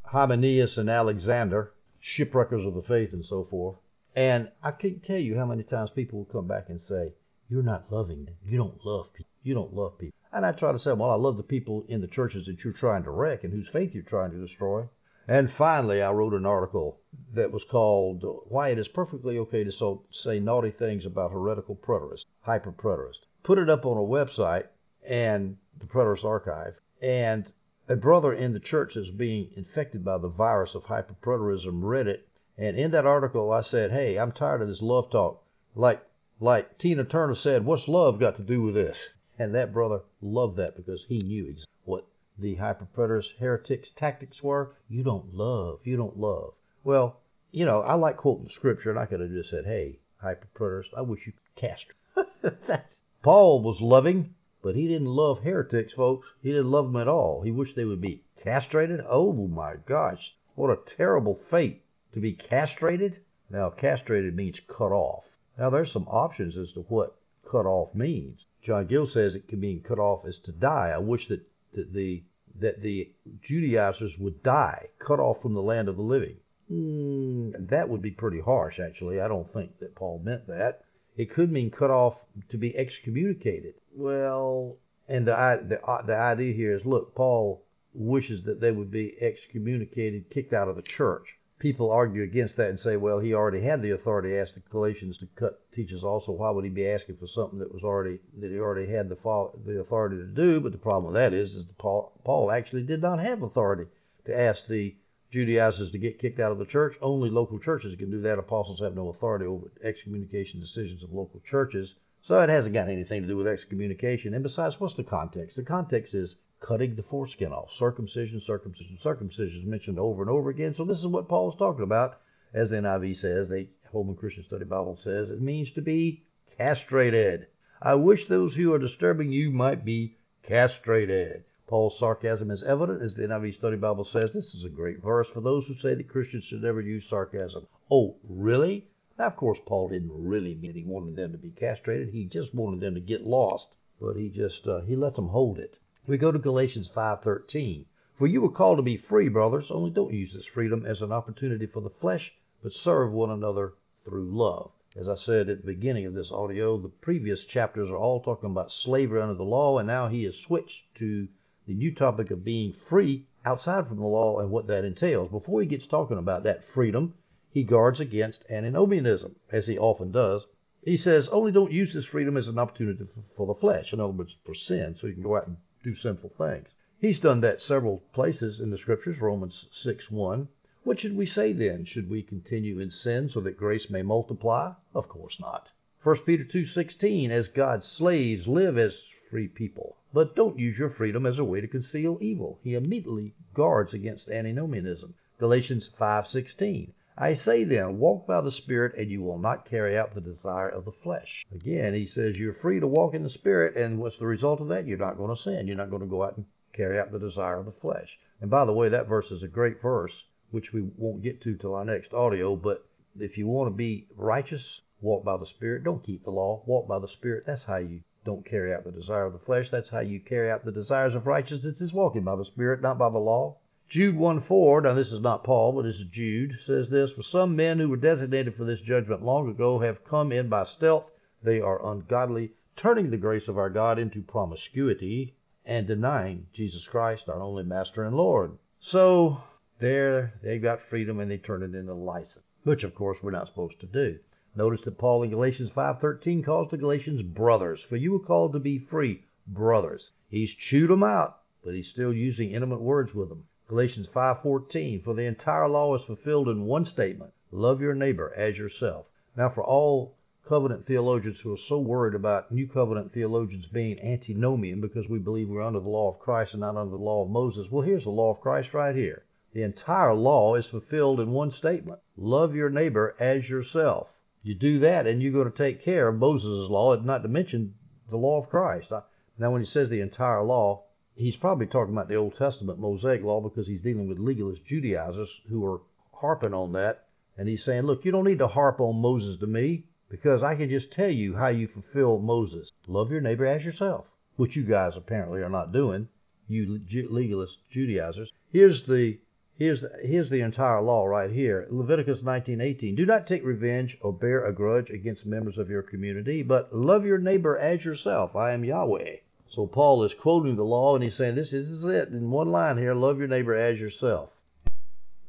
Hymenaeus 0.03 0.77
and 0.77 0.91
Alexander, 0.91 1.73
shipwreckers 2.01 2.67
of 2.67 2.75
the 2.75 2.83
faith 2.83 3.15
and 3.15 3.25
so 3.25 3.47
forth. 3.51 3.79
And 4.15 4.51
I 4.63 4.73
can't 4.73 5.03
tell 5.03 5.19
you 5.19 5.37
how 5.37 5.47
many 5.47 5.63
times 5.63 5.91
people 5.95 6.19
will 6.19 6.27
come 6.27 6.49
back 6.49 6.69
and 6.69 6.81
say, 6.81 7.15
"You're 7.49 7.63
not 7.63 7.91
loving. 7.91 8.29
You 8.45 8.59
don't 8.59 8.85
love 8.85 9.13
people. 9.15 9.33
You 9.43 9.55
don't 9.55 9.75
love 9.75 9.97
people." 9.99 10.14
And 10.35 10.45
I 10.45 10.51
try 10.51 10.73
to 10.73 10.81
say, 10.81 10.93
well, 10.93 11.11
I 11.11 11.15
love 11.15 11.37
the 11.37 11.45
people 11.45 11.85
in 11.89 12.01
the 12.01 12.09
churches 12.09 12.47
that 12.47 12.65
you're 12.65 12.73
trying 12.73 13.05
to 13.05 13.11
wreck 13.11 13.45
and 13.45 13.53
whose 13.53 13.69
faith 13.73 13.95
you're 13.95 14.03
trying 14.03 14.33
to 14.33 14.45
destroy. 14.45 14.89
And 15.29 15.49
finally, 15.57 16.03
I 16.03 16.11
wrote 16.11 16.35
an 16.35 16.45
article 16.45 16.99
that 17.33 17.53
was 17.53 17.63
called 17.71 18.25
uh, 18.25 18.29
Why 18.49 18.71
It 18.71 18.79
Is 18.79 18.89
Perfectly 18.89 19.39
Okay 19.39 19.63
to 19.63 19.71
so, 19.73 20.03
Say 20.25 20.41
Naughty 20.41 20.73
Things 20.73 21.07
About 21.07 21.31
Heretical 21.31 21.77
Preterists, 21.77 22.25
Hyper 22.41 22.73
Preterists. 22.73 23.25
Put 23.45 23.59
it 23.59 23.71
up 23.71 23.87
on 23.87 23.97
a 23.97 24.01
website 24.01 24.67
and 25.09 25.57
the 25.79 25.87
Preterist 25.87 26.25
Archive. 26.25 26.75
And 27.01 27.53
a 27.89 27.97
brother 27.97 28.33
in 28.33 28.55
the 28.55 28.61
church 28.61 28.97
is 28.97 29.11
being 29.11 29.51
infected 29.57 30.05
by 30.05 30.19
the 30.19 30.29
virus 30.29 30.75
of 30.75 30.85
hyper 30.85 31.15
preterism 31.23 31.83
read 31.83 32.07
it. 32.07 32.27
And 32.59 32.77
in 32.77 32.91
that 32.91 33.07
article, 33.07 33.53
I 33.53 33.63
said, 33.63 33.93
hey, 33.93 34.19
I'm 34.19 34.33
tired 34.33 34.63
of 34.63 34.69
this 34.69 34.83
love 34.83 35.11
talk. 35.11 35.45
Like, 35.75 36.03
like 36.41 36.79
Tina 36.79 37.05
Turner 37.05 37.37
said, 37.37 37.65
what's 37.65 37.87
love 37.87 38.19
got 38.19 38.37
to 38.37 38.43
do 38.43 38.63
with 38.63 38.75
this? 38.75 38.97
And 39.39 39.55
that 39.55 39.73
brother 39.73 40.01
loved 40.23 40.57
that 40.59 40.77
because 40.77 41.05
he 41.09 41.19
knew 41.19 41.47
exactly 41.47 41.67
what 41.85 42.07
the 42.39 42.57
hyperpreterist 42.57 43.37
heretics 43.39 43.91
tactics 43.97 44.43
were. 44.43 44.77
You 44.89 45.03
don't 45.03 45.35
love. 45.35 45.81
You 45.85 45.97
don't 45.97 46.19
love. 46.19 46.55
Well, 46.83 47.21
you 47.51 47.65
know, 47.65 47.83
I 47.83 47.95
like 47.95 48.17
quoting 48.17 48.51
scripture, 48.55 48.91
and 48.91 48.99
I 48.99 49.07
could 49.07 49.21
have 49.21 49.31
just 49.31 49.51
said, 49.51 49.65
hey, 49.65 49.99
hyperpreterist, 50.23 50.95
I 50.97 51.03
wish 51.03 51.27
you 51.27 51.33
could 51.33 51.69
castrate. 51.69 52.83
Paul 53.23 53.63
was 53.63 53.81
loving, 53.81 54.35
but 54.63 54.75
he 54.75 54.89
didn't 54.89 55.09
love 55.09 55.43
heretics, 55.43 55.93
folks. 55.93 56.27
He 56.43 56.51
didn't 56.51 56.71
love 56.71 56.87
them 56.87 57.01
at 57.01 57.09
all. 57.09 57.43
He 57.43 57.51
wished 57.51 57.77
they 57.77 57.85
would 57.85 58.01
be 58.01 58.23
castrated. 58.43 59.01
Oh, 59.09 59.33
my 59.47 59.77
gosh. 59.87 60.35
What 60.55 60.71
a 60.71 60.97
terrible 60.97 61.41
fate 61.51 61.83
to 62.13 62.21
be 62.21 62.33
castrated. 62.33 63.19
Now, 63.51 63.71
castrated 63.71 64.35
means 64.35 64.61
cut 64.69 64.93
off. 64.93 65.25
Now, 65.59 65.71
there's 65.71 65.93
some 65.93 66.09
options 66.09 66.57
as 66.57 66.73
to 66.73 66.81
what 66.89 67.17
cut 67.49 67.67
off 67.67 67.95
means. 67.95 68.45
John 68.65 68.87
Gill 68.87 69.07
says 69.07 69.35
it 69.35 69.49
can 69.49 69.61
mean 69.61 69.83
cut 69.87 69.99
off 69.99 70.27
as 70.27 70.39
to 70.45 70.53
die. 70.53 70.93
I 70.95 70.99
wish 70.99 71.29
that, 71.29 71.41
that 71.75 71.93
the 71.93 72.23
that 72.61 72.83
the 72.83 73.11
Judaizers 73.43 74.13
would 74.19 74.43
die, 74.43 74.87
cut 75.05 75.19
off 75.19 75.43
from 75.43 75.55
the 75.55 75.63
land 75.63 75.89
of 75.89 75.97
the 75.97 76.03
living. 76.03 76.37
Mm, 76.71 77.69
that 77.69 77.89
would 77.89 78.01
be 78.01 78.13
pretty 78.13 78.41
harsh, 78.41 78.79
actually. 78.79 79.21
I 79.21 79.29
don't 79.29 79.53
think 79.53 79.79
that 79.81 79.97
Paul 79.97 80.21
meant 80.25 80.47
that. 80.47 80.85
It 81.17 81.33
could 81.33 81.51
mean 81.51 81.71
cut 81.71 81.91
off 81.91 82.15
to 82.51 82.57
be 82.57 82.77
excommunicated. 82.77 83.75
Well, 83.95 84.77
and 85.09 85.27
the 85.27 85.33
the, 85.69 85.79
the 86.07 86.15
idea 86.17 86.55
here 86.55 86.75
is, 86.75 86.85
look, 86.85 87.15
Paul 87.15 87.65
wishes 87.93 88.45
that 88.45 88.61
they 88.61 88.71
would 88.71 88.91
be 88.91 89.15
excommunicated, 89.21 90.31
kicked 90.31 90.53
out 90.53 90.69
of 90.69 90.77
the 90.77 90.83
church. 90.83 91.27
People 91.59 91.91
argue 91.91 92.23
against 92.23 92.57
that 92.57 92.71
and 92.71 92.81
say, 92.81 92.97
well, 92.97 93.21
he 93.21 93.33
already 93.33 93.63
had 93.63 93.81
the 93.81 93.93
authority 93.93 94.31
to 94.31 94.41
ask 94.41 94.55
the 94.55 94.61
Galatians 94.71 95.19
to 95.19 95.27
cut 95.37 95.61
teachers 95.73 96.03
also. 96.03 96.33
Why 96.33 96.51
would 96.51 96.65
he 96.65 96.71
be 96.71 96.87
asking 96.87 97.17
for 97.17 97.27
something 97.27 97.59
that 97.61 97.73
was 97.73 97.83
already 97.83 98.19
that 98.41 98.51
he 98.51 98.59
already 98.59 98.91
had 98.91 99.09
the 99.09 99.17
the 99.65 99.81
authority 99.81 100.17
to 100.17 100.27
do? 100.27 100.61
But 100.61 100.73
the 100.73 100.79
problem 100.79 101.13
with 101.13 101.21
that 101.21 101.33
is, 101.33 101.55
is 101.55 101.67
that 101.67 101.79
Paul 101.79 102.13
Paul 102.25 102.51
actually 102.51 102.83
did 102.83 103.01
not 103.01 103.21
have 103.21 103.43
authority 103.43 103.87
to 104.27 104.39
ask 104.39 104.67
the 104.67 104.95
Judaizers 105.35 105.91
to 105.91 105.99
get 105.99 106.21
kicked 106.21 106.39
out 106.39 106.53
of 106.53 106.59
the 106.59 106.65
church. 106.65 106.97
Only 107.03 107.29
local 107.31 107.59
churches 107.59 107.97
can 107.97 108.11
do 108.11 108.21
that. 108.23 108.39
Apostles 108.39 108.81
have 108.81 108.95
no 108.95 109.09
authority 109.09 109.47
over 109.47 109.67
excommunication 109.83 110.61
decisions 110.61 111.03
of 111.03 111.13
local 111.13 111.41
churches. 111.41 111.95
So 112.23 112.41
it 112.41 112.49
hasn't 112.49 112.75
got 112.75 112.89
anything 112.89 113.23
to 113.23 113.29
do 113.29 113.37
with 113.37 113.47
excommunication. 113.47 114.33
And 114.33 114.43
besides, 114.43 114.77
what's 114.79 114.95
the 114.95 115.03
context? 115.03 115.57
The 115.57 115.63
context 115.63 116.15
is 116.15 116.37
cutting 116.67 116.97
the 116.97 117.03
foreskin 117.03 117.53
off. 117.53 117.69
Circumcision, 117.79 118.41
circumcision, 118.47 118.99
circumcision 119.03 119.61
is 119.61 119.67
mentioned 119.67 119.99
over 119.99 120.23
and 120.23 120.31
over 120.31 120.51
again. 120.51 120.75
So 120.75 120.85
this 120.85 120.99
is 120.99 121.07
what 121.07 121.29
Paul 121.29 121.53
is 121.53 121.59
talking 121.59 121.85
about. 121.85 122.21
As 122.55 122.71
the 122.71 122.77
NIV 122.77 123.21
says, 123.21 123.49
the 123.49 123.69
Holman 123.93 124.17
Christian 124.17 124.45
Study 124.45 124.65
Bible 124.65 124.99
says, 125.03 125.29
it 125.29 125.43
means 125.43 125.71
to 125.73 125.83
be 125.83 126.25
castrated. 126.57 127.49
I 127.83 127.95
wish 127.97 128.27
those 128.29 128.55
who 128.55 128.73
are 128.73 128.79
disturbing 128.79 129.33
you 129.33 129.51
might 129.51 129.85
be 129.85 130.17
castrated. 130.43 131.45
Paul's 131.67 131.99
sarcasm 131.99 132.51
is 132.51 132.63
evident, 132.63 133.03
as 133.03 133.15
the 133.15 133.23
NIV 133.23 133.57
Study 133.57 133.77
Bible 133.77 134.05
says. 134.05 134.33
This 134.33 134.55
is 134.55 134.65
a 134.65 134.69
great 134.69 135.03
verse 135.03 135.27
for 135.33 135.41
those 135.41 135.67
who 135.67 135.75
say 135.75 135.95
that 135.95 136.09
Christians 136.09 136.45
should 136.45 136.63
never 136.63 136.81
use 136.81 137.05
sarcasm. 137.09 137.67
Oh, 137.91 138.17
really? 138.29 138.87
Now, 139.19 139.27
of 139.27 139.37
course, 139.37 139.59
Paul 139.67 139.89
didn't 139.89 140.13
really 140.13 140.55
mean 140.55 140.75
he 140.75 140.85
wanted 140.85 141.17
them 141.17 141.33
to 141.33 141.39
be 141.39 141.51
castrated. 141.51 142.11
He 142.11 142.25
just 142.25 142.55
wanted 142.55 142.81
them 142.81 142.95
to 142.95 143.01
get 143.01 143.27
lost, 143.27 143.77
but 144.01 144.15
he 144.17 144.29
just 144.29 144.67
uh, 144.67 144.81
he 144.83 144.97
let 144.97 145.15
them 145.15 145.29
hold 145.29 145.59
it. 145.59 145.79
We 146.07 146.19
go 146.19 146.31
to 146.31 146.39
Galatians 146.39 146.91
5:13. 146.95 147.87
For 148.19 148.27
you 148.27 148.43
were 148.43 148.51
called 148.51 148.77
to 148.77 148.83
be 148.83 148.99
free, 148.99 149.31
brothers, 149.31 149.71
only 149.71 149.91
don't 149.91 150.13
use 150.13 150.35
this 150.35 150.45
freedom 150.45 150.85
as 150.85 151.01
an 151.01 151.13
opportunity 151.13 151.65
for 151.65 151.81
the 151.81 151.89
flesh, 151.89 152.31
but 152.63 152.75
serve 152.75 153.11
one 153.11 153.31
another 153.31 153.73
through 154.05 154.31
love. 154.31 154.71
As 154.95 155.09
I 155.09 155.17
said 155.17 155.49
at 155.49 155.63
the 155.63 155.73
beginning 155.73 156.05
of 156.05 156.13
this 156.13 156.31
audio, 156.31 156.77
the 156.77 156.91
previous 156.91 157.47
chapters 157.47 157.89
are 157.89 157.97
all 157.97 158.21
talking 158.21 158.51
about 158.51 158.71
slavery 158.71 159.23
under 159.23 159.35
the 159.35 159.45
law, 159.45 159.79
and 159.79 159.87
now 159.87 160.09
he 160.09 160.25
has 160.25 160.37
switched 160.37 160.95
to 160.97 161.27
the 161.67 161.73
new 161.73 161.95
topic 161.95 162.31
of 162.31 162.45
being 162.45 162.75
free 162.89 163.25
outside 163.47 163.89
from 163.89 163.97
the 163.97 164.05
law 164.05 164.41
and 164.41 164.51
what 164.51 164.67
that 164.67 164.85
entails. 164.85 165.31
Before 165.31 165.63
he 165.63 165.67
gets 165.67 165.87
talking 165.87 166.19
about 166.19 166.43
that 166.43 166.65
freedom, 166.75 167.15
he 167.51 167.65
guards 167.65 167.99
against 167.99 168.45
antinomianism, 168.51 169.37
as 169.51 169.67
he 169.67 169.79
often 169.79 170.13
does. 170.13 170.43
He 170.83 170.99
says, 170.99 171.29
only 171.29 171.51
don't 171.51 171.73
use 171.73 171.95
this 171.95 172.05
freedom 172.05 172.37
as 172.37 172.47
an 172.47 172.59
opportunity 172.59 173.07
for 173.39 173.47
the 173.47 173.55
flesh, 173.55 173.95
in 173.95 174.01
other 174.01 174.13
words, 174.13 174.37
for 174.45 174.55
sin, 174.55 174.97
so 175.01 175.07
you 175.07 175.15
can 175.15 175.23
go 175.23 175.37
out 175.37 175.47
and 175.47 175.57
do 175.85 175.95
sinful 175.95 176.31
things. 176.39 176.69
He's 176.99 177.21
done 177.21 177.43
that 177.43 177.61
several 177.61 178.03
places 178.15 178.59
in 178.59 178.71
the 178.71 178.79
scriptures, 178.79 179.21
Romans 179.21 179.67
6 179.71 180.11
1. 180.11 180.49
What 180.83 180.99
should 180.99 181.15
we 181.17 181.27
say 181.27 181.53
then? 181.53 181.85
Should 181.85 182.09
we 182.09 182.23
continue 182.23 182.79
in 182.81 182.91
sin 182.91 183.29
so 183.29 183.41
that 183.43 183.59
grace 183.59 183.91
may 183.91 184.03
multiply? 184.03 184.73
Of 184.95 185.09
course 185.09 185.39
not. 185.39 185.69
1 186.03 186.17
Peter 186.27 186.45
2:16 186.45 187.31
As 187.31 187.49
God's 187.49 187.87
slaves 187.87 188.47
live 188.47 188.79
as 188.79 188.99
free 189.31 189.49
people, 189.49 189.97
but 190.13 190.35
don't 190.35 190.59
use 190.59 190.79
your 190.79 190.91
freedom 190.91 191.27
as 191.27 191.39
a 191.39 191.45
way 191.45 191.61
to 191.61 191.67
conceal 191.67 192.19
evil. 192.21 192.59
He 192.63 192.75
immediately 192.75 193.35
guards 193.53 193.93
against 193.93 194.29
antinomianism. 194.29 195.15
Galatians 195.39 195.91
5:16 195.99 196.93
I 197.17 197.35
say 197.35 197.63
then, 197.63 197.99
walk 197.99 198.27
by 198.27 198.41
the 198.41 198.51
Spirit, 198.51 198.97
and 198.99 199.09
you 199.09 199.23
will 199.23 199.39
not 199.39 199.71
carry 199.71 199.97
out 199.97 200.15
the 200.15 200.21
desire 200.21 200.69
of 200.69 200.85
the 200.85 200.93
flesh. 201.03 201.45
Again, 201.55 201.95
he 201.95 202.07
says 202.07 202.37
you're 202.37 202.55
free 202.55 202.81
to 202.81 202.89
walk 202.89 203.15
in 203.15 203.23
the 203.23 203.31
Spirit, 203.31 203.77
and 203.77 204.01
what's 204.01 204.19
the 204.19 204.27
result 204.27 204.61
of 204.61 204.69
that? 204.69 204.87
You're 204.87 204.99
not 204.99 205.17
going 205.17 205.35
to 205.35 205.41
sin. 205.41 205.69
You're 205.69 205.77
not 205.77 205.91
going 205.91 206.03
to 206.03 206.09
go 206.09 206.25
out 206.25 206.37
and 206.37 206.47
carry 206.73 206.99
out 206.99 207.13
the 207.13 207.21
desire 207.21 207.61
of 207.61 207.67
the 207.67 207.81
flesh. 207.81 208.09
And 208.41 208.51
by 208.51 208.65
the 208.65 208.73
way, 208.73 208.89
that 208.89 209.09
verse 209.09 209.31
is 209.31 209.45
a 209.45 209.49
great 209.49 209.81
verse, 209.81 210.13
which 210.51 210.73
we 210.73 210.83
won't 210.97 211.23
get 211.23 211.41
to 211.43 211.57
till 211.57 211.77
our 211.77 211.85
next 211.85 212.13
audio. 212.13 212.57
But 212.57 212.85
if 213.19 213.39
you 213.39 213.47
want 213.47 213.71
to 213.71 213.77
be 213.77 214.09
righteous, 214.17 214.81
walk 215.01 215.25
by 215.25 215.37
the 215.37 215.47
Spirit. 215.47 215.85
Don't 215.85 216.05
keep 216.05 216.25
the 216.25 216.31
law. 216.31 216.63
Walk 216.67 216.89
by 216.89 216.99
the 216.99 217.09
Spirit. 217.09 217.45
That's 217.47 217.63
how 217.63 217.77
you 217.77 218.01
don't 218.25 218.45
carry 218.45 218.75
out 218.75 218.85
the 218.85 218.91
desire 218.91 219.27
of 219.27 219.35
the 219.35 219.39
flesh. 219.39 219.69
That's 219.71 219.91
how 219.91 220.01
you 220.01 220.19
carry 220.19 220.51
out 220.51 220.65
the 220.65 220.73
desires 220.73 221.15
of 221.15 221.27
righteousness 221.27 221.81
is 221.81 221.93
walking 221.93 222.25
by 222.25 222.35
the 222.35 222.45
Spirit, 222.45 222.83
not 222.83 222.99
by 222.99 223.11
the 223.11 223.19
law. 223.19 223.57
Jude 223.91 224.17
1 224.17 224.43
4, 224.43 224.81
now 224.81 224.95
this 224.95 225.13
is 225.13 225.21
not 225.21 225.45
Paul, 225.45 225.73
but 225.73 225.83
this 225.83 225.97
is 225.97 226.07
Jude, 226.11 226.59
says 226.67 226.89
this 226.89 227.11
For 227.13 227.23
some 227.23 227.55
men 227.55 227.79
who 227.79 227.89
were 227.89 227.97
designated 227.97 228.57
for 228.57 228.65
this 228.65 228.81
judgment 228.81 229.23
long 229.23 229.49
ago 229.49 229.79
have 229.79 230.05
come 230.05 230.33
in 230.33 230.49
by 230.49 230.65
stealth. 230.65 231.05
They 231.43 231.61
are 231.61 231.87
ungodly, 231.87 232.53
turning 232.77 233.11
the 233.11 233.19
grace 233.19 233.47
of 233.47 233.59
our 233.59 233.71
God 233.71 233.99
into 233.99 234.23
promiscuity 234.23 235.35
and 235.67 235.87
denying 235.87 236.47
Jesus 236.55 236.87
Christ, 236.87 237.29
our 237.29 237.41
only 237.41 237.63
Master 237.63 238.05
and 238.05 238.17
Lord. 238.17 238.59
So 238.81 239.43
there 239.81 240.35
they 240.43 240.59
got 240.59 240.81
freedom 240.89 241.21
and 241.21 241.31
they 241.31 241.39
turned 241.39 241.63
it 241.63 241.79
into 241.79 241.95
license, 241.95 242.45
which 242.63 242.85
of 242.85 242.95
course 242.95 243.19
we're 243.23 243.33
not 243.33 243.49
supposed 243.49 243.81
to 243.81 243.87
do. 243.87 244.19
Notice 244.57 244.81
that 244.85 244.99
Paul 244.99 245.25
in 245.25 245.31
Galatians 245.31 245.71
5:13 245.71 246.43
calls 246.43 246.71
the 246.71 246.79
Galatians 246.79 247.23
brothers, 247.23 247.83
for 247.83 247.97
you 247.97 248.13
were 248.13 248.19
called 248.19 248.53
to 248.55 248.61
be 248.61 248.79
free, 248.79 249.25
brothers. 249.47 250.11
He's 250.31 250.55
chewed 250.55 250.91
them 250.91 251.03
out, 251.03 251.41
but 251.63 251.75
he's 251.75 251.89
still 251.89 252.13
using 252.13 252.53
intimate 252.53 252.81
words 252.81 253.15
with 253.15 253.29
them. 253.29 253.45
Galatians 253.67 254.09
5:14 254.09 255.03
For 255.03 255.15
the 255.15 255.25
entire 255.25 255.67
law 255.69 255.95
is 255.95 256.03
fulfilled 256.03 256.51
in 256.51 256.67
one 256.67 256.85
statement 256.85 257.33
love 257.51 257.81
your 257.81 257.95
neighbor 257.95 258.31
as 258.37 258.59
yourself. 258.59 259.07
Now 259.37 259.49
for 259.49 259.65
all 259.65 260.17
covenant 260.47 260.85
theologians 260.85 261.41
who 261.41 261.55
are 261.55 261.57
so 261.57 261.79
worried 261.79 262.15
about 262.15 262.53
new 262.53 262.69
covenant 262.69 263.15
theologians 263.15 263.65
being 263.65 263.99
antinomian 264.01 264.83
because 264.83 265.09
we 265.09 265.19
believe 265.19 265.49
we're 265.49 265.63
under 265.63 265.81
the 265.81 265.89
law 265.89 266.11
of 266.11 266.19
Christ 266.19 266.53
and 266.53 266.61
not 266.61 266.77
under 266.77 266.91
the 266.91 267.03
law 267.03 267.23
of 267.23 267.31
Moses, 267.31 267.71
well 267.71 267.81
here's 267.81 268.05
the 268.05 268.11
law 268.11 268.33
of 268.33 268.43
Christ 268.43 268.75
right 268.75 268.95
here. 268.95 269.23
The 269.55 269.63
entire 269.63 270.13
law 270.13 270.57
is 270.57 270.67
fulfilled 270.67 271.19
in 271.19 271.31
one 271.31 271.51
statement. 271.51 272.01
Love 272.19 272.55
your 272.55 272.69
neighbor 272.69 273.17
as 273.19 273.49
yourself. 273.49 274.09
You 274.43 274.55
do 274.55 274.79
that 274.81 275.07
and 275.07 275.23
you're 275.23 275.33
going 275.33 275.51
to 275.51 275.57
take 275.57 275.83
care 275.83 276.09
of 276.09 276.17
Moses' 276.17 276.69
law, 276.69 276.95
not 276.97 277.23
to 277.23 277.29
mention 277.29 277.77
the 278.11 278.19
law 278.19 278.43
of 278.43 278.51
Christ. 278.51 278.93
Now 279.39 279.53
when 279.53 279.65
he 279.65 279.71
says 279.71 279.89
the 279.89 280.03
entire 280.03 280.43
law, 280.43 280.83
he's 281.15 281.37
probably 281.37 281.67
talking 281.67 281.95
about 281.95 282.09
the 282.09 282.17
Old 282.17 282.37
Testament 282.37 282.79
Mosaic 282.79 283.23
law 283.23 283.41
because 283.41 283.67
he's 283.67 283.81
dealing 283.81 284.09
with 284.09 284.19
legalist 284.19 284.65
Judaizers 284.67 285.29
who 285.49 285.65
are 285.65 285.81
harping 286.13 286.55
on 286.55 286.73
that. 286.73 287.07
And 287.37 287.49
he's 287.49 287.65
saying, 287.65 287.83
look, 287.83 288.05
you 288.05 288.13
don't 288.13 288.25
need 288.25 288.39
to 288.39 288.49
harp 288.49 288.81
on 288.81 289.01
Moses 289.01 289.41
to 289.41 289.47
me 289.47 289.85
because 290.09 290.43
I 290.43 290.55
can 290.55 290.71
just 290.71 290.93
tell 290.93 291.11
you 291.11 291.35
how 291.35 291.49
you 291.49 291.69
fulfill 291.69 292.19
Moses. 292.19 292.71
Love 292.87 293.11
your 293.11 293.21
neighbor 293.21 293.47
as 293.47 293.65
yourself, 293.65 294.05
which 294.37 294.55
you 294.55 294.63
guys 294.65 294.97
apparently 294.97 295.43
are 295.43 295.49
not 295.49 295.73
doing, 295.73 296.09
you 296.49 296.81
legalist 297.11 297.59
Judaizers. 297.73 298.31
Here's 298.53 298.87
the 298.87 299.19
Here's 299.57 299.83
the, 299.83 299.91
here's 300.03 300.31
the 300.31 300.41
entire 300.41 300.83
law 300.83 301.07
right 301.07 301.31
here. 301.31 301.69
Leviticus 301.71 302.23
19:18. 302.23 302.97
Do 302.97 303.07
not 303.07 303.29
take 303.29 303.45
revenge 303.45 303.97
or 304.01 304.13
bear 304.13 304.45
a 304.45 304.53
grudge 304.53 304.91
against 304.91 305.25
members 305.25 305.59
of 305.59 305.71
your 305.71 305.83
community, 305.83 306.43
but 306.43 306.75
love 306.75 307.07
your 307.07 307.19
neighbor 307.19 307.57
as 307.57 307.85
yourself. 307.85 308.35
I 308.35 308.53
am 308.53 308.65
Yahweh. 308.65 309.19
So 309.55 309.69
Paul 309.69 310.03
is 310.03 310.13
quoting 310.15 310.57
the 310.57 310.65
law 310.65 310.97
and 310.97 311.05
he's 311.05 311.17
saying 311.17 311.37
this 311.37 311.53
is 311.53 311.85
it 311.85 312.09
in 312.09 312.29
one 312.33 312.51
line 312.51 312.77
here 312.77 312.93
love 312.93 313.19
your 313.19 313.29
neighbor 313.29 313.55
as 313.55 313.79
yourself. 313.79 314.31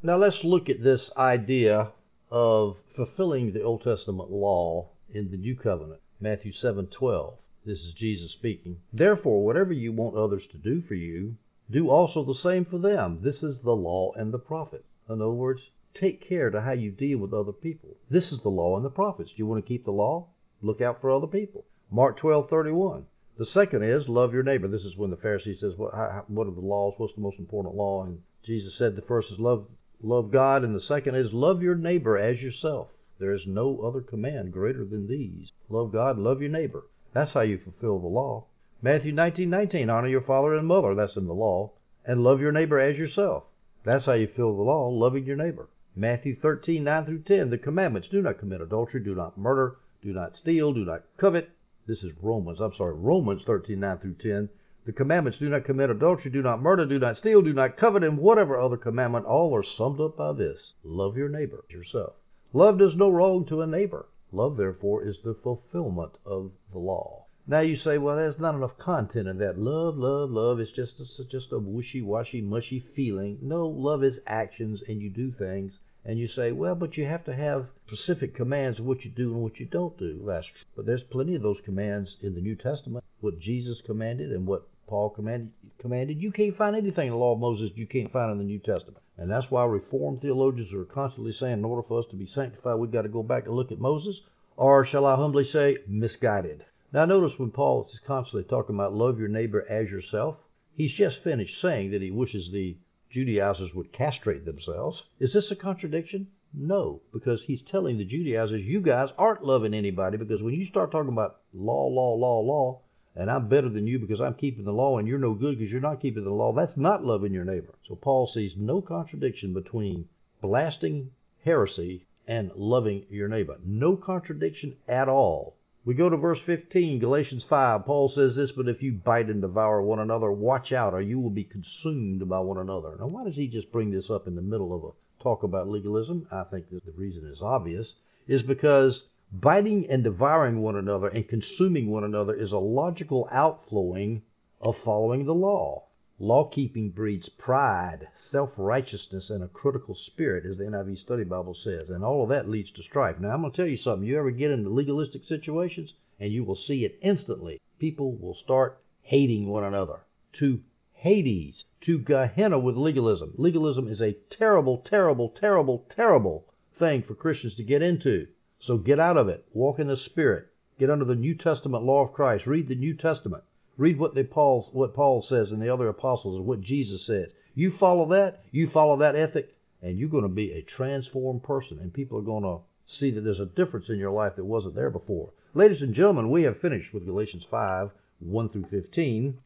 Now 0.01 0.17
let's 0.17 0.43
look 0.43 0.67
at 0.67 0.81
this 0.81 1.11
idea 1.15 1.91
of 2.31 2.77
fulfilling 2.95 3.53
the 3.53 3.61
Old 3.61 3.83
Testament 3.83 4.31
law 4.31 4.89
in 5.13 5.29
the 5.29 5.37
New 5.37 5.55
Covenant. 5.55 6.01
Matthew 6.19 6.53
7:12. 6.53 7.35
This 7.65 7.83
is 7.83 7.93
Jesus 7.93 8.31
speaking. 8.31 8.79
Therefore, 8.91 9.45
whatever 9.45 9.73
you 9.73 9.91
want 9.91 10.15
others 10.15 10.47
to 10.47 10.57
do 10.57 10.81
for 10.81 10.95
you, 10.95 11.35
do 11.69 11.91
also 11.91 12.23
the 12.23 12.33
same 12.33 12.65
for 12.65 12.79
them. 12.79 13.19
This 13.21 13.43
is 13.43 13.59
the 13.59 13.75
law 13.75 14.11
and 14.13 14.33
the 14.33 14.39
prophets. 14.39 14.87
In 15.07 15.21
other 15.21 15.29
words, 15.29 15.61
take 15.93 16.19
care 16.19 16.49
to 16.49 16.61
how 16.61 16.71
you 16.71 16.89
deal 16.89 17.19
with 17.19 17.31
other 17.31 17.53
people. 17.53 17.95
This 18.09 18.31
is 18.31 18.41
the 18.41 18.49
law 18.49 18.75
and 18.75 18.83
the 18.83 18.89
prophets. 18.89 19.31
Do 19.31 19.37
you 19.37 19.45
want 19.45 19.63
to 19.63 19.67
keep 19.67 19.85
the 19.85 19.91
law? 19.91 20.29
Look 20.63 20.81
out 20.81 20.99
for 20.99 21.11
other 21.11 21.27
people. 21.27 21.63
Mark 21.91 22.19
12:31. 22.19 23.05
The 23.37 23.45
second 23.45 23.83
is 23.83 24.07
love 24.07 24.33
your 24.33 24.43
neighbor. 24.43 24.67
This 24.67 24.85
is 24.85 24.95
when 24.95 25.09
the 25.09 25.17
Pharisee 25.17 25.59
says, 25.59 25.73
what, 25.75 25.93
how, 25.93 26.23
what 26.27 26.47
are 26.47 26.51
the 26.51 26.61
laws? 26.61 26.93
What's 26.97 27.15
the 27.15 27.21
most 27.21 27.37
important 27.37 27.75
law? 27.75 28.03
And 28.03 28.21
Jesus 28.45 28.75
said 28.77 28.95
the 28.95 29.01
first 29.01 29.31
is 29.31 29.39
love, 29.39 29.67
love 30.01 30.31
God, 30.31 30.63
and 30.63 30.73
the 30.73 30.81
second 30.81 31.15
is 31.15 31.33
love 31.33 31.61
your 31.61 31.75
neighbor 31.75 32.17
as 32.17 32.41
yourself. 32.41 32.87
There 33.19 33.33
is 33.33 33.45
no 33.45 33.81
other 33.81 34.01
command 34.01 34.53
greater 34.53 34.85
than 34.85 35.07
these. 35.07 35.51
Love 35.69 35.91
God, 35.91 36.17
love 36.17 36.41
your 36.41 36.51
neighbor. 36.51 36.85
That's 37.13 37.33
how 37.33 37.41
you 37.41 37.57
fulfill 37.57 37.99
the 37.99 38.07
law. 38.07 38.45
Matthew 38.81 39.13
19:19, 39.13 39.89
honor 39.89 40.07
your 40.07 40.21
father 40.21 40.53
and 40.53 40.67
mother. 40.67 40.95
That's 40.95 41.15
in 41.15 41.27
the 41.27 41.33
law. 41.33 41.71
And 42.05 42.23
love 42.23 42.39
your 42.39 42.51
neighbor 42.51 42.79
as 42.79 42.97
yourself. 42.97 43.45
That's 43.83 44.05
how 44.05 44.13
you 44.13 44.27
fulfill 44.27 44.55
the 44.55 44.63
law, 44.63 44.89
loving 44.89 45.25
your 45.25 45.37
neighbor. 45.37 45.69
Matthew 45.95 46.35
13:9 46.35 47.05
through 47.05 47.23
10, 47.23 47.49
the 47.49 47.57
commandments: 47.57 48.09
do 48.09 48.21
not 48.21 48.37
commit 48.37 48.61
adultery, 48.61 49.01
do 49.01 49.15
not 49.15 49.37
murder, 49.37 49.77
do 50.01 50.13
not 50.13 50.35
steal, 50.35 50.73
do 50.73 50.85
not 50.85 51.03
covet. 51.17 51.49
This 51.87 52.03
is 52.03 52.13
Romans, 52.19 52.59
I'm 52.59 52.73
sorry, 52.73 52.95
Romans 52.95 53.43
13, 53.45 53.79
9 53.79 53.97
through 53.99 54.15
10. 54.15 54.49
The 54.87 54.91
commandments 54.91 55.37
do 55.37 55.49
not 55.49 55.65
commit 55.65 55.91
adultery, 55.91 56.31
do 56.31 56.41
not 56.41 56.59
murder, 56.59 56.83
do 56.83 56.97
not 56.97 57.17
steal, 57.17 57.43
do 57.43 57.53
not 57.53 57.77
covet, 57.77 58.03
and 58.03 58.17
whatever 58.17 58.59
other 58.59 58.75
commandment, 58.75 59.27
all 59.27 59.55
are 59.55 59.63
summed 59.63 60.01
up 60.01 60.17
by 60.17 60.33
this 60.33 60.73
love 60.83 61.15
your 61.15 61.29
neighbor 61.29 61.63
yourself. 61.69 62.13
Love 62.53 62.79
does 62.79 62.95
no 62.95 63.11
wrong 63.11 63.45
to 63.45 63.61
a 63.61 63.67
neighbor. 63.67 64.07
Love, 64.31 64.57
therefore, 64.57 65.03
is 65.03 65.19
the 65.23 65.35
fulfillment 65.35 66.13
of 66.25 66.51
the 66.71 66.79
law. 66.79 67.27
Now 67.45 67.59
you 67.59 67.75
say, 67.75 67.99
well, 67.99 68.15
there's 68.15 68.39
not 68.39 68.55
enough 68.55 68.79
content 68.79 69.27
in 69.27 69.37
that. 69.37 69.59
Love, 69.59 69.95
love, 69.95 70.31
love 70.31 70.59
is 70.59 70.71
just 70.71 70.99
a, 70.99 71.23
just 71.25 71.51
a 71.51 71.59
wishy-washy, 71.59 72.41
mushy 72.41 72.79
feeling. 72.95 73.37
No, 73.43 73.67
love 73.67 74.03
is 74.03 74.21
actions, 74.25 74.81
and 74.87 74.99
you 74.99 75.11
do 75.11 75.31
things. 75.31 75.77
And 76.05 76.19
you 76.19 76.27
say, 76.27 76.51
well, 76.51 76.75
but 76.75 76.97
you 76.97 77.05
have 77.05 77.25
to 77.25 77.35
have 77.35 77.65
specific 77.87 78.35
commands 78.35 78.79
of 78.79 78.85
what 78.85 79.03
you 79.03 79.09
do 79.09 79.33
and 79.33 79.41
what 79.41 79.59
you 79.59 79.65
don't 79.65 79.97
do. 79.97 80.21
That's 80.25 80.45
true. 80.45 80.61
But 80.75 80.85
there's 80.85 81.01
plenty 81.01 81.33
of 81.35 81.41
those 81.41 81.59
commands 81.65 82.17
in 82.21 82.35
the 82.35 82.41
New 82.41 82.55
Testament. 82.55 83.03
What 83.21 83.39
Jesus 83.39 83.81
commanded 83.85 84.31
and 84.31 84.45
what 84.45 84.67
Paul 84.87 85.09
commanded, 85.09 85.51
commanded. 85.79 86.21
You 86.21 86.31
can't 86.31 86.55
find 86.55 86.75
anything 86.75 87.07
in 87.07 87.13
the 87.13 87.17
law 87.17 87.33
of 87.33 87.39
Moses 87.39 87.71
you 87.73 87.87
can't 87.87 88.11
find 88.11 88.31
in 88.31 88.37
the 88.37 88.43
New 88.43 88.59
Testament. 88.59 89.01
And 89.17 89.31
that's 89.31 89.49
why 89.49 89.63
Reformed 89.65 90.21
theologians 90.21 90.71
are 90.73 90.85
constantly 90.85 91.33
saying, 91.33 91.53
in 91.53 91.65
order 91.65 91.81
for 91.87 91.99
us 91.99 92.05
to 92.11 92.15
be 92.15 92.27
sanctified, 92.27 92.77
we've 92.77 92.91
got 92.91 93.01
to 93.01 93.09
go 93.09 93.23
back 93.23 93.47
and 93.47 93.55
look 93.55 93.71
at 93.71 93.79
Moses. 93.79 94.21
Or 94.57 94.85
shall 94.85 95.07
I 95.07 95.15
humbly 95.15 95.45
say, 95.45 95.77
misguided. 95.87 96.65
Now 96.93 97.05
notice 97.05 97.39
when 97.39 97.51
Paul 97.51 97.89
is 97.91 97.99
constantly 98.05 98.43
talking 98.43 98.75
about 98.75 98.93
love 98.93 99.17
your 99.17 99.27
neighbor 99.27 99.65
as 99.67 99.89
yourself, 99.89 100.37
he's 100.75 100.93
just 100.93 101.23
finished 101.23 101.59
saying 101.59 101.91
that 101.91 102.01
he 102.01 102.11
wishes 102.11 102.51
the 102.51 102.77
Judaizers 103.15 103.73
would 103.73 103.93
castrate 103.93 104.43
themselves. 104.43 105.03
Is 105.21 105.31
this 105.31 105.49
a 105.49 105.55
contradiction? 105.55 106.27
No, 106.53 106.99
because 107.13 107.43
he's 107.43 107.61
telling 107.61 107.97
the 107.97 108.03
Judaizers, 108.03 108.65
you 108.65 108.81
guys 108.81 109.07
aren't 109.17 109.41
loving 109.41 109.73
anybody 109.73 110.17
because 110.17 110.41
when 110.41 110.53
you 110.53 110.65
start 110.65 110.91
talking 110.91 111.13
about 111.13 111.37
law, 111.53 111.87
law, 111.87 112.13
law, 112.15 112.41
law, 112.41 112.81
and 113.15 113.31
I'm 113.31 113.47
better 113.47 113.69
than 113.69 113.87
you 113.87 113.99
because 113.99 114.19
I'm 114.19 114.33
keeping 114.33 114.65
the 114.65 114.73
law 114.73 114.97
and 114.97 115.07
you're 115.07 115.17
no 115.17 115.33
good 115.33 115.57
because 115.57 115.71
you're 115.71 115.79
not 115.79 116.01
keeping 116.01 116.25
the 116.25 116.29
law. 116.29 116.51
That's 116.51 116.75
not 116.75 117.05
loving 117.05 117.31
your 117.31 117.45
neighbor. 117.45 117.73
So 117.87 117.95
Paul 117.95 118.27
sees 118.27 118.51
no 118.57 118.81
contradiction 118.81 119.53
between 119.53 120.09
blasting 120.41 121.11
heresy 121.45 122.05
and 122.27 122.51
loving 122.53 123.05
your 123.09 123.29
neighbor. 123.29 123.55
No 123.63 123.95
contradiction 123.95 124.75
at 124.89 125.07
all. 125.07 125.55
We 125.85 125.93
go 125.93 126.09
to 126.09 126.17
verse 126.17 126.39
15, 126.45 126.99
Galatians 126.99 127.45
5. 127.47 127.85
Paul 127.85 128.09
says 128.09 128.35
this, 128.35 128.51
but 128.51 128.67
if 128.67 128.81
you 128.81 128.91
bite 128.91 129.27
and 129.27 129.41
devour 129.41 129.81
one 129.83 129.99
another, 129.99 130.31
watch 130.31 130.71
out, 130.71 130.93
or 130.93 131.01
you 131.01 131.19
will 131.19 131.29
be 131.29 131.43
consumed 131.43 132.27
by 132.27 132.39
one 132.39 132.57
another. 132.57 132.97
Now, 132.99 133.07
why 133.07 133.23
does 133.23 133.35
he 133.35 133.47
just 133.47 133.71
bring 133.71 133.91
this 133.91 134.09
up 134.09 134.25
in 134.25 134.35
the 134.35 134.41
middle 134.41 134.75
of 134.75 134.83
a 134.83 135.23
talk 135.23 135.43
about 135.43 135.69
legalism? 135.69 136.27
I 136.31 136.43
think 136.45 136.69
the 136.71 136.81
reason 136.97 137.29
is 137.31 137.41
obvious, 137.41 137.93
is 138.27 138.41
because 138.41 139.03
Biting 139.31 139.89
and 139.89 140.03
devouring 140.03 140.61
one 140.61 140.75
another 140.75 141.07
and 141.07 141.27
consuming 141.27 141.89
one 141.89 142.03
another 142.03 142.35
is 142.35 142.51
a 142.51 142.59
logical 142.59 143.27
outflowing 143.31 144.21
of 144.61 144.77
following 144.77 145.25
the 145.25 145.33
law. 145.33 145.84
Law 146.19 146.45
keeping 146.45 146.91
breeds 146.91 147.27
pride, 147.27 148.07
self 148.13 148.51
righteousness, 148.55 149.29
and 149.29 149.43
a 149.43 149.49
critical 149.49 149.93
spirit, 149.95 150.45
as 150.45 150.57
the 150.57 150.63
NIV 150.63 150.97
Study 150.99 151.25
Bible 151.25 151.53
says, 151.53 151.89
and 151.89 152.05
all 152.05 152.23
of 152.23 152.29
that 152.29 152.47
leads 152.47 152.71
to 152.71 152.83
strife. 152.83 153.19
Now, 153.19 153.31
I'm 153.31 153.41
going 153.41 153.51
to 153.51 153.57
tell 153.57 153.67
you 153.67 153.75
something. 153.75 154.07
You 154.07 154.17
ever 154.17 154.31
get 154.31 154.49
into 154.49 154.69
legalistic 154.69 155.25
situations, 155.25 155.93
and 156.17 156.31
you 156.31 156.45
will 156.45 156.55
see 156.55 156.85
it 156.85 156.97
instantly. 157.01 157.59
People 157.79 158.13
will 158.13 158.33
start 158.33 158.81
hating 159.01 159.49
one 159.49 159.65
another. 159.65 159.99
To 160.39 160.61
Hades, 160.93 161.65
to 161.81 161.99
Gehenna 161.99 162.59
with 162.59 162.77
legalism. 162.77 163.33
Legalism 163.35 163.89
is 163.89 164.01
a 164.01 164.13
terrible, 164.29 164.77
terrible, 164.77 165.27
terrible, 165.27 165.85
terrible 165.89 166.45
thing 166.79 167.03
for 167.03 167.13
Christians 167.13 167.55
to 167.55 167.63
get 167.63 167.81
into. 167.81 168.27
So 168.59 168.77
get 168.77 169.01
out 169.01 169.17
of 169.17 169.27
it. 169.27 169.45
Walk 169.53 169.79
in 169.79 169.87
the 169.87 169.97
Spirit. 169.97 170.47
Get 170.79 170.89
under 170.89 171.03
the 171.03 171.15
New 171.15 171.35
Testament 171.35 171.83
law 171.83 172.05
of 172.05 172.13
Christ. 172.13 172.47
Read 172.47 172.69
the 172.69 172.75
New 172.75 172.95
Testament. 172.95 173.43
Read 173.77 173.99
what, 173.99 174.13
Paul, 174.29 174.69
what 174.71 174.95
Paul 174.95 175.25
says 175.27 175.51
and 175.51 175.61
the 175.61 175.73
other 175.73 175.89
apostles 175.89 176.37
and 176.37 176.45
what 176.45 176.61
Jesus 176.61 177.05
says. 177.05 177.29
You 177.53 177.73
follow 177.77 178.07
that, 178.09 178.43
you 178.51 178.69
follow 178.69 178.97
that 178.97 179.15
ethic, 179.15 179.53
and 179.81 179.97
you're 179.97 180.09
going 180.09 180.23
to 180.23 180.29
be 180.29 180.51
a 180.51 180.61
transformed 180.61 181.43
person. 181.43 181.79
And 181.79 181.93
people 181.93 182.17
are 182.17 182.23
going 182.23 182.43
to 182.43 182.59
see 182.99 183.11
that 183.11 183.21
there's 183.21 183.39
a 183.39 183.45
difference 183.45 183.89
in 183.89 183.97
your 183.97 184.11
life 184.11 184.35
that 184.35 184.45
wasn't 184.45 184.75
there 184.75 184.89
before. 184.89 185.31
Ladies 185.53 185.81
and 185.81 185.93
gentlemen, 185.93 186.31
we 186.31 186.43
have 186.43 186.59
finished 186.59 186.93
with 186.93 187.05
Galatians 187.05 187.45
5 187.49 187.91
1 188.19 188.49
through 188.49 188.65
15. 188.71 189.37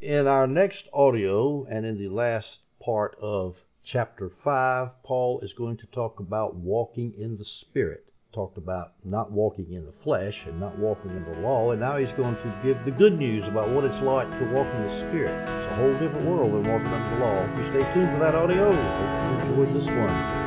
In 0.00 0.26
our 0.26 0.46
next 0.46 0.84
audio 0.92 1.64
and 1.64 1.84
in 1.84 1.98
the 1.98 2.08
last 2.08 2.58
part 2.82 3.16
of 3.20 3.56
chapter 3.84 4.30
5, 4.42 5.02
Paul 5.02 5.40
is 5.40 5.52
going 5.52 5.76
to 5.78 5.86
talk 5.86 6.20
about 6.20 6.54
walking 6.54 7.14
in 7.18 7.36
the 7.36 7.44
Spirit 7.44 8.09
talked 8.32 8.58
about 8.58 8.92
not 9.04 9.32
walking 9.32 9.72
in 9.72 9.84
the 9.84 9.92
flesh 10.04 10.34
and 10.46 10.60
not 10.60 10.78
walking 10.78 11.10
in 11.10 11.24
the 11.24 11.40
law, 11.40 11.72
and 11.72 11.80
now 11.80 11.96
he's 11.96 12.12
going 12.16 12.34
to 12.34 12.60
give 12.64 12.76
the 12.84 12.90
good 12.90 13.18
news 13.18 13.46
about 13.48 13.70
what 13.70 13.84
it's 13.84 14.02
like 14.02 14.28
to 14.38 14.44
walk 14.52 14.66
in 14.66 14.82
the 14.86 15.08
Spirit. 15.08 15.34
It's 15.34 15.72
a 15.72 15.76
whole 15.76 15.92
different 15.98 16.26
world 16.26 16.52
than 16.52 16.70
walking 16.70 16.88
under 16.88 17.10
the 17.16 17.24
law. 17.24 17.38
You 17.58 17.64
stay 17.70 17.94
tuned 17.94 18.12
for 18.16 18.20
that 18.24 18.34
audio, 18.34 18.70
hope 18.70 19.56
you 19.56 19.64
enjoyed 19.64 19.76
this 19.76 19.86
one. 19.86 20.39